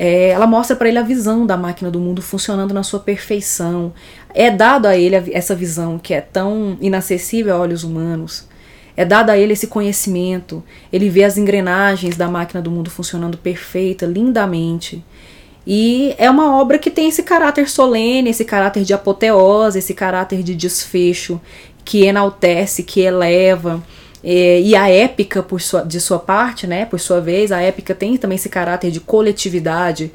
é, 0.00 0.28
ela 0.28 0.46
mostra 0.46 0.76
para 0.76 0.88
ele 0.88 0.98
a 0.98 1.02
visão 1.02 1.44
da 1.44 1.56
máquina 1.56 1.90
do 1.90 1.98
mundo 1.98 2.22
funcionando 2.22 2.72
na 2.72 2.84
sua 2.84 3.00
perfeição. 3.00 3.92
É 4.32 4.48
dado 4.48 4.86
a 4.86 4.96
ele 4.96 5.16
essa 5.32 5.56
visão 5.56 5.98
que 5.98 6.14
é 6.14 6.20
tão 6.20 6.78
inacessível 6.80 7.56
a 7.56 7.58
olhos 7.58 7.82
humanos. 7.82 8.46
É 8.96 9.04
dado 9.04 9.30
a 9.30 9.36
ele 9.36 9.54
esse 9.54 9.66
conhecimento. 9.66 10.62
Ele 10.92 11.08
vê 11.10 11.24
as 11.24 11.36
engrenagens 11.36 12.16
da 12.16 12.28
máquina 12.28 12.62
do 12.62 12.70
mundo 12.70 12.90
funcionando 12.90 13.36
perfeita, 13.36 14.06
lindamente. 14.06 15.04
E 15.70 16.14
é 16.16 16.30
uma 16.30 16.58
obra 16.58 16.78
que 16.78 16.90
tem 16.90 17.10
esse 17.10 17.22
caráter 17.22 17.68
solene, 17.68 18.30
esse 18.30 18.42
caráter 18.42 18.84
de 18.84 18.94
apoteose, 18.94 19.80
esse 19.80 19.92
caráter 19.92 20.42
de 20.42 20.54
desfecho 20.54 21.38
que 21.84 22.06
enaltece, 22.06 22.82
que 22.82 23.02
eleva. 23.02 23.82
É, 24.22 24.60
e 24.60 24.74
a 24.74 24.88
épica, 24.88 25.42
por 25.42 25.60
sua, 25.60 25.82
de 25.82 26.00
sua 26.00 26.18
parte, 26.18 26.66
né, 26.66 26.84
por 26.84 26.98
sua 26.98 27.20
vez, 27.20 27.52
a 27.52 27.60
épica 27.60 27.94
tem 27.94 28.16
também 28.16 28.36
esse 28.36 28.48
caráter 28.48 28.90
de 28.90 29.00
coletividade, 29.00 30.10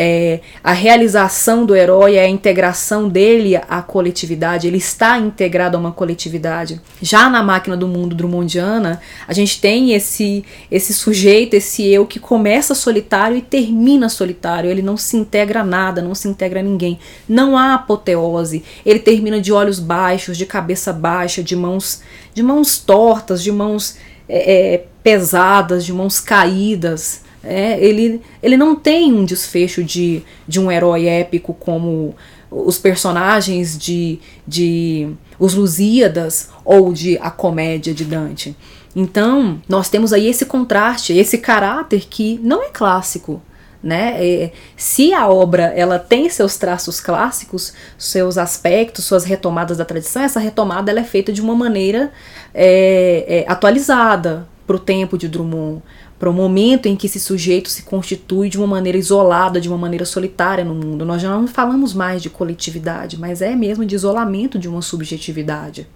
é, 0.00 0.40
a 0.62 0.72
realização 0.72 1.66
do 1.66 1.74
herói 1.74 2.14
é 2.14 2.24
a 2.24 2.28
integração 2.28 3.08
dele 3.08 3.56
à 3.56 3.82
coletividade, 3.82 4.66
ele 4.68 4.76
está 4.76 5.18
integrado 5.18 5.76
a 5.76 5.80
uma 5.80 5.90
coletividade. 5.90 6.80
Já 7.02 7.28
na 7.28 7.42
máquina 7.42 7.76
do 7.76 7.88
mundo 7.88 8.14
drummondiana, 8.14 9.00
a 9.26 9.32
gente 9.32 9.60
tem 9.60 9.94
esse, 9.94 10.44
esse 10.70 10.94
sujeito, 10.94 11.54
esse 11.54 11.84
eu 11.84 12.06
que 12.06 12.20
começa 12.20 12.76
solitário 12.76 13.36
e 13.36 13.42
termina 13.42 14.08
solitário, 14.08 14.70
ele 14.70 14.82
não 14.82 14.96
se 14.96 15.16
integra 15.16 15.62
a 15.62 15.64
nada, 15.64 16.00
não 16.00 16.14
se 16.14 16.28
integra 16.28 16.60
a 16.60 16.62
ninguém, 16.62 16.98
não 17.28 17.56
há 17.56 17.74
apoteose, 17.74 18.62
ele 18.86 19.00
termina 19.00 19.40
de 19.40 19.52
olhos 19.52 19.80
baixos, 19.80 20.36
de 20.36 20.46
cabeça 20.46 20.92
baixa, 20.92 21.42
de 21.42 21.56
mãos, 21.56 22.02
de 22.38 22.42
mãos 22.44 22.78
tortas, 22.78 23.42
de 23.42 23.50
mãos 23.50 23.96
é, 24.28 24.74
é 24.74 24.84
pesadas, 25.02 25.84
de 25.84 25.92
mãos 25.92 26.20
caídas. 26.20 27.22
É, 27.42 27.84
ele, 27.84 28.20
ele 28.40 28.56
não 28.56 28.76
tem 28.76 29.12
um 29.12 29.24
desfecho 29.24 29.82
de, 29.82 30.22
de 30.46 30.60
um 30.60 30.70
herói 30.70 31.06
épico 31.06 31.52
como 31.52 32.14
os 32.48 32.78
personagens 32.78 33.76
de, 33.76 34.20
de 34.46 35.08
Os 35.36 35.54
Lusíadas 35.54 36.50
ou 36.64 36.92
de 36.92 37.18
A 37.18 37.28
Comédia 37.28 37.92
de 37.92 38.04
Dante. 38.04 38.56
Então, 38.94 39.60
nós 39.68 39.88
temos 39.88 40.12
aí 40.12 40.28
esse 40.28 40.46
contraste, 40.46 41.12
esse 41.12 41.38
caráter 41.38 42.06
que 42.08 42.38
não 42.40 42.62
é 42.62 42.68
clássico. 42.68 43.42
Né? 43.82 44.50
Se 44.76 45.14
a 45.14 45.28
obra 45.28 45.64
ela 45.66 46.00
tem 46.00 46.28
seus 46.28 46.56
traços 46.56 47.00
clássicos, 47.00 47.72
seus 47.96 48.36
aspectos, 48.36 49.04
suas 49.04 49.24
retomadas 49.24 49.76
da 49.76 49.84
tradição, 49.84 50.22
essa 50.22 50.40
retomada 50.40 50.90
ela 50.90 51.00
é 51.00 51.04
feita 51.04 51.32
de 51.32 51.40
uma 51.40 51.54
maneira 51.54 52.10
é, 52.52 53.24
é, 53.28 53.44
atualizada 53.50 54.48
para 54.66 54.76
o 54.76 54.80
tempo 54.80 55.16
de 55.16 55.28
Drummond 55.28 55.82
para 56.18 56.28
o 56.28 56.32
momento 56.32 56.86
em 56.86 56.96
que 56.96 57.06
esse 57.06 57.20
sujeito 57.20 57.68
se 57.68 57.82
constitui 57.82 58.48
de 58.48 58.58
uma 58.58 58.66
maneira 58.66 58.98
isolada, 58.98 59.60
de 59.60 59.68
uma 59.68 59.78
maneira 59.78 60.04
solitária 60.04 60.64
no 60.64 60.74
mundo. 60.74 61.04
Nós 61.04 61.22
já 61.22 61.30
não 61.30 61.46
falamos 61.46 61.94
mais 61.94 62.20
de 62.20 62.28
coletividade, 62.28 63.18
mas 63.18 63.40
é 63.40 63.54
mesmo 63.54 63.86
de 63.86 63.94
isolamento 63.94 64.58
de 64.58 64.68
uma 64.68 64.82
subjetividade. 64.82 65.86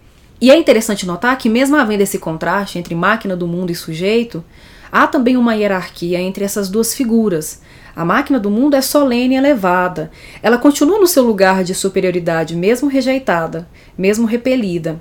E 0.41 0.51
é 0.51 0.57
interessante 0.57 1.07
notar 1.07 1.37
que, 1.39 1.49
mesmo 1.49 1.76
havendo 1.76 2.03
esse 2.03 2.18
contraste 2.18 2.78
entre 2.78 2.95
máquina 2.95 3.37
do 3.37 3.49
mundo 3.49 3.70
e 3.70 3.74
sujeito, 3.74 4.45
há 4.93 5.07
também 5.07 5.38
uma 5.38 5.55
hierarquia 5.55 6.20
entre 6.20 6.45
essas 6.45 6.68
duas 6.68 6.95
figuras. 6.95 7.62
A 7.97 8.05
máquina 8.05 8.38
do 8.38 8.51
mundo 8.51 8.74
é 8.74 8.80
solene 8.82 9.34
e 9.34 9.38
elevada. 9.38 10.11
Ela 10.43 10.59
continua 10.59 10.99
no 10.99 11.07
seu 11.07 11.24
lugar 11.24 11.64
de 11.64 11.74
superioridade, 11.74 12.55
mesmo 12.55 12.88
rejeitada, 12.88 13.66
mesmo 13.97 14.26
repelida. 14.26 15.01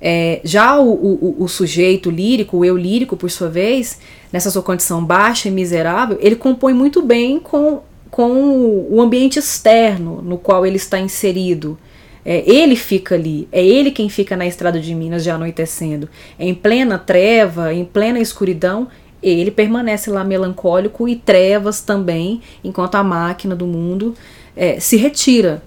É, 0.00 0.40
já 0.44 0.78
o, 0.78 0.92
o, 0.92 1.36
o, 1.44 1.48
sujeito 1.48 2.10
lírico, 2.10 2.58
o 2.58 2.64
eu 2.64 2.76
lírico, 2.76 3.16
por 3.16 3.30
sua 3.30 3.48
vez, 3.48 3.98
nessa 4.30 4.50
sua 4.50 4.62
condição 4.62 5.02
baixa 5.02 5.48
e 5.48 5.50
miserável, 5.50 6.18
ele 6.20 6.36
compõe 6.36 6.74
muito 6.74 7.00
bem 7.00 7.40
com, 7.40 7.80
com 8.10 8.86
o 8.90 9.00
ambiente 9.00 9.38
externo 9.38 10.20
no 10.20 10.36
qual 10.36 10.66
ele 10.66 10.76
está 10.76 10.98
inserido. 10.98 11.78
É, 12.22 12.42
ele 12.50 12.74
fica 12.74 13.14
ali, 13.14 13.46
é 13.52 13.64
ele 13.64 13.90
quem 13.90 14.08
fica 14.08 14.34
na 14.34 14.46
estrada 14.46 14.80
de 14.80 14.94
Minas 14.94 15.22
já 15.24 15.34
anoitecendo. 15.34 16.08
Em 16.38 16.54
plena 16.54 16.98
treva, 16.98 17.72
em 17.72 17.84
plena 17.84 18.18
escuridão, 18.18 18.88
ele 19.30 19.50
permanece 19.50 20.10
lá 20.10 20.24
melancólico 20.24 21.08
e 21.08 21.16
trevas 21.16 21.80
também, 21.80 22.40
enquanto 22.62 22.96
a 22.96 23.04
máquina 23.04 23.54
do 23.54 23.66
mundo 23.66 24.14
é, 24.56 24.78
se 24.78 24.96
retira 24.96 25.62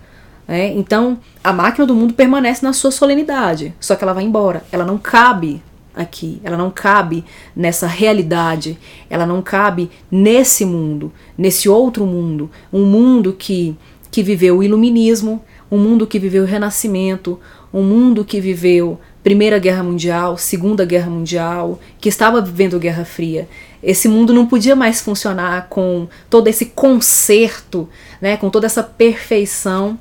é, 0.47 0.67
então, 0.71 1.19
a 1.43 1.51
máquina 1.51 1.85
do 1.85 1.93
mundo 1.93 2.13
permanece 2.13 2.63
na 2.63 2.71
sua 2.71 2.89
solenidade, 2.89 3.73
só 3.79 3.95
que 3.95 4.03
ela 4.03 4.13
vai 4.13 4.23
embora. 4.23 4.63
Ela 4.71 4.85
não 4.85 4.97
cabe 4.97 5.61
aqui, 5.93 6.39
ela 6.43 6.55
não 6.55 6.71
cabe 6.71 7.25
nessa 7.53 7.85
realidade, 7.85 8.77
ela 9.09 9.25
não 9.25 9.41
cabe 9.41 9.91
nesse 10.09 10.63
mundo, 10.63 11.11
nesse 11.37 11.67
outro 11.67 12.05
mundo, 12.05 12.49
um 12.71 12.85
mundo 12.85 13.33
que, 13.33 13.75
que 14.09 14.23
viveu 14.23 14.59
o 14.59 14.63
iluminismo, 14.63 15.43
um 15.69 15.77
mundo 15.77 16.07
que 16.07 16.17
viveu 16.17 16.43
o 16.43 16.47
renascimento, 16.47 17.37
um 17.73 17.83
mundo 17.83 18.23
que 18.23 18.39
viveu 18.39 18.97
Primeira 19.28 19.59
Guerra 19.59 19.84
Mundial, 19.84 20.38
Segunda 20.38 20.86
Guerra 20.86 21.09
Mundial, 21.09 21.82
que 21.99 22.07
estava 22.07 22.39
vivendo 22.39 22.80
Guerra 22.80 23.03
Fria. 23.03 23.45
Esse 23.84 24.07
mundo 24.07 24.32
não 24.34 24.45
podia 24.45 24.73
mais 24.73 25.01
funcionar 25.01 25.67
com 25.67 26.07
todo 26.30 26.47
esse 26.47 26.67
conserto, 26.67 27.89
né, 28.21 28.38
com 28.38 28.49
toda 28.49 28.65
essa 28.65 28.82
perfeição 28.82 29.99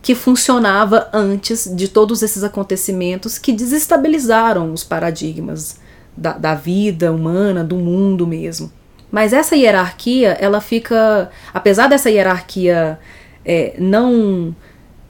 que 0.00 0.14
funcionava 0.14 1.08
antes 1.12 1.68
de 1.74 1.88
todos 1.88 2.22
esses 2.22 2.44
acontecimentos 2.44 3.38
que 3.38 3.52
desestabilizaram 3.52 4.72
os 4.72 4.84
paradigmas 4.84 5.80
da, 6.16 6.34
da 6.34 6.54
vida 6.54 7.10
humana, 7.10 7.64
do 7.64 7.74
mundo 7.74 8.24
mesmo. 8.24 8.70
Mas 9.10 9.32
essa 9.32 9.56
hierarquia, 9.56 10.38
ela 10.40 10.60
fica, 10.60 11.28
apesar 11.52 11.88
dessa 11.88 12.08
hierarquia 12.08 13.00
é, 13.44 13.74
não 13.80 14.54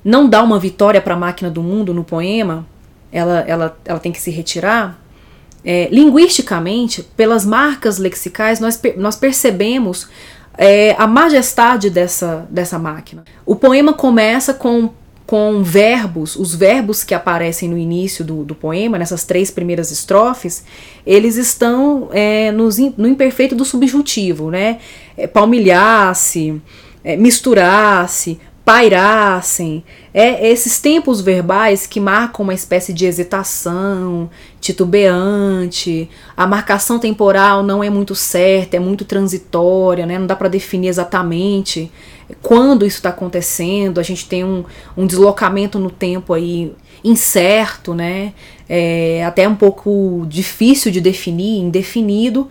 não 0.02 0.26
dar 0.26 0.42
uma 0.42 0.58
vitória 0.58 1.02
para 1.02 1.12
a 1.12 1.18
máquina 1.18 1.50
do 1.50 1.62
mundo 1.62 1.92
no 1.92 2.02
poema, 2.02 2.66
ela, 3.12 3.40
ela, 3.40 3.78
ela 3.84 3.98
tem 3.98 4.12
que 4.12 4.20
se 4.20 4.30
retirar. 4.30 4.98
É, 5.64 5.88
linguisticamente, 5.90 7.02
pelas 7.16 7.44
marcas 7.44 7.98
lexicais, 7.98 8.60
nós, 8.60 8.80
nós 8.96 9.16
percebemos 9.16 10.08
é, 10.56 10.94
a 10.98 11.06
majestade 11.06 11.90
dessa, 11.90 12.46
dessa 12.50 12.78
máquina. 12.78 13.24
O 13.44 13.54
poema 13.54 13.92
começa 13.92 14.54
com, 14.54 14.90
com 15.26 15.62
verbos, 15.62 16.34
os 16.36 16.54
verbos 16.54 17.04
que 17.04 17.14
aparecem 17.14 17.68
no 17.68 17.78
início 17.78 18.24
do, 18.24 18.44
do 18.44 18.54
poema, 18.54 18.98
nessas 18.98 19.24
três 19.24 19.50
primeiras 19.50 19.90
estrofes, 19.90 20.64
eles 21.06 21.36
estão 21.36 22.08
é, 22.12 22.50
no, 22.52 22.68
no 22.96 23.08
imperfeito 23.08 23.54
do 23.54 23.64
subjuntivo, 23.64 24.50
né? 24.50 24.78
É, 25.16 25.26
palmilhar-se, 25.26 26.60
é, 27.04 27.16
misturar-se, 27.16 28.38
pairassem. 28.64 29.84
É 30.12 30.48
esses 30.48 30.80
tempos 30.80 31.20
verbais 31.20 31.86
que 31.86 32.00
marcam 32.00 32.42
uma 32.42 32.54
espécie 32.54 32.92
de 32.92 33.06
hesitação, 33.06 34.28
titubeante. 34.60 36.10
A 36.36 36.46
marcação 36.46 36.98
temporal 36.98 37.62
não 37.62 37.82
é 37.82 37.88
muito 37.88 38.14
certa, 38.14 38.76
é 38.76 38.80
muito 38.80 39.04
transitória, 39.04 40.04
né? 40.06 40.18
não 40.18 40.26
dá 40.26 40.34
para 40.34 40.48
definir 40.48 40.88
exatamente 40.88 41.90
quando 42.42 42.84
isso 42.84 42.96
está 42.96 43.10
acontecendo. 43.10 44.00
A 44.00 44.02
gente 44.02 44.28
tem 44.28 44.44
um, 44.44 44.64
um 44.96 45.06
deslocamento 45.06 45.78
no 45.78 45.90
tempo 45.90 46.32
aí 46.32 46.72
incerto, 47.04 47.94
né? 47.94 48.32
É 48.68 49.24
até 49.24 49.48
um 49.48 49.56
pouco 49.56 50.26
difícil 50.28 50.90
de 50.90 51.00
definir, 51.00 51.60
indefinido. 51.60 52.48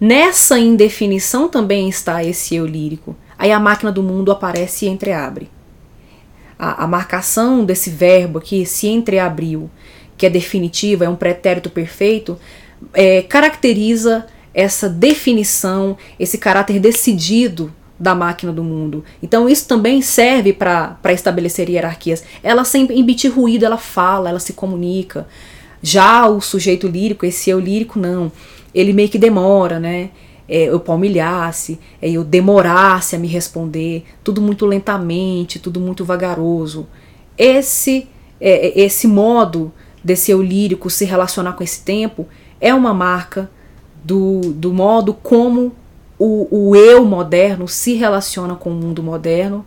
Nessa 0.00 0.58
indefinição 0.58 1.48
também 1.48 1.88
está 1.88 2.22
esse 2.22 2.54
eu 2.54 2.66
lírico. 2.66 3.16
Aí 3.38 3.52
a 3.52 3.60
máquina 3.60 3.92
do 3.92 4.02
mundo 4.02 4.30
aparece 4.32 4.86
e 4.86 4.88
entreabre. 4.88 5.55
A, 6.58 6.84
a 6.84 6.86
marcação 6.86 7.64
desse 7.64 7.90
verbo 7.90 8.38
aqui, 8.38 8.64
se 8.64 8.88
entreabriu, 8.88 9.70
que 10.16 10.26
é 10.26 10.30
definitiva, 10.30 11.04
é 11.04 11.08
um 11.08 11.16
pretérito 11.16 11.68
perfeito, 11.68 12.38
é, 12.92 13.22
caracteriza 13.22 14.26
essa 14.54 14.88
definição, 14.88 15.96
esse 16.18 16.38
caráter 16.38 16.80
decidido 16.80 17.72
da 17.98 18.14
máquina 18.14 18.52
do 18.52 18.62
mundo. 18.62 19.04
Então 19.22 19.48
isso 19.48 19.66
também 19.66 20.00
serve 20.02 20.52
para 20.52 20.98
estabelecer 21.12 21.68
hierarquias. 21.68 22.24
Ela 22.42 22.64
sem 22.64 22.86
emitir 22.90 23.34
ruído, 23.34 23.64
ela 23.64 23.78
fala, 23.78 24.28
ela 24.30 24.40
se 24.40 24.52
comunica. 24.52 25.26
Já 25.82 26.26
o 26.26 26.40
sujeito 26.40 26.86
lírico, 26.88 27.26
esse 27.26 27.50
eu 27.50 27.60
lírico, 27.60 27.98
não. 27.98 28.30
Ele 28.74 28.92
meio 28.92 29.08
que 29.08 29.18
demora, 29.18 29.78
né? 29.78 30.10
É, 30.48 30.64
eu 30.64 30.80
palmilhasse, 30.80 31.78
é, 32.00 32.10
eu 32.10 32.22
demorasse 32.22 33.16
a 33.16 33.18
me 33.18 33.26
responder, 33.26 34.04
tudo 34.22 34.40
muito 34.40 34.64
lentamente, 34.66 35.58
tudo 35.58 35.80
muito 35.80 36.04
vagaroso. 36.04 36.86
Esse, 37.36 38.08
é, 38.40 38.68
é, 38.68 38.80
esse 38.80 39.06
modo 39.06 39.72
desse 40.02 40.30
eu 40.30 40.42
lírico 40.42 40.88
se 40.88 41.04
relacionar 41.04 41.54
com 41.54 41.64
esse 41.64 41.82
tempo 41.82 42.28
é 42.60 42.72
uma 42.72 42.94
marca 42.94 43.50
do, 44.04 44.40
do 44.52 44.72
modo 44.72 45.12
como 45.12 45.72
o, 46.18 46.48
o 46.50 46.76
eu 46.76 47.04
moderno 47.04 47.66
se 47.66 47.94
relaciona 47.94 48.54
com 48.54 48.70
o 48.70 48.74
mundo 48.74 49.02
moderno. 49.02 49.64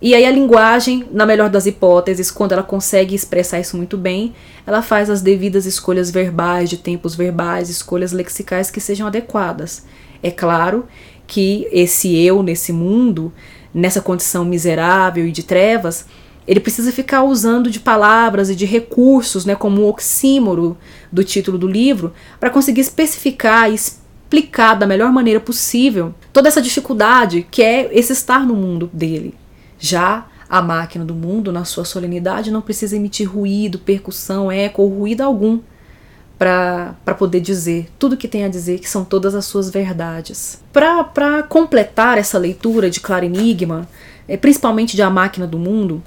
E 0.00 0.14
aí 0.14 0.24
a 0.24 0.30
linguagem, 0.30 1.06
na 1.10 1.26
melhor 1.26 1.50
das 1.50 1.66
hipóteses, 1.66 2.30
quando 2.30 2.52
ela 2.52 2.62
consegue 2.62 3.14
expressar 3.14 3.60
isso 3.60 3.76
muito 3.76 3.98
bem, 3.98 4.32
ela 4.66 4.80
faz 4.80 5.10
as 5.10 5.20
devidas 5.20 5.66
escolhas 5.66 6.10
verbais, 6.10 6.70
de 6.70 6.78
tempos 6.78 7.14
verbais, 7.14 7.68
escolhas 7.68 8.12
lexicais 8.12 8.70
que 8.70 8.80
sejam 8.80 9.06
adequadas. 9.06 9.84
É 10.22 10.30
claro 10.30 10.86
que 11.26 11.68
esse 11.70 12.16
eu 12.16 12.42
nesse 12.42 12.72
mundo, 12.72 13.32
nessa 13.72 14.00
condição 14.00 14.44
miserável 14.44 15.26
e 15.26 15.32
de 15.32 15.42
trevas, 15.42 16.06
ele 16.46 16.60
precisa 16.60 16.90
ficar 16.90 17.22
usando 17.22 17.70
de 17.70 17.78
palavras 17.78 18.50
e 18.50 18.56
de 18.56 18.66
recursos, 18.66 19.44
né, 19.44 19.54
como 19.54 19.82
o 19.82 19.88
oxímoro 19.88 20.76
do 21.12 21.22
título 21.22 21.56
do 21.56 21.68
livro, 21.68 22.12
para 22.40 22.50
conseguir 22.50 22.80
especificar 22.80 23.70
e 23.70 23.74
explicar 23.74 24.74
da 24.74 24.86
melhor 24.86 25.12
maneira 25.12 25.38
possível 25.38 26.14
toda 26.32 26.48
essa 26.48 26.60
dificuldade 26.60 27.46
que 27.50 27.62
é 27.62 27.88
esse 27.92 28.12
estar 28.12 28.44
no 28.46 28.54
mundo 28.54 28.90
dele. 28.92 29.34
Já 29.78 30.26
a 30.48 30.60
máquina 30.60 31.04
do 31.04 31.14
mundo, 31.14 31.52
na 31.52 31.64
sua 31.64 31.84
solenidade, 31.84 32.50
não 32.50 32.60
precisa 32.60 32.96
emitir 32.96 33.30
ruído, 33.30 33.78
percussão, 33.78 34.50
eco 34.50 34.82
ou 34.82 34.88
ruído 34.88 35.20
algum 35.20 35.60
para 36.40 37.14
poder 37.18 37.40
dizer 37.40 37.90
tudo 37.98 38.16
que 38.16 38.26
tem 38.26 38.44
a 38.44 38.48
dizer, 38.48 38.78
que 38.78 38.88
são 38.88 39.04
todas 39.04 39.34
as 39.34 39.44
suas 39.44 39.68
verdades. 39.68 40.58
Para 40.72 41.42
completar 41.42 42.16
essa 42.16 42.38
leitura 42.38 42.88
de 42.88 42.98
Claro 42.98 43.26
Enigma, 43.26 43.86
é, 44.26 44.38
principalmente 44.38 44.96
de 44.96 45.02
A 45.02 45.10
Máquina 45.10 45.46
do 45.46 45.58
Mundo, 45.58 46.02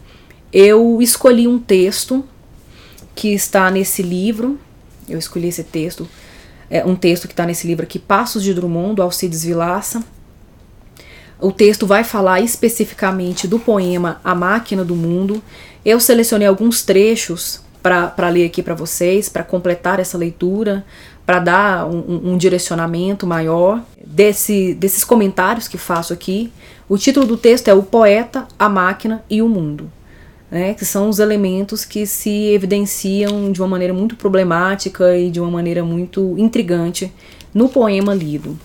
eu 0.52 1.00
escolhi 1.04 1.48
um 1.48 1.60
texto 1.60 2.26
que 3.14 3.32
está 3.32 3.70
nesse 3.70 4.02
livro. 4.02 4.60
Eu 5.08 5.20
escolhi 5.20 5.50
esse 5.50 5.64
texto, 5.64 6.10
é 6.68 6.84
um 6.84 6.96
texto 6.96 7.28
que 7.28 7.34
está 7.34 7.46
nesse 7.46 7.68
livro 7.68 7.84
aqui, 7.84 8.00
Passos 8.00 8.42
de 8.42 8.56
Drummond, 8.56 8.96
do 8.96 9.04
Alcides 9.04 9.44
Vilaça. 9.44 10.04
O 11.40 11.52
texto 11.52 11.86
vai 11.86 12.04
falar 12.04 12.42
especificamente 12.42 13.48
do 13.48 13.60
poema 13.60 14.20
A 14.24 14.34
Máquina 14.34 14.84
do 14.84 14.96
Mundo. 14.96 15.44
Eu 15.86 16.00
selecionei 16.00 16.48
alguns 16.48 16.82
trechos 16.82 17.62
para 17.84 18.30
ler 18.30 18.46
aqui 18.46 18.64
para 18.64 18.74
vocês, 18.74 19.28
para 19.28 19.44
completar 19.44 20.00
essa 20.00 20.18
leitura, 20.18 20.86
para 21.26 21.40
dar 21.40 21.86
um, 21.86 22.32
um, 22.32 22.38
direcionamento 22.38 23.28
maior 23.28 23.82
desse, 24.04 24.74
desses 24.74 25.04
comentários 25.04 25.68
que 25.68 25.78
faço 25.78 26.14
aqui. 26.14 26.52
O 26.88 26.98
título 26.98 27.26
do 27.26 27.36
texto 27.36 27.68
é 27.68 27.74
O 27.74 27.84
Poeta, 27.84 28.48
a 28.58 28.70
Máquina 28.70 29.24
e 29.30 29.42
o 29.42 29.50
Mundo, 29.50 29.92
né, 30.50 30.74
que 30.74 30.86
são 30.86 31.10
os 31.10 31.20
elementos 31.20 31.84
que 31.84 32.06
se 32.06 32.54
evidenciam 32.54 33.52
de 33.52 33.62
uma 33.62 33.68
maneira 33.68 33.94
muito 33.94 34.16
problemática 34.16 35.18
e 35.18 35.30
de 35.30 35.42
uma 35.42 35.52
maneira 35.52 35.84
muito 35.84 36.36
intrigante 36.38 37.12
no 37.54 37.68
poema 37.68 38.14
lido. 38.14 38.58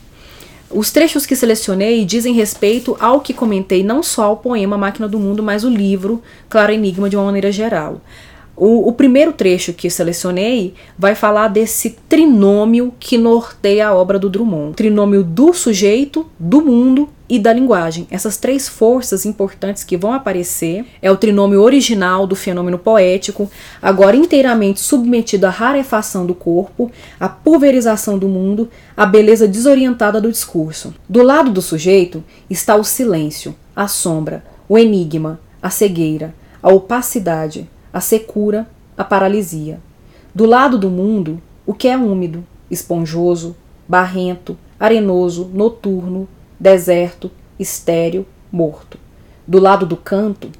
Os 0.70 0.90
trechos 0.90 1.24
que 1.24 1.34
selecionei 1.34 2.04
dizem 2.04 2.34
respeito 2.34 2.96
ao 3.00 3.20
que 3.20 3.32
comentei, 3.32 3.82
não 3.82 4.02
só 4.02 4.24
ao 4.24 4.36
poema 4.36 4.76
Máquina 4.76 5.08
do 5.08 5.18
Mundo, 5.18 5.42
mas 5.42 5.64
o 5.64 5.70
livro 5.70 6.22
Claro 6.48 6.72
Enigma 6.72 7.08
de 7.08 7.16
uma 7.16 7.24
maneira 7.24 7.50
geral. 7.50 8.02
O, 8.60 8.88
o, 8.88 8.92
primeiro 8.92 9.32
trecho 9.32 9.72
que 9.72 9.88
selecionei 9.88 10.74
vai 10.98 11.14
falar 11.14 11.46
desse 11.46 11.90
trinômio 12.08 12.92
que 12.98 13.16
norteia 13.16 13.86
a 13.86 13.94
obra 13.94 14.18
do 14.18 14.28
Drummond: 14.28 14.74
trinômio 14.74 15.22
do 15.22 15.54
sujeito, 15.54 16.26
do 16.36 16.60
mundo 16.60 17.08
e 17.28 17.38
da 17.38 17.52
linguagem. 17.52 18.08
Essas 18.10 18.36
três 18.36 18.68
forças 18.68 19.24
importantes 19.24 19.84
que 19.84 19.96
vão 19.96 20.12
aparecer 20.12 20.84
é 21.00 21.08
o 21.08 21.16
trinômio 21.16 21.62
original 21.62 22.26
do 22.26 22.34
fenômeno 22.34 22.80
poético, 22.80 23.48
agora 23.80 24.16
inteiramente 24.16 24.80
submetido 24.80 25.46
à 25.46 25.50
rarefação 25.50 26.26
do 26.26 26.34
corpo, 26.34 26.90
à 27.20 27.28
pulverização 27.28 28.18
do 28.18 28.26
mundo, 28.26 28.68
à 28.96 29.06
beleza 29.06 29.46
desorientada 29.46 30.20
do 30.20 30.32
discurso. 30.32 30.92
Do 31.08 31.22
lado 31.22 31.52
do 31.52 31.62
sujeito 31.62 32.24
está 32.50 32.74
o 32.74 32.82
silêncio, 32.82 33.54
a 33.76 33.86
sombra, 33.86 34.42
o 34.68 34.76
enigma, 34.76 35.38
a 35.62 35.70
cegueira, 35.70 36.34
a 36.60 36.72
opacidade 36.72 37.68
a 37.92 38.00
secura, 38.00 38.68
a 38.96 39.04
paralisia. 39.04 39.80
Do 40.34 40.44
lado 40.44 40.78
do 40.78 40.90
mundo, 40.90 41.40
o 41.66 41.74
que 41.74 41.88
é 41.88 41.96
úmido, 41.96 42.44
esponjoso, 42.70 43.56
barrento, 43.88 44.56
arenoso, 44.78 45.50
noturno, 45.52 46.28
deserto, 46.58 47.30
estéril, 47.58 48.26
morto. 48.50 48.98
Do 49.46 49.58
lado 49.58 49.86
do 49.86 49.96
canto, 49.96 50.50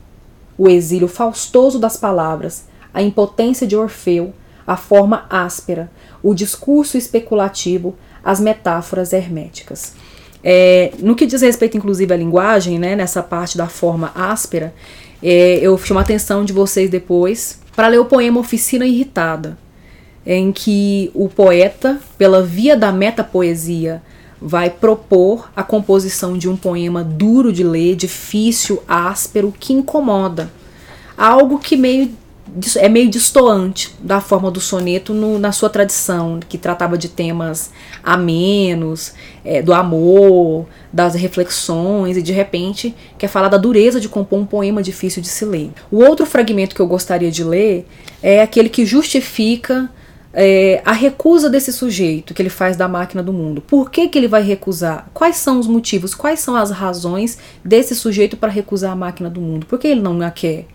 o 0.57 0.68
exílio 0.68 1.09
faustoso 1.09 1.79
das 1.79 1.97
palavras, 1.97 2.66
a 2.93 3.03
impotência 3.03 3.66
de 3.66 3.76
Orfeu, 3.76 4.33
a 4.66 4.76
forma 4.76 5.26
áspera, 5.31 5.91
o 6.22 6.35
discurso 6.35 6.99
especulativo, 6.99 7.95
as 8.24 8.41
metáforas 8.41 9.12
herméticas. 9.12 9.95
É, 10.43 10.93
no 10.99 11.14
que 11.14 11.26
diz 11.26 11.43
respeito, 11.43 11.76
inclusive, 11.76 12.12
à 12.12 12.16
linguagem, 12.16 12.79
né, 12.79 12.95
nessa 12.95 13.22
parte 13.22 13.57
da 13.57 13.66
forma 13.66 14.12
áspera, 14.14 14.74
é, 15.23 15.59
eu 15.61 15.77
chamo 15.79 15.99
a 15.99 16.03
atenção 16.03 16.45
de 16.45 16.53
vocês 16.53 16.89
depois 16.91 17.61
para 17.75 17.89
ler 17.89 17.99
o 17.99 18.05
poema 18.05 18.41
Oficina 18.41 18.87
Irritada, 18.87 19.59
em 20.27 20.53
que 20.53 21.11
o 21.14 21.29
poeta, 21.29 22.01
pela 22.16 22.43
via 22.43 22.77
da 22.77 22.93
metapoesia, 22.93 24.03
vai 24.41 24.71
propor 24.71 25.51
a 25.55 25.62
composição 25.62 26.39
de 26.39 26.49
um 26.49 26.57
poema 26.57 27.03
duro 27.03 27.53
de 27.53 27.64
ler, 27.64 27.97
difícil, 27.97 28.83
áspero, 28.87 29.53
que 29.59 29.73
incomoda. 29.73 30.51
Algo 31.16 31.59
que 31.59 31.77
meio 31.77 32.11
é 32.77 32.89
meio 32.89 33.09
distoante 33.09 33.95
da 34.01 34.21
forma 34.21 34.51
do 34.51 34.61
soneto 34.61 35.13
no, 35.13 35.39
na 35.39 35.53
sua 35.53 35.69
tradição, 35.69 36.41
que 36.49 36.57
tratava 36.57 36.97
de 36.97 37.09
temas 37.09 37.71
amenos, 38.03 39.13
é, 39.45 39.63
do 39.63 39.73
amor, 39.73 40.67
das 40.93 41.15
reflexões, 41.15 42.17
e 42.17 42.23
de 42.23 42.33
repente 42.33 42.95
quer 43.19 43.29
falar 43.29 43.49
da 43.49 43.57
dureza 43.57 44.01
de 44.01 44.09
compor 44.09 44.39
um 44.39 44.47
poema 44.47 44.83
difícil 44.83 45.23
de 45.23 45.29
se 45.29 45.45
ler. 45.45 45.71
O 45.91 45.99
outro 45.99 46.25
fragmento 46.25 46.75
que 46.75 46.81
eu 46.81 46.87
gostaria 46.87 47.31
de 47.31 47.45
ler 47.45 47.87
é 48.23 48.43
aquele 48.43 48.69
que 48.69 48.85
justifica 48.87 49.91
é, 50.33 50.83
a 50.85 50.93
recusa 50.93 51.49
desse 51.49 51.73
sujeito 51.73 52.35
que 52.35 52.43
ele 52.43 52.51
faz 52.51 52.77
da 52.77 52.87
máquina 52.87 53.23
do 53.23 53.33
mundo. 53.33 53.61
Por 53.61 53.91
que, 53.91 54.09
que 54.09 54.19
ele 54.19 54.29
vai 54.29 54.43
recusar? 54.43 55.09
Quais 55.13 55.37
são 55.37 55.59
os 55.59 55.67
motivos? 55.67 56.15
Quais 56.15 56.41
são 56.41 56.55
as 56.55 56.71
razões 56.71 57.39
desse 57.65 57.95
sujeito 57.95 58.37
para 58.37 58.51
recusar 58.51 58.93
a 58.93 58.97
máquina 58.97 59.31
do 59.31 59.41
mundo? 59.41 59.67
Por 59.67 59.79
que 59.79 59.89
ele 59.89 60.01
não 60.01 60.21
a 60.23 60.31
quer? 60.31 60.67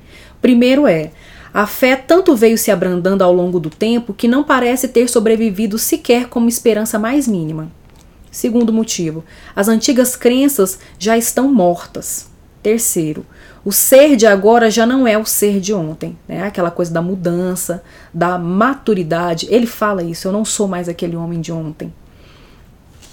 Primeiro 0.41 0.85
é 0.87 1.11
a 1.53 1.67
fé 1.67 1.95
tanto 1.95 2.35
veio 2.35 2.57
se 2.57 2.71
abrandando 2.71 3.23
ao 3.23 3.31
longo 3.31 3.59
do 3.59 3.69
tempo 3.69 4.13
que 4.13 4.27
não 4.27 4.43
parece 4.43 4.87
ter 4.87 5.07
sobrevivido 5.07 5.77
sequer 5.77 6.27
como 6.27 6.49
esperança 6.49 6.97
mais 6.97 7.27
mínima. 7.27 7.71
Segundo 8.31 8.73
motivo, 8.73 9.23
as 9.55 9.67
antigas 9.67 10.15
crenças 10.15 10.79
já 10.97 11.15
estão 11.15 11.53
mortas. 11.53 12.31
Terceiro, 12.63 13.23
o 13.63 13.71
ser 13.71 14.15
de 14.15 14.25
agora 14.25 14.71
já 14.71 14.85
não 14.85 15.07
é 15.07 15.15
o 15.17 15.25
ser 15.25 15.59
de 15.59 15.73
ontem, 15.73 16.17
né? 16.27 16.43
Aquela 16.43 16.71
coisa 16.71 16.91
da 16.91 17.01
mudança, 17.01 17.83
da 18.11 18.39
maturidade. 18.39 19.47
Ele 19.51 19.67
fala 19.67 20.01
isso, 20.01 20.27
eu 20.27 20.31
não 20.31 20.43
sou 20.43 20.67
mais 20.67 20.89
aquele 20.89 21.15
homem 21.15 21.39
de 21.39 21.51
ontem. 21.51 21.93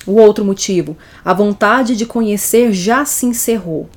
O 0.06 0.12
outro 0.12 0.44
motivo, 0.44 0.96
a 1.22 1.34
vontade 1.34 1.94
de 1.94 2.06
conhecer 2.06 2.72
já 2.72 3.04
se 3.04 3.26
encerrou. 3.26 3.90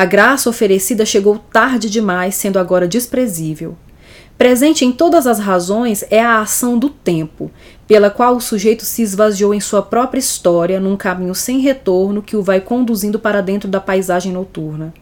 A 0.00 0.06
graça 0.06 0.48
oferecida 0.48 1.04
chegou 1.04 1.38
tarde 1.52 1.90
demais, 1.90 2.34
sendo 2.34 2.58
agora 2.58 2.88
desprezível. 2.88 3.76
Presente 4.38 4.82
em 4.82 4.90
todas 4.90 5.26
as 5.26 5.38
razões 5.38 6.02
é 6.08 6.22
a 6.22 6.40
ação 6.40 6.78
do 6.78 6.88
tempo, 6.88 7.50
pela 7.86 8.08
qual 8.08 8.34
o 8.34 8.40
sujeito 8.40 8.82
se 8.82 9.02
esvaziou 9.02 9.52
em 9.52 9.60
sua 9.60 9.82
própria 9.82 10.18
história 10.18 10.80
num 10.80 10.96
caminho 10.96 11.34
sem 11.34 11.58
retorno 11.58 12.22
que 12.22 12.34
o 12.34 12.42
vai 12.42 12.62
conduzindo 12.62 13.18
para 13.18 13.42
dentro 13.42 13.68
da 13.68 13.78
paisagem 13.78 14.32
noturna. 14.32 14.94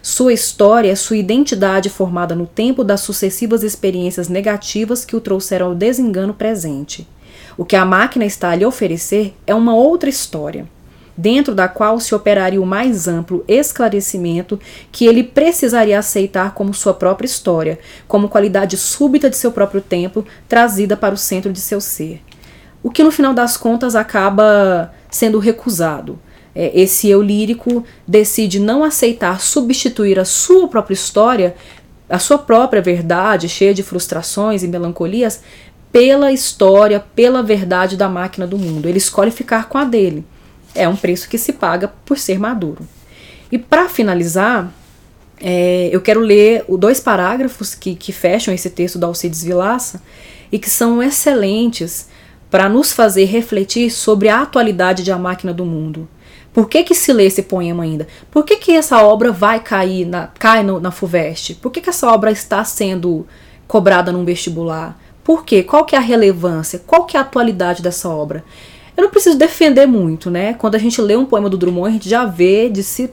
Sua 0.00 0.32
história 0.32 0.90
é 0.90 0.94
sua 0.94 1.18
identidade 1.18 1.90
formada 1.90 2.34
no 2.34 2.46
tempo 2.46 2.82
das 2.82 3.02
sucessivas 3.02 3.62
experiências 3.62 4.26
negativas 4.26 5.04
que 5.04 5.14
o 5.14 5.20
trouxeram 5.20 5.66
ao 5.66 5.74
desengano 5.74 6.32
presente. 6.32 7.06
O 7.58 7.64
que 7.66 7.76
a 7.76 7.84
máquina 7.84 8.24
está 8.24 8.52
a 8.52 8.56
lhe 8.56 8.64
oferecer 8.64 9.34
é 9.46 9.54
uma 9.54 9.74
outra 9.74 10.08
história 10.08 10.66
dentro 11.16 11.54
da 11.54 11.66
qual 11.66 11.98
se 11.98 12.14
operaria 12.14 12.60
o 12.60 12.66
mais 12.66 13.08
amplo 13.08 13.44
esclarecimento 13.48 14.60
que 14.92 15.06
ele 15.06 15.22
precisaria 15.22 15.98
aceitar 15.98 16.52
como 16.54 16.74
sua 16.74 16.92
própria 16.92 17.26
história, 17.26 17.78
como 18.06 18.28
qualidade 18.28 18.76
súbita 18.76 19.30
de 19.30 19.36
seu 19.36 19.50
próprio 19.50 19.80
tempo, 19.80 20.24
trazida 20.48 20.96
para 20.96 21.14
o 21.14 21.18
centro 21.18 21.52
de 21.52 21.60
seu 21.60 21.80
ser. 21.80 22.20
O 22.82 22.90
que 22.90 23.02
no 23.02 23.10
final 23.10 23.32
das 23.32 23.56
contas 23.56 23.96
acaba 23.96 24.92
sendo 25.10 25.38
recusado. 25.38 26.18
É, 26.54 26.70
esse 26.80 27.08
eu 27.08 27.20
lírico 27.20 27.84
decide 28.06 28.60
não 28.60 28.84
aceitar 28.84 29.40
substituir 29.40 30.18
a 30.18 30.24
sua 30.24 30.68
própria 30.68 30.94
história, 30.94 31.54
a 32.08 32.18
sua 32.18 32.38
própria 32.38 32.80
verdade, 32.80 33.48
cheia 33.48 33.74
de 33.74 33.82
frustrações 33.82 34.62
e 34.62 34.68
melancolias, 34.68 35.42
pela 35.90 36.30
história, 36.30 37.04
pela 37.14 37.42
verdade 37.42 37.96
da 37.96 38.08
máquina 38.08 38.46
do 38.46 38.58
mundo. 38.58 38.88
Ele 38.88 38.98
escolhe 38.98 39.30
ficar 39.30 39.68
com 39.68 39.78
a 39.78 39.84
dele. 39.84 40.24
É 40.76 40.88
um 40.88 40.96
preço 40.96 41.28
que 41.28 41.38
se 41.38 41.52
paga 41.52 41.88
por 42.04 42.18
ser 42.18 42.38
maduro. 42.38 42.86
E 43.50 43.58
para 43.58 43.88
finalizar, 43.88 44.72
é, 45.40 45.88
eu 45.92 46.00
quero 46.00 46.20
ler 46.20 46.64
dois 46.78 47.00
parágrafos 47.00 47.74
que, 47.74 47.94
que 47.94 48.12
fecham 48.12 48.52
esse 48.52 48.70
texto 48.70 48.98
da 48.98 49.06
Alcides 49.06 49.42
Vilaça 49.42 50.02
e 50.50 50.58
que 50.58 50.70
são 50.70 51.02
excelentes 51.02 52.08
para 52.50 52.68
nos 52.68 52.92
fazer 52.92 53.24
refletir 53.24 53.90
sobre 53.90 54.28
a 54.28 54.42
atualidade 54.42 55.02
de 55.02 55.12
A 55.12 55.18
Máquina 55.18 55.52
do 55.52 55.64
Mundo. 55.64 56.08
Por 56.52 56.68
que, 56.68 56.82
que 56.84 56.94
se 56.94 57.12
lê 57.12 57.26
esse 57.26 57.42
poema 57.42 57.82
ainda? 57.82 58.06
Por 58.30 58.42
que, 58.44 58.56
que 58.56 58.72
essa 58.72 59.02
obra 59.02 59.30
vai 59.30 59.60
cair, 59.60 60.06
na, 60.06 60.28
cai 60.28 60.62
no, 60.62 60.80
na 60.80 60.90
FUVEST? 60.90 61.56
Por 61.56 61.70
que, 61.70 61.82
que 61.82 61.90
essa 61.90 62.10
obra 62.10 62.30
está 62.30 62.64
sendo 62.64 63.26
cobrada 63.68 64.10
num 64.10 64.24
vestibular? 64.24 64.98
Por 65.22 65.44
quê? 65.44 65.62
Qual 65.62 65.84
que 65.84 65.94
é 65.94 65.98
a 65.98 66.00
relevância? 66.00 66.80
Qual 66.86 67.04
que 67.04 67.16
é 67.16 67.20
a 67.20 67.22
atualidade 67.22 67.82
dessa 67.82 68.08
obra? 68.08 68.42
Eu 68.96 69.04
não 69.04 69.10
preciso 69.10 69.36
defender 69.36 69.86
muito, 69.86 70.30
né? 70.30 70.54
Quando 70.54 70.74
a 70.74 70.78
gente 70.78 71.00
lê 71.00 71.16
um 71.16 71.26
poema 71.26 71.50
do 71.50 71.56
Drummond, 71.56 71.88
a 71.88 71.92
gente 71.92 72.08
já 72.08 72.24
vê 72.24 72.68
de 72.68 72.82
si, 72.82 73.10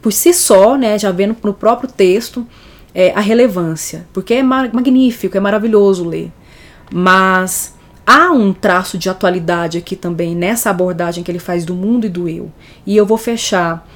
por 0.00 0.12
si 0.12 0.32
só, 0.32 0.76
né? 0.76 0.98
Já 0.98 1.10
vê 1.10 1.26
no, 1.26 1.36
no 1.42 1.52
próprio 1.52 1.90
texto 1.90 2.46
é, 2.94 3.12
a 3.12 3.20
relevância, 3.20 4.06
porque 4.12 4.34
é 4.34 4.42
magnífico, 4.42 5.36
é 5.36 5.40
maravilhoso 5.40 6.04
ler. 6.04 6.30
Mas 6.92 7.74
há 8.06 8.30
um 8.30 8.52
traço 8.52 8.96
de 8.96 9.08
atualidade 9.08 9.78
aqui 9.78 9.96
também 9.96 10.34
nessa 10.34 10.70
abordagem 10.70 11.24
que 11.24 11.30
ele 11.30 11.38
faz 11.38 11.64
do 11.64 11.74
mundo 11.74 12.06
e 12.06 12.08
do 12.08 12.28
eu. 12.28 12.50
E 12.86 12.96
eu 12.96 13.04
vou 13.04 13.18
fechar 13.18 13.86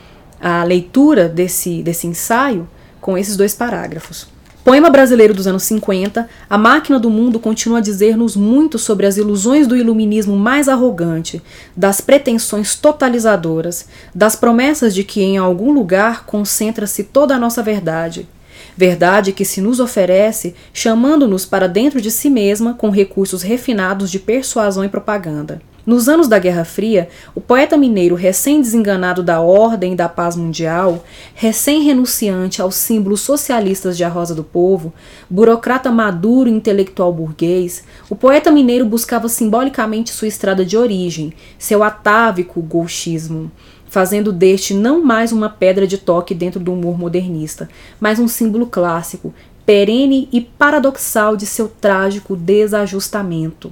a 0.41 0.65
leitura 0.65 1.29
desse, 1.29 1.83
desse 1.83 2.07
ensaio 2.07 2.69
com 3.01 3.17
esses 3.17 3.37
dois 3.37 3.55
parágrafos. 3.55 4.34
Poema 4.65 4.89
brasileiro 4.89 5.35
dos 5.35 5.47
anos 5.47 5.63
50, 5.65 6.27
a 6.49 6.57
máquina 6.57 6.99
do 6.99 7.11
mundo 7.11 7.39
continua 7.39 7.79
a 7.79 7.83
dizer-nos 7.83 8.35
muito 8.35 8.79
sobre 8.79 9.05
as 9.05 9.19
ilusões 9.19 9.67
do 9.67 9.77
iluminismo 9.77 10.39
mais 10.39 10.71
arrogante, 10.71 11.43
das 11.77 12.01
pretensões 12.01 12.75
totalizadoras, 12.75 13.87
das 14.15 14.35
promessas 14.35 14.95
de 14.95 15.05
que 15.05 15.21
em 15.21 15.37
algum 15.37 15.71
lugar 15.71 16.25
concentra-se 16.25 17.05
toda 17.05 17.35
a 17.37 17.39
nossa 17.39 17.63
verdade. 17.63 18.27
Verdade 18.75 19.33
que 19.33 19.45
se 19.45 19.61
nos 19.61 19.81
oferece, 19.81 20.55
chamando-nos 20.73 21.45
para 21.45 21.69
dentro 21.69 22.01
de 22.01 22.11
si 22.11 22.31
mesma 22.31 22.73
com 22.73 22.89
recursos 22.89 23.43
refinados 23.43 24.11
de 24.11 24.19
persuasão 24.19 24.83
e 24.83 24.89
propaganda. 24.89 25.61
Nos 25.87 26.09
anos 26.09 26.29
da 26.29 26.39
Guerra 26.39 26.65
Fria, 26.65 27.11
o 27.35 27.43
poeta 27.43 27.77
mineiro 27.77 28.15
recém-desenganado 28.15 29.23
da 29.23 29.43
ordem 29.43 29.93
e 29.93 29.97
da 29.97 30.09
paz 30.09 30.35
mundial, 30.35 31.05
recém-renunciante 31.35 32.63
aos 32.63 32.75
símbolos 32.77 33.21
socialistas 33.21 33.95
de 33.95 34.03
A 34.03 34.09
Rosa 34.09 34.35
do 34.35 34.43
Povo, 34.43 34.95
burocrata 35.29 35.93
maduro 35.93 36.49
e 36.49 36.53
intelectual 36.53 37.13
burguês, 37.13 37.85
o 38.09 38.17
poeta 38.17 38.51
mineiro 38.51 38.87
buscava 38.87 39.29
simbolicamente 39.29 40.11
sua 40.11 40.27
estrada 40.27 40.65
de 40.65 40.75
origem, 40.75 41.35
seu 41.59 41.83
atávico 41.83 42.63
gauchismo, 42.63 43.53
fazendo 43.87 44.33
deste 44.33 44.73
não 44.73 45.05
mais 45.05 45.33
uma 45.33 45.51
pedra 45.51 45.87
de 45.87 45.99
toque 45.99 46.35
dentro 46.35 46.59
do 46.59 46.73
humor 46.73 46.99
modernista, 46.99 47.69
mas 48.01 48.19
um 48.19 48.27
símbolo 48.27 48.67
clássico, 48.67 49.35
perene 49.67 50.31
e 50.33 50.41
paradoxal 50.41 51.37
de 51.37 51.45
seu 51.45 51.69
trágico 51.69 52.35
desajustamento. 52.35 53.71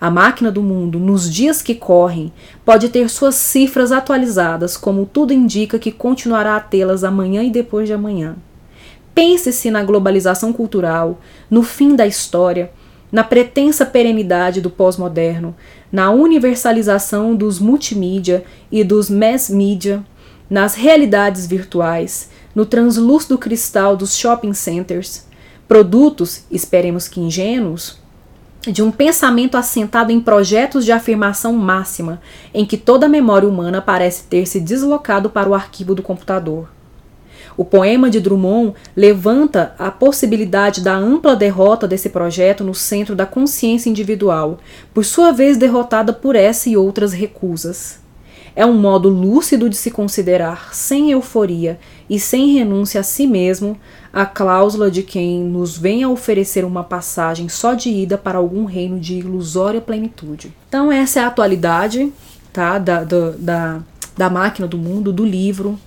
A 0.00 0.10
máquina 0.10 0.50
do 0.50 0.62
mundo, 0.62 0.98
nos 0.98 1.32
dias 1.32 1.62
que 1.62 1.74
correm, 1.74 2.32
pode 2.64 2.88
ter 2.90 3.08
suas 3.08 3.34
cifras 3.34 3.92
atualizadas, 3.92 4.76
como 4.76 5.06
tudo 5.06 5.32
indica 5.32 5.78
que 5.78 5.90
continuará 5.90 6.56
a 6.56 6.60
tê-las 6.60 7.02
amanhã 7.02 7.42
e 7.42 7.50
depois 7.50 7.86
de 7.86 7.94
amanhã. 7.94 8.36
Pense-se 9.14 9.70
na 9.70 9.82
globalização 9.82 10.52
cultural, 10.52 11.18
no 11.50 11.62
fim 11.62 11.96
da 11.96 12.06
história, 12.06 12.70
na 13.10 13.24
pretensa 13.24 13.86
perenidade 13.86 14.60
do 14.60 14.68
pós-moderno, 14.68 15.56
na 15.90 16.10
universalização 16.10 17.34
dos 17.34 17.58
multimídia 17.58 18.44
e 18.70 18.84
dos 18.84 19.08
mass 19.08 19.48
media, 19.48 20.04
nas 20.50 20.74
realidades 20.74 21.46
virtuais, 21.46 22.28
no 22.54 22.66
translúcido 22.66 23.38
cristal 23.38 23.96
dos 23.96 24.16
shopping 24.16 24.52
centers, 24.52 25.26
produtos, 25.66 26.42
esperemos 26.50 27.08
que 27.08 27.20
ingênuos, 27.20 27.98
de 28.66 28.82
um 28.82 28.90
pensamento 28.90 29.56
assentado 29.56 30.10
em 30.10 30.20
projetos 30.20 30.84
de 30.84 30.92
afirmação 30.92 31.52
máxima, 31.52 32.20
em 32.52 32.64
que 32.64 32.76
toda 32.76 33.06
a 33.06 33.08
memória 33.08 33.48
humana 33.48 33.80
parece 33.80 34.24
ter 34.24 34.46
se 34.46 34.60
deslocado 34.60 35.30
para 35.30 35.48
o 35.48 35.54
arquivo 35.54 35.94
do 35.94 36.02
computador. 36.02 36.68
O 37.56 37.64
poema 37.64 38.10
de 38.10 38.20
Drummond 38.20 38.74
levanta 38.94 39.74
a 39.78 39.90
possibilidade 39.90 40.82
da 40.82 40.94
ampla 40.94 41.34
derrota 41.34 41.88
desse 41.88 42.10
projeto 42.10 42.62
no 42.62 42.74
centro 42.74 43.16
da 43.16 43.24
consciência 43.24 43.88
individual, 43.88 44.58
por 44.92 45.04
sua 45.04 45.32
vez 45.32 45.56
derrotada 45.56 46.12
por 46.12 46.36
essa 46.36 46.68
e 46.68 46.76
outras 46.76 47.14
recusas. 47.14 47.98
É 48.54 48.64
um 48.64 48.74
modo 48.74 49.08
lúcido 49.08 49.68
de 49.68 49.76
se 49.76 49.90
considerar, 49.90 50.74
sem 50.74 51.10
euforia 51.10 51.78
e 52.08 52.18
sem 52.18 52.54
renúncia 52.54 53.00
a 53.00 53.04
si 53.04 53.26
mesmo, 53.26 53.78
a 54.16 54.24
cláusula 54.24 54.90
de 54.90 55.02
quem 55.02 55.44
nos 55.44 55.76
vem 55.76 56.02
a 56.02 56.08
oferecer 56.08 56.64
uma 56.64 56.82
passagem 56.82 57.50
só 57.50 57.74
de 57.74 57.90
ida 57.90 58.16
para 58.16 58.38
algum 58.38 58.64
reino 58.64 58.98
de 58.98 59.18
ilusória 59.18 59.78
plenitude. 59.78 60.54
Então, 60.66 60.90
essa 60.90 61.20
é 61.20 61.22
a 61.22 61.26
atualidade 61.26 62.10
tá, 62.50 62.78
da, 62.78 63.04
da, 63.04 63.30
da, 63.38 63.80
da 64.16 64.30
máquina 64.30 64.66
do 64.66 64.78
mundo, 64.78 65.12
do 65.12 65.22
livro. 65.22 65.78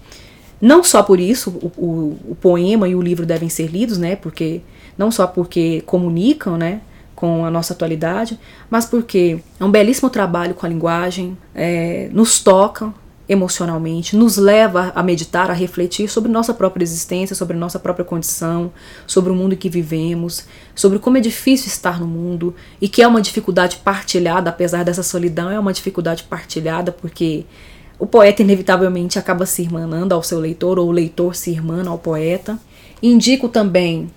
Não 0.61 0.83
só 0.83 1.01
por 1.01 1.19
isso 1.19 1.49
o, 1.49 1.71
o, 1.75 2.17
o 2.29 2.35
poema 2.35 2.87
e 2.87 2.93
o 2.93 3.01
livro 3.01 3.25
devem 3.25 3.49
ser 3.49 3.65
lidos, 3.65 3.97
né? 3.97 4.15
Porque 4.15 4.61
não 4.95 5.09
só 5.09 5.25
porque 5.25 5.81
comunicam, 5.87 6.55
né? 6.55 6.81
com 7.15 7.43
a 7.43 7.51
nossa 7.51 7.73
atualidade, 7.73 8.39
mas 8.69 8.85
porque 8.85 9.39
é 9.59 9.65
um 9.65 9.69
belíssimo 9.69 10.09
trabalho 10.09 10.53
com 10.53 10.65
a 10.65 10.69
linguagem, 10.69 11.37
é, 11.53 12.09
nos 12.13 12.39
toca 12.39 12.93
emocionalmente, 13.29 14.15
nos 14.15 14.37
leva 14.37 14.91
a 14.95 15.03
meditar, 15.03 15.51
a 15.51 15.53
refletir 15.53 16.09
sobre 16.09 16.31
nossa 16.31 16.51
própria 16.51 16.83
existência, 16.83 17.35
sobre 17.35 17.55
nossa 17.55 17.77
própria 17.77 18.03
condição, 18.03 18.71
sobre 19.05 19.31
o 19.31 19.35
mundo 19.35 19.53
em 19.53 19.57
que 19.57 19.69
vivemos, 19.69 20.45
sobre 20.73 20.97
como 20.97 21.17
é 21.17 21.21
difícil 21.21 21.67
estar 21.67 21.99
no 21.99 22.07
mundo 22.07 22.55
e 22.81 22.89
que 22.89 23.03
é 23.03 23.07
uma 23.07 23.21
dificuldade 23.21 23.77
partilhada, 23.77 24.49
apesar 24.49 24.83
dessa 24.83 25.03
solidão, 25.03 25.51
é 25.51 25.59
uma 25.59 25.71
dificuldade 25.71 26.23
partilhada 26.23 26.91
porque 26.91 27.45
o 27.99 28.07
poeta 28.07 28.41
inevitavelmente 28.41 29.19
acaba 29.19 29.45
se 29.45 29.61
irmanando 29.61 30.15
ao 30.15 30.23
seu 30.23 30.39
leitor 30.39 30.79
ou 30.79 30.87
o 30.87 30.91
leitor 30.91 31.35
se 31.35 31.51
irmana 31.51 31.91
ao 31.91 31.99
poeta. 31.99 32.57
Indico 33.03 33.47
também 33.47 34.09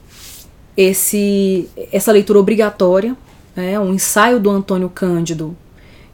esse, 0.74 1.68
essa 1.92 2.10
leitura 2.12 2.38
obrigatória, 2.38 3.14
né, 3.54 3.78
um 3.78 3.92
ensaio 3.92 4.40
do 4.40 4.48
Antônio 4.48 4.88
Cândido, 4.88 5.54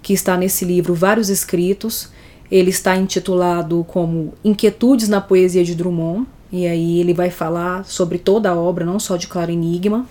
que 0.02 0.12
está 0.12 0.36
nesse 0.36 0.64
livro 0.64 0.94
Vários 0.94 1.28
Escritos. 1.28 2.10
Ele 2.50 2.70
está 2.70 2.96
intitulado 2.96 3.84
como 3.88 4.32
Inquietudes 4.44 5.08
na 5.08 5.20
Poesia 5.20 5.64
de 5.64 5.74
Drummond, 5.74 6.26
e 6.50 6.66
aí 6.66 7.00
ele 7.00 7.12
vai 7.12 7.30
falar 7.30 7.84
sobre 7.84 8.18
toda 8.18 8.50
a 8.50 8.56
obra, 8.56 8.84
não 8.84 8.98
só 8.98 9.16
de 9.16 9.26
Claro 9.26 9.50
Enigma. 9.50 10.06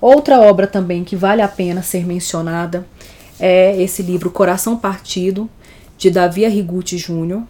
Outra 0.00 0.40
obra 0.40 0.66
também 0.66 1.02
que 1.02 1.16
vale 1.16 1.42
a 1.42 1.48
pena 1.48 1.82
ser 1.82 2.06
mencionada 2.06 2.86
é 3.40 3.80
esse 3.82 4.02
livro 4.02 4.30
Coração 4.30 4.76
Partido, 4.76 5.50
de 5.96 6.10
Davi 6.10 6.44
Arrigucci 6.44 6.96
Jr. 6.96 7.42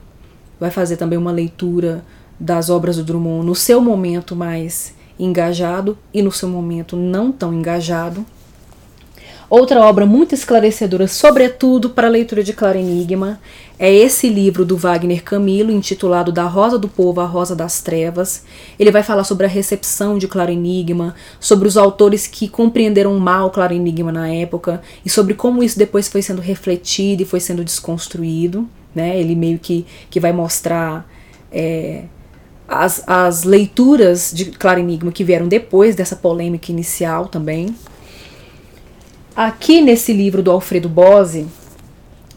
Vai 0.59 0.71
fazer 0.71 0.97
também 0.97 1.19
uma 1.19 1.31
leitura 1.31 2.03
das 2.41 2.71
obras 2.71 2.97
do 2.97 3.05
Drummond 3.05 3.47
no 3.47 3.55
seu 3.55 3.81
momento 3.81 4.35
mais 4.35 4.95
engajado 5.19 5.99
e 6.15 6.23
no 6.23 6.33
seu 6.33 6.49
momento 6.49 6.97
não 6.97 7.31
tão 7.31 7.53
engajado. 7.53 8.25
Outra 9.51 9.81
obra 9.81 10.05
muito 10.05 10.35
esclarecedora, 10.35 11.09
sobretudo 11.09 11.89
para 11.89 12.07
a 12.07 12.11
leitura 12.11 12.45
de 12.45 12.53
Claro 12.53 12.77
Enigma, 12.77 13.41
é 13.79 13.91
esse 13.91 14.29
livro 14.29 14.63
do 14.63 14.77
Wagner 14.77 15.25
Camilo, 15.25 15.73
intitulado 15.73 16.31
Da 16.31 16.45
Rosa 16.45 16.79
do 16.79 16.87
Povo 16.87 17.23
à 17.23 17.25
Rosa 17.25 17.57
das 17.57 17.81
Trevas. 17.81 18.43
Ele 18.79 18.91
vai 18.91 19.03
falar 19.03 19.25
sobre 19.25 19.47
a 19.47 19.49
recepção 19.49 20.19
de 20.19 20.29
Claro 20.29 20.51
Enigma, 20.51 21.15
sobre 21.41 21.67
os 21.67 21.79
autores 21.79 22.27
que 22.27 22.47
compreenderam 22.47 23.19
mal 23.19 23.51
Claro 23.51 23.73
Enigma 23.73 24.13
na 24.13 24.29
época 24.29 24.83
e 25.03 25.09
sobre 25.09 25.33
como 25.33 25.63
isso 25.63 25.79
depois 25.79 26.09
foi 26.09 26.21
sendo 26.21 26.43
refletido 26.43 27.23
e 27.23 27.27
foi 27.27 27.41
sendo 27.41 27.65
desconstruído. 27.65 28.69
Né? 28.95 29.19
Ele 29.19 29.35
meio 29.35 29.59
que, 29.59 29.87
que 30.11 30.21
vai 30.21 30.33
mostrar 30.33 31.09
é, 31.51 32.03
as, 32.69 33.03
as 33.07 33.45
leituras 33.45 34.31
de 34.31 34.47
Claro 34.47 34.81
Enigma 34.81 35.11
que 35.11 35.25
vieram 35.25 35.49
depois 35.49 35.97
dessa 35.97 36.17
polêmica 36.17 36.71
inicial 36.71 37.29
também. 37.29 37.75
Aqui 39.39 39.81
nesse 39.81 40.13
livro 40.13 40.43
do 40.43 40.51
Alfredo 40.51 40.89
Bose, 40.89 41.47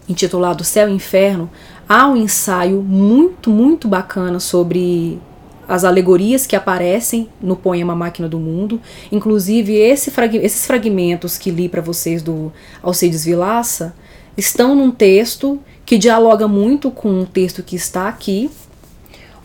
intitulado 0.08 0.64
Céu 0.64 0.88
e 0.88 0.94
Inferno, 0.94 1.50
há 1.90 2.08
um 2.08 2.16
ensaio 2.16 2.80
muito, 2.84 3.50
muito 3.50 3.88
bacana 3.88 4.40
sobre 4.40 5.20
as 5.68 5.84
alegorias 5.84 6.46
que 6.46 6.56
aparecem 6.56 7.28
no 7.42 7.56
poema 7.56 7.96
Máquina 7.96 8.30
do 8.30 8.38
Mundo. 8.38 8.80
Inclusive, 9.12 9.76
esse 9.76 10.12
frag 10.12 10.38
esses 10.38 10.68
fragmentos 10.68 11.40
que 11.40 11.50
li 11.50 11.68
para 11.68 11.82
vocês 11.82 12.22
do 12.22 12.54
Alcides 12.84 13.26
Vilaça 13.26 13.96
estão 14.38 14.76
num 14.76 14.92
texto 14.92 15.60
que 15.84 15.98
dialoga 15.98 16.48
muito 16.48 16.92
com 16.92 17.22
o 17.22 17.26
texto 17.26 17.64
que 17.64 17.76
está 17.76 18.08
aqui. 18.08 18.48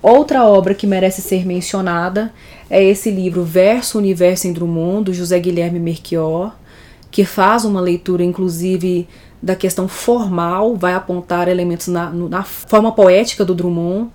Outra 0.02 0.44
obra 0.44 0.74
que 0.74 0.86
merece 0.86 1.22
ser 1.22 1.46
mencionada 1.46 2.34
é 2.68 2.84
esse 2.84 3.10
livro 3.10 3.42
Verso, 3.44 3.96
Universo 3.96 4.46
em 4.46 4.52
Drummond, 4.52 5.04
do 5.04 5.14
José 5.14 5.40
Guilherme 5.40 5.80
Merchior 5.80 6.52
que 7.10 7.24
faz 7.24 7.64
uma 7.64 7.80
leitura, 7.80 8.22
inclusive, 8.22 9.08
da 9.42 9.54
questão 9.54 9.88
formal, 9.88 10.76
vai 10.76 10.94
apontar 10.94 11.48
elementos 11.48 11.88
na, 11.88 12.10
na 12.10 12.42
forma 12.42 12.92
poética 12.92 13.44
do 13.44 13.54
Drummond, 13.54 14.10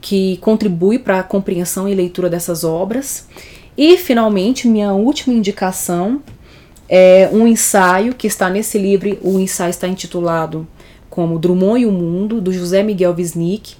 que 0.00 0.36
contribui 0.38 0.98
para 0.98 1.20
a 1.20 1.22
compreensão 1.22 1.88
e 1.88 1.94
leitura 1.94 2.30
dessas 2.30 2.64
obras. 2.64 3.26
E, 3.76 3.96
finalmente, 3.98 4.68
minha 4.68 4.92
última 4.92 5.34
indicação 5.34 6.22
é 6.88 7.28
um 7.32 7.46
ensaio 7.46 8.14
que 8.14 8.26
está 8.26 8.48
nesse 8.48 8.78
livro. 8.78 9.18
O 9.22 9.38
ensaio 9.38 9.70
está 9.70 9.88
intitulado 9.88 10.66
como 11.10 11.38
Drummond 11.38 11.80
e 11.80 11.86
o 11.86 11.92
Mundo, 11.92 12.40
do 12.40 12.52
José 12.52 12.82
Miguel 12.82 13.14
Wisnik, 13.16 13.74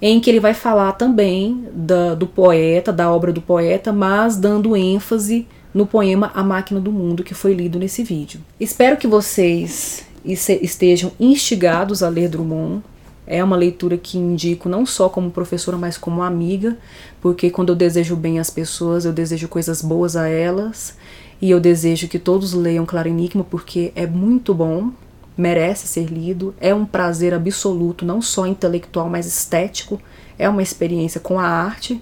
em 0.00 0.20
que 0.20 0.30
ele 0.30 0.40
vai 0.40 0.54
falar 0.54 0.92
também 0.92 1.66
da, 1.72 2.14
do 2.14 2.26
poeta, 2.26 2.92
da 2.92 3.10
obra 3.10 3.32
do 3.32 3.40
poeta, 3.40 3.92
mas 3.92 4.36
dando 4.36 4.76
ênfase 4.76 5.46
no 5.74 5.86
poema 5.86 6.30
A 6.34 6.42
Máquina 6.44 6.80
do 6.80 6.92
Mundo, 6.92 7.24
que 7.24 7.34
foi 7.34 7.52
lido 7.52 7.78
nesse 7.78 8.04
vídeo. 8.04 8.40
Espero 8.60 8.96
que 8.96 9.08
vocês 9.08 10.06
estejam 10.24 11.12
instigados 11.18 12.02
a 12.02 12.08
ler 12.08 12.28
Drummond. 12.28 12.82
É 13.26 13.42
uma 13.42 13.56
leitura 13.56 13.96
que 13.96 14.16
indico 14.16 14.68
não 14.68 14.86
só 14.86 15.08
como 15.08 15.30
professora, 15.30 15.76
mas 15.76 15.98
como 15.98 16.22
amiga, 16.22 16.78
porque 17.20 17.50
quando 17.50 17.70
eu 17.70 17.74
desejo 17.74 18.14
bem 18.14 18.38
às 18.38 18.50
pessoas, 18.50 19.04
eu 19.04 19.12
desejo 19.12 19.48
coisas 19.48 19.82
boas 19.82 20.14
a 20.14 20.28
elas, 20.28 20.96
e 21.40 21.50
eu 21.50 21.58
desejo 21.58 22.06
que 22.06 22.18
todos 22.18 22.52
leiam 22.52 22.86
Claro 22.86 23.08
Enigma, 23.08 23.42
porque 23.42 23.92
é 23.96 24.06
muito 24.06 24.54
bom, 24.54 24.90
merece 25.36 25.88
ser 25.88 26.06
lido, 26.06 26.54
é 26.60 26.74
um 26.74 26.84
prazer 26.84 27.32
absoluto, 27.34 28.04
não 28.04 28.20
só 28.20 28.46
intelectual, 28.46 29.08
mas 29.08 29.26
estético, 29.26 30.00
é 30.38 30.48
uma 30.48 30.62
experiência 30.62 31.18
com 31.18 31.38
a 31.38 31.46
arte. 31.46 32.00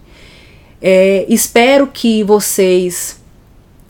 É, 0.81 1.25
espero 1.29 1.87
que 1.87 2.25
vocês 2.25 3.22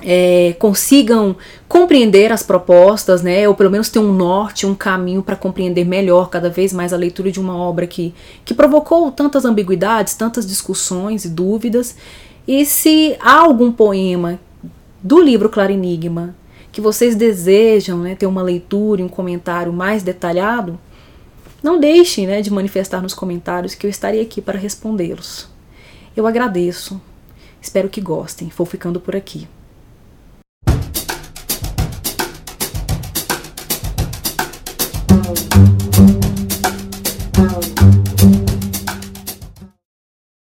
é, 0.05 0.55
consigam 0.59 1.37
compreender 1.69 2.33
as 2.33 2.43
propostas, 2.43 3.23
né, 3.23 3.49
ou 3.49 3.55
pelo 3.55 3.71
menos 3.71 3.89
ter 3.89 3.99
um 3.99 4.13
norte, 4.13 4.67
um 4.67 4.75
caminho 4.75 5.23
para 5.23 5.37
compreender 5.37 5.85
melhor 5.85 6.29
cada 6.29 6.51
vez 6.51 6.73
mais 6.73 6.93
a 6.93 6.97
leitura 6.97 7.31
de 7.31 7.41
uma 7.41 7.57
obra 7.57 7.87
que, 7.87 8.15
que 8.45 8.55
provocou 8.55 9.11
tantas 9.11 9.45
ambiguidades, 9.45 10.15
tantas 10.15 10.47
discussões 10.47 11.25
e 11.25 11.29
dúvidas. 11.29 11.97
E 12.47 12.65
se 12.67 13.17
há 13.21 13.41
algum 13.41 13.71
poema 13.73 14.39
do 15.03 15.21
livro 15.21 15.49
Claro 15.49 15.73
Enigma 15.73 16.35
que 16.71 16.81
vocês 16.81 17.15
desejam 17.15 17.99
né, 17.99 18.15
ter 18.15 18.27
uma 18.27 18.43
leitura 18.43 19.01
e 19.01 19.05
um 19.05 19.09
comentário 19.09 19.73
mais 19.73 20.03
detalhado, 20.03 20.79
não 21.63 21.79
deixem 21.79 22.27
né, 22.27 22.41
de 22.41 22.51
manifestar 22.51 23.01
nos 23.01 23.15
comentários 23.15 23.75
que 23.75 23.87
eu 23.87 23.91
estarei 23.91 24.21
aqui 24.21 24.41
para 24.41 24.59
respondê-los. 24.59 25.49
Eu 26.17 26.27
agradeço, 26.27 27.01
espero 27.61 27.89
que 27.89 28.01
gostem. 28.01 28.51
Vou 28.57 28.67
ficando 28.67 28.99
por 28.99 29.15
aqui. 29.15 29.47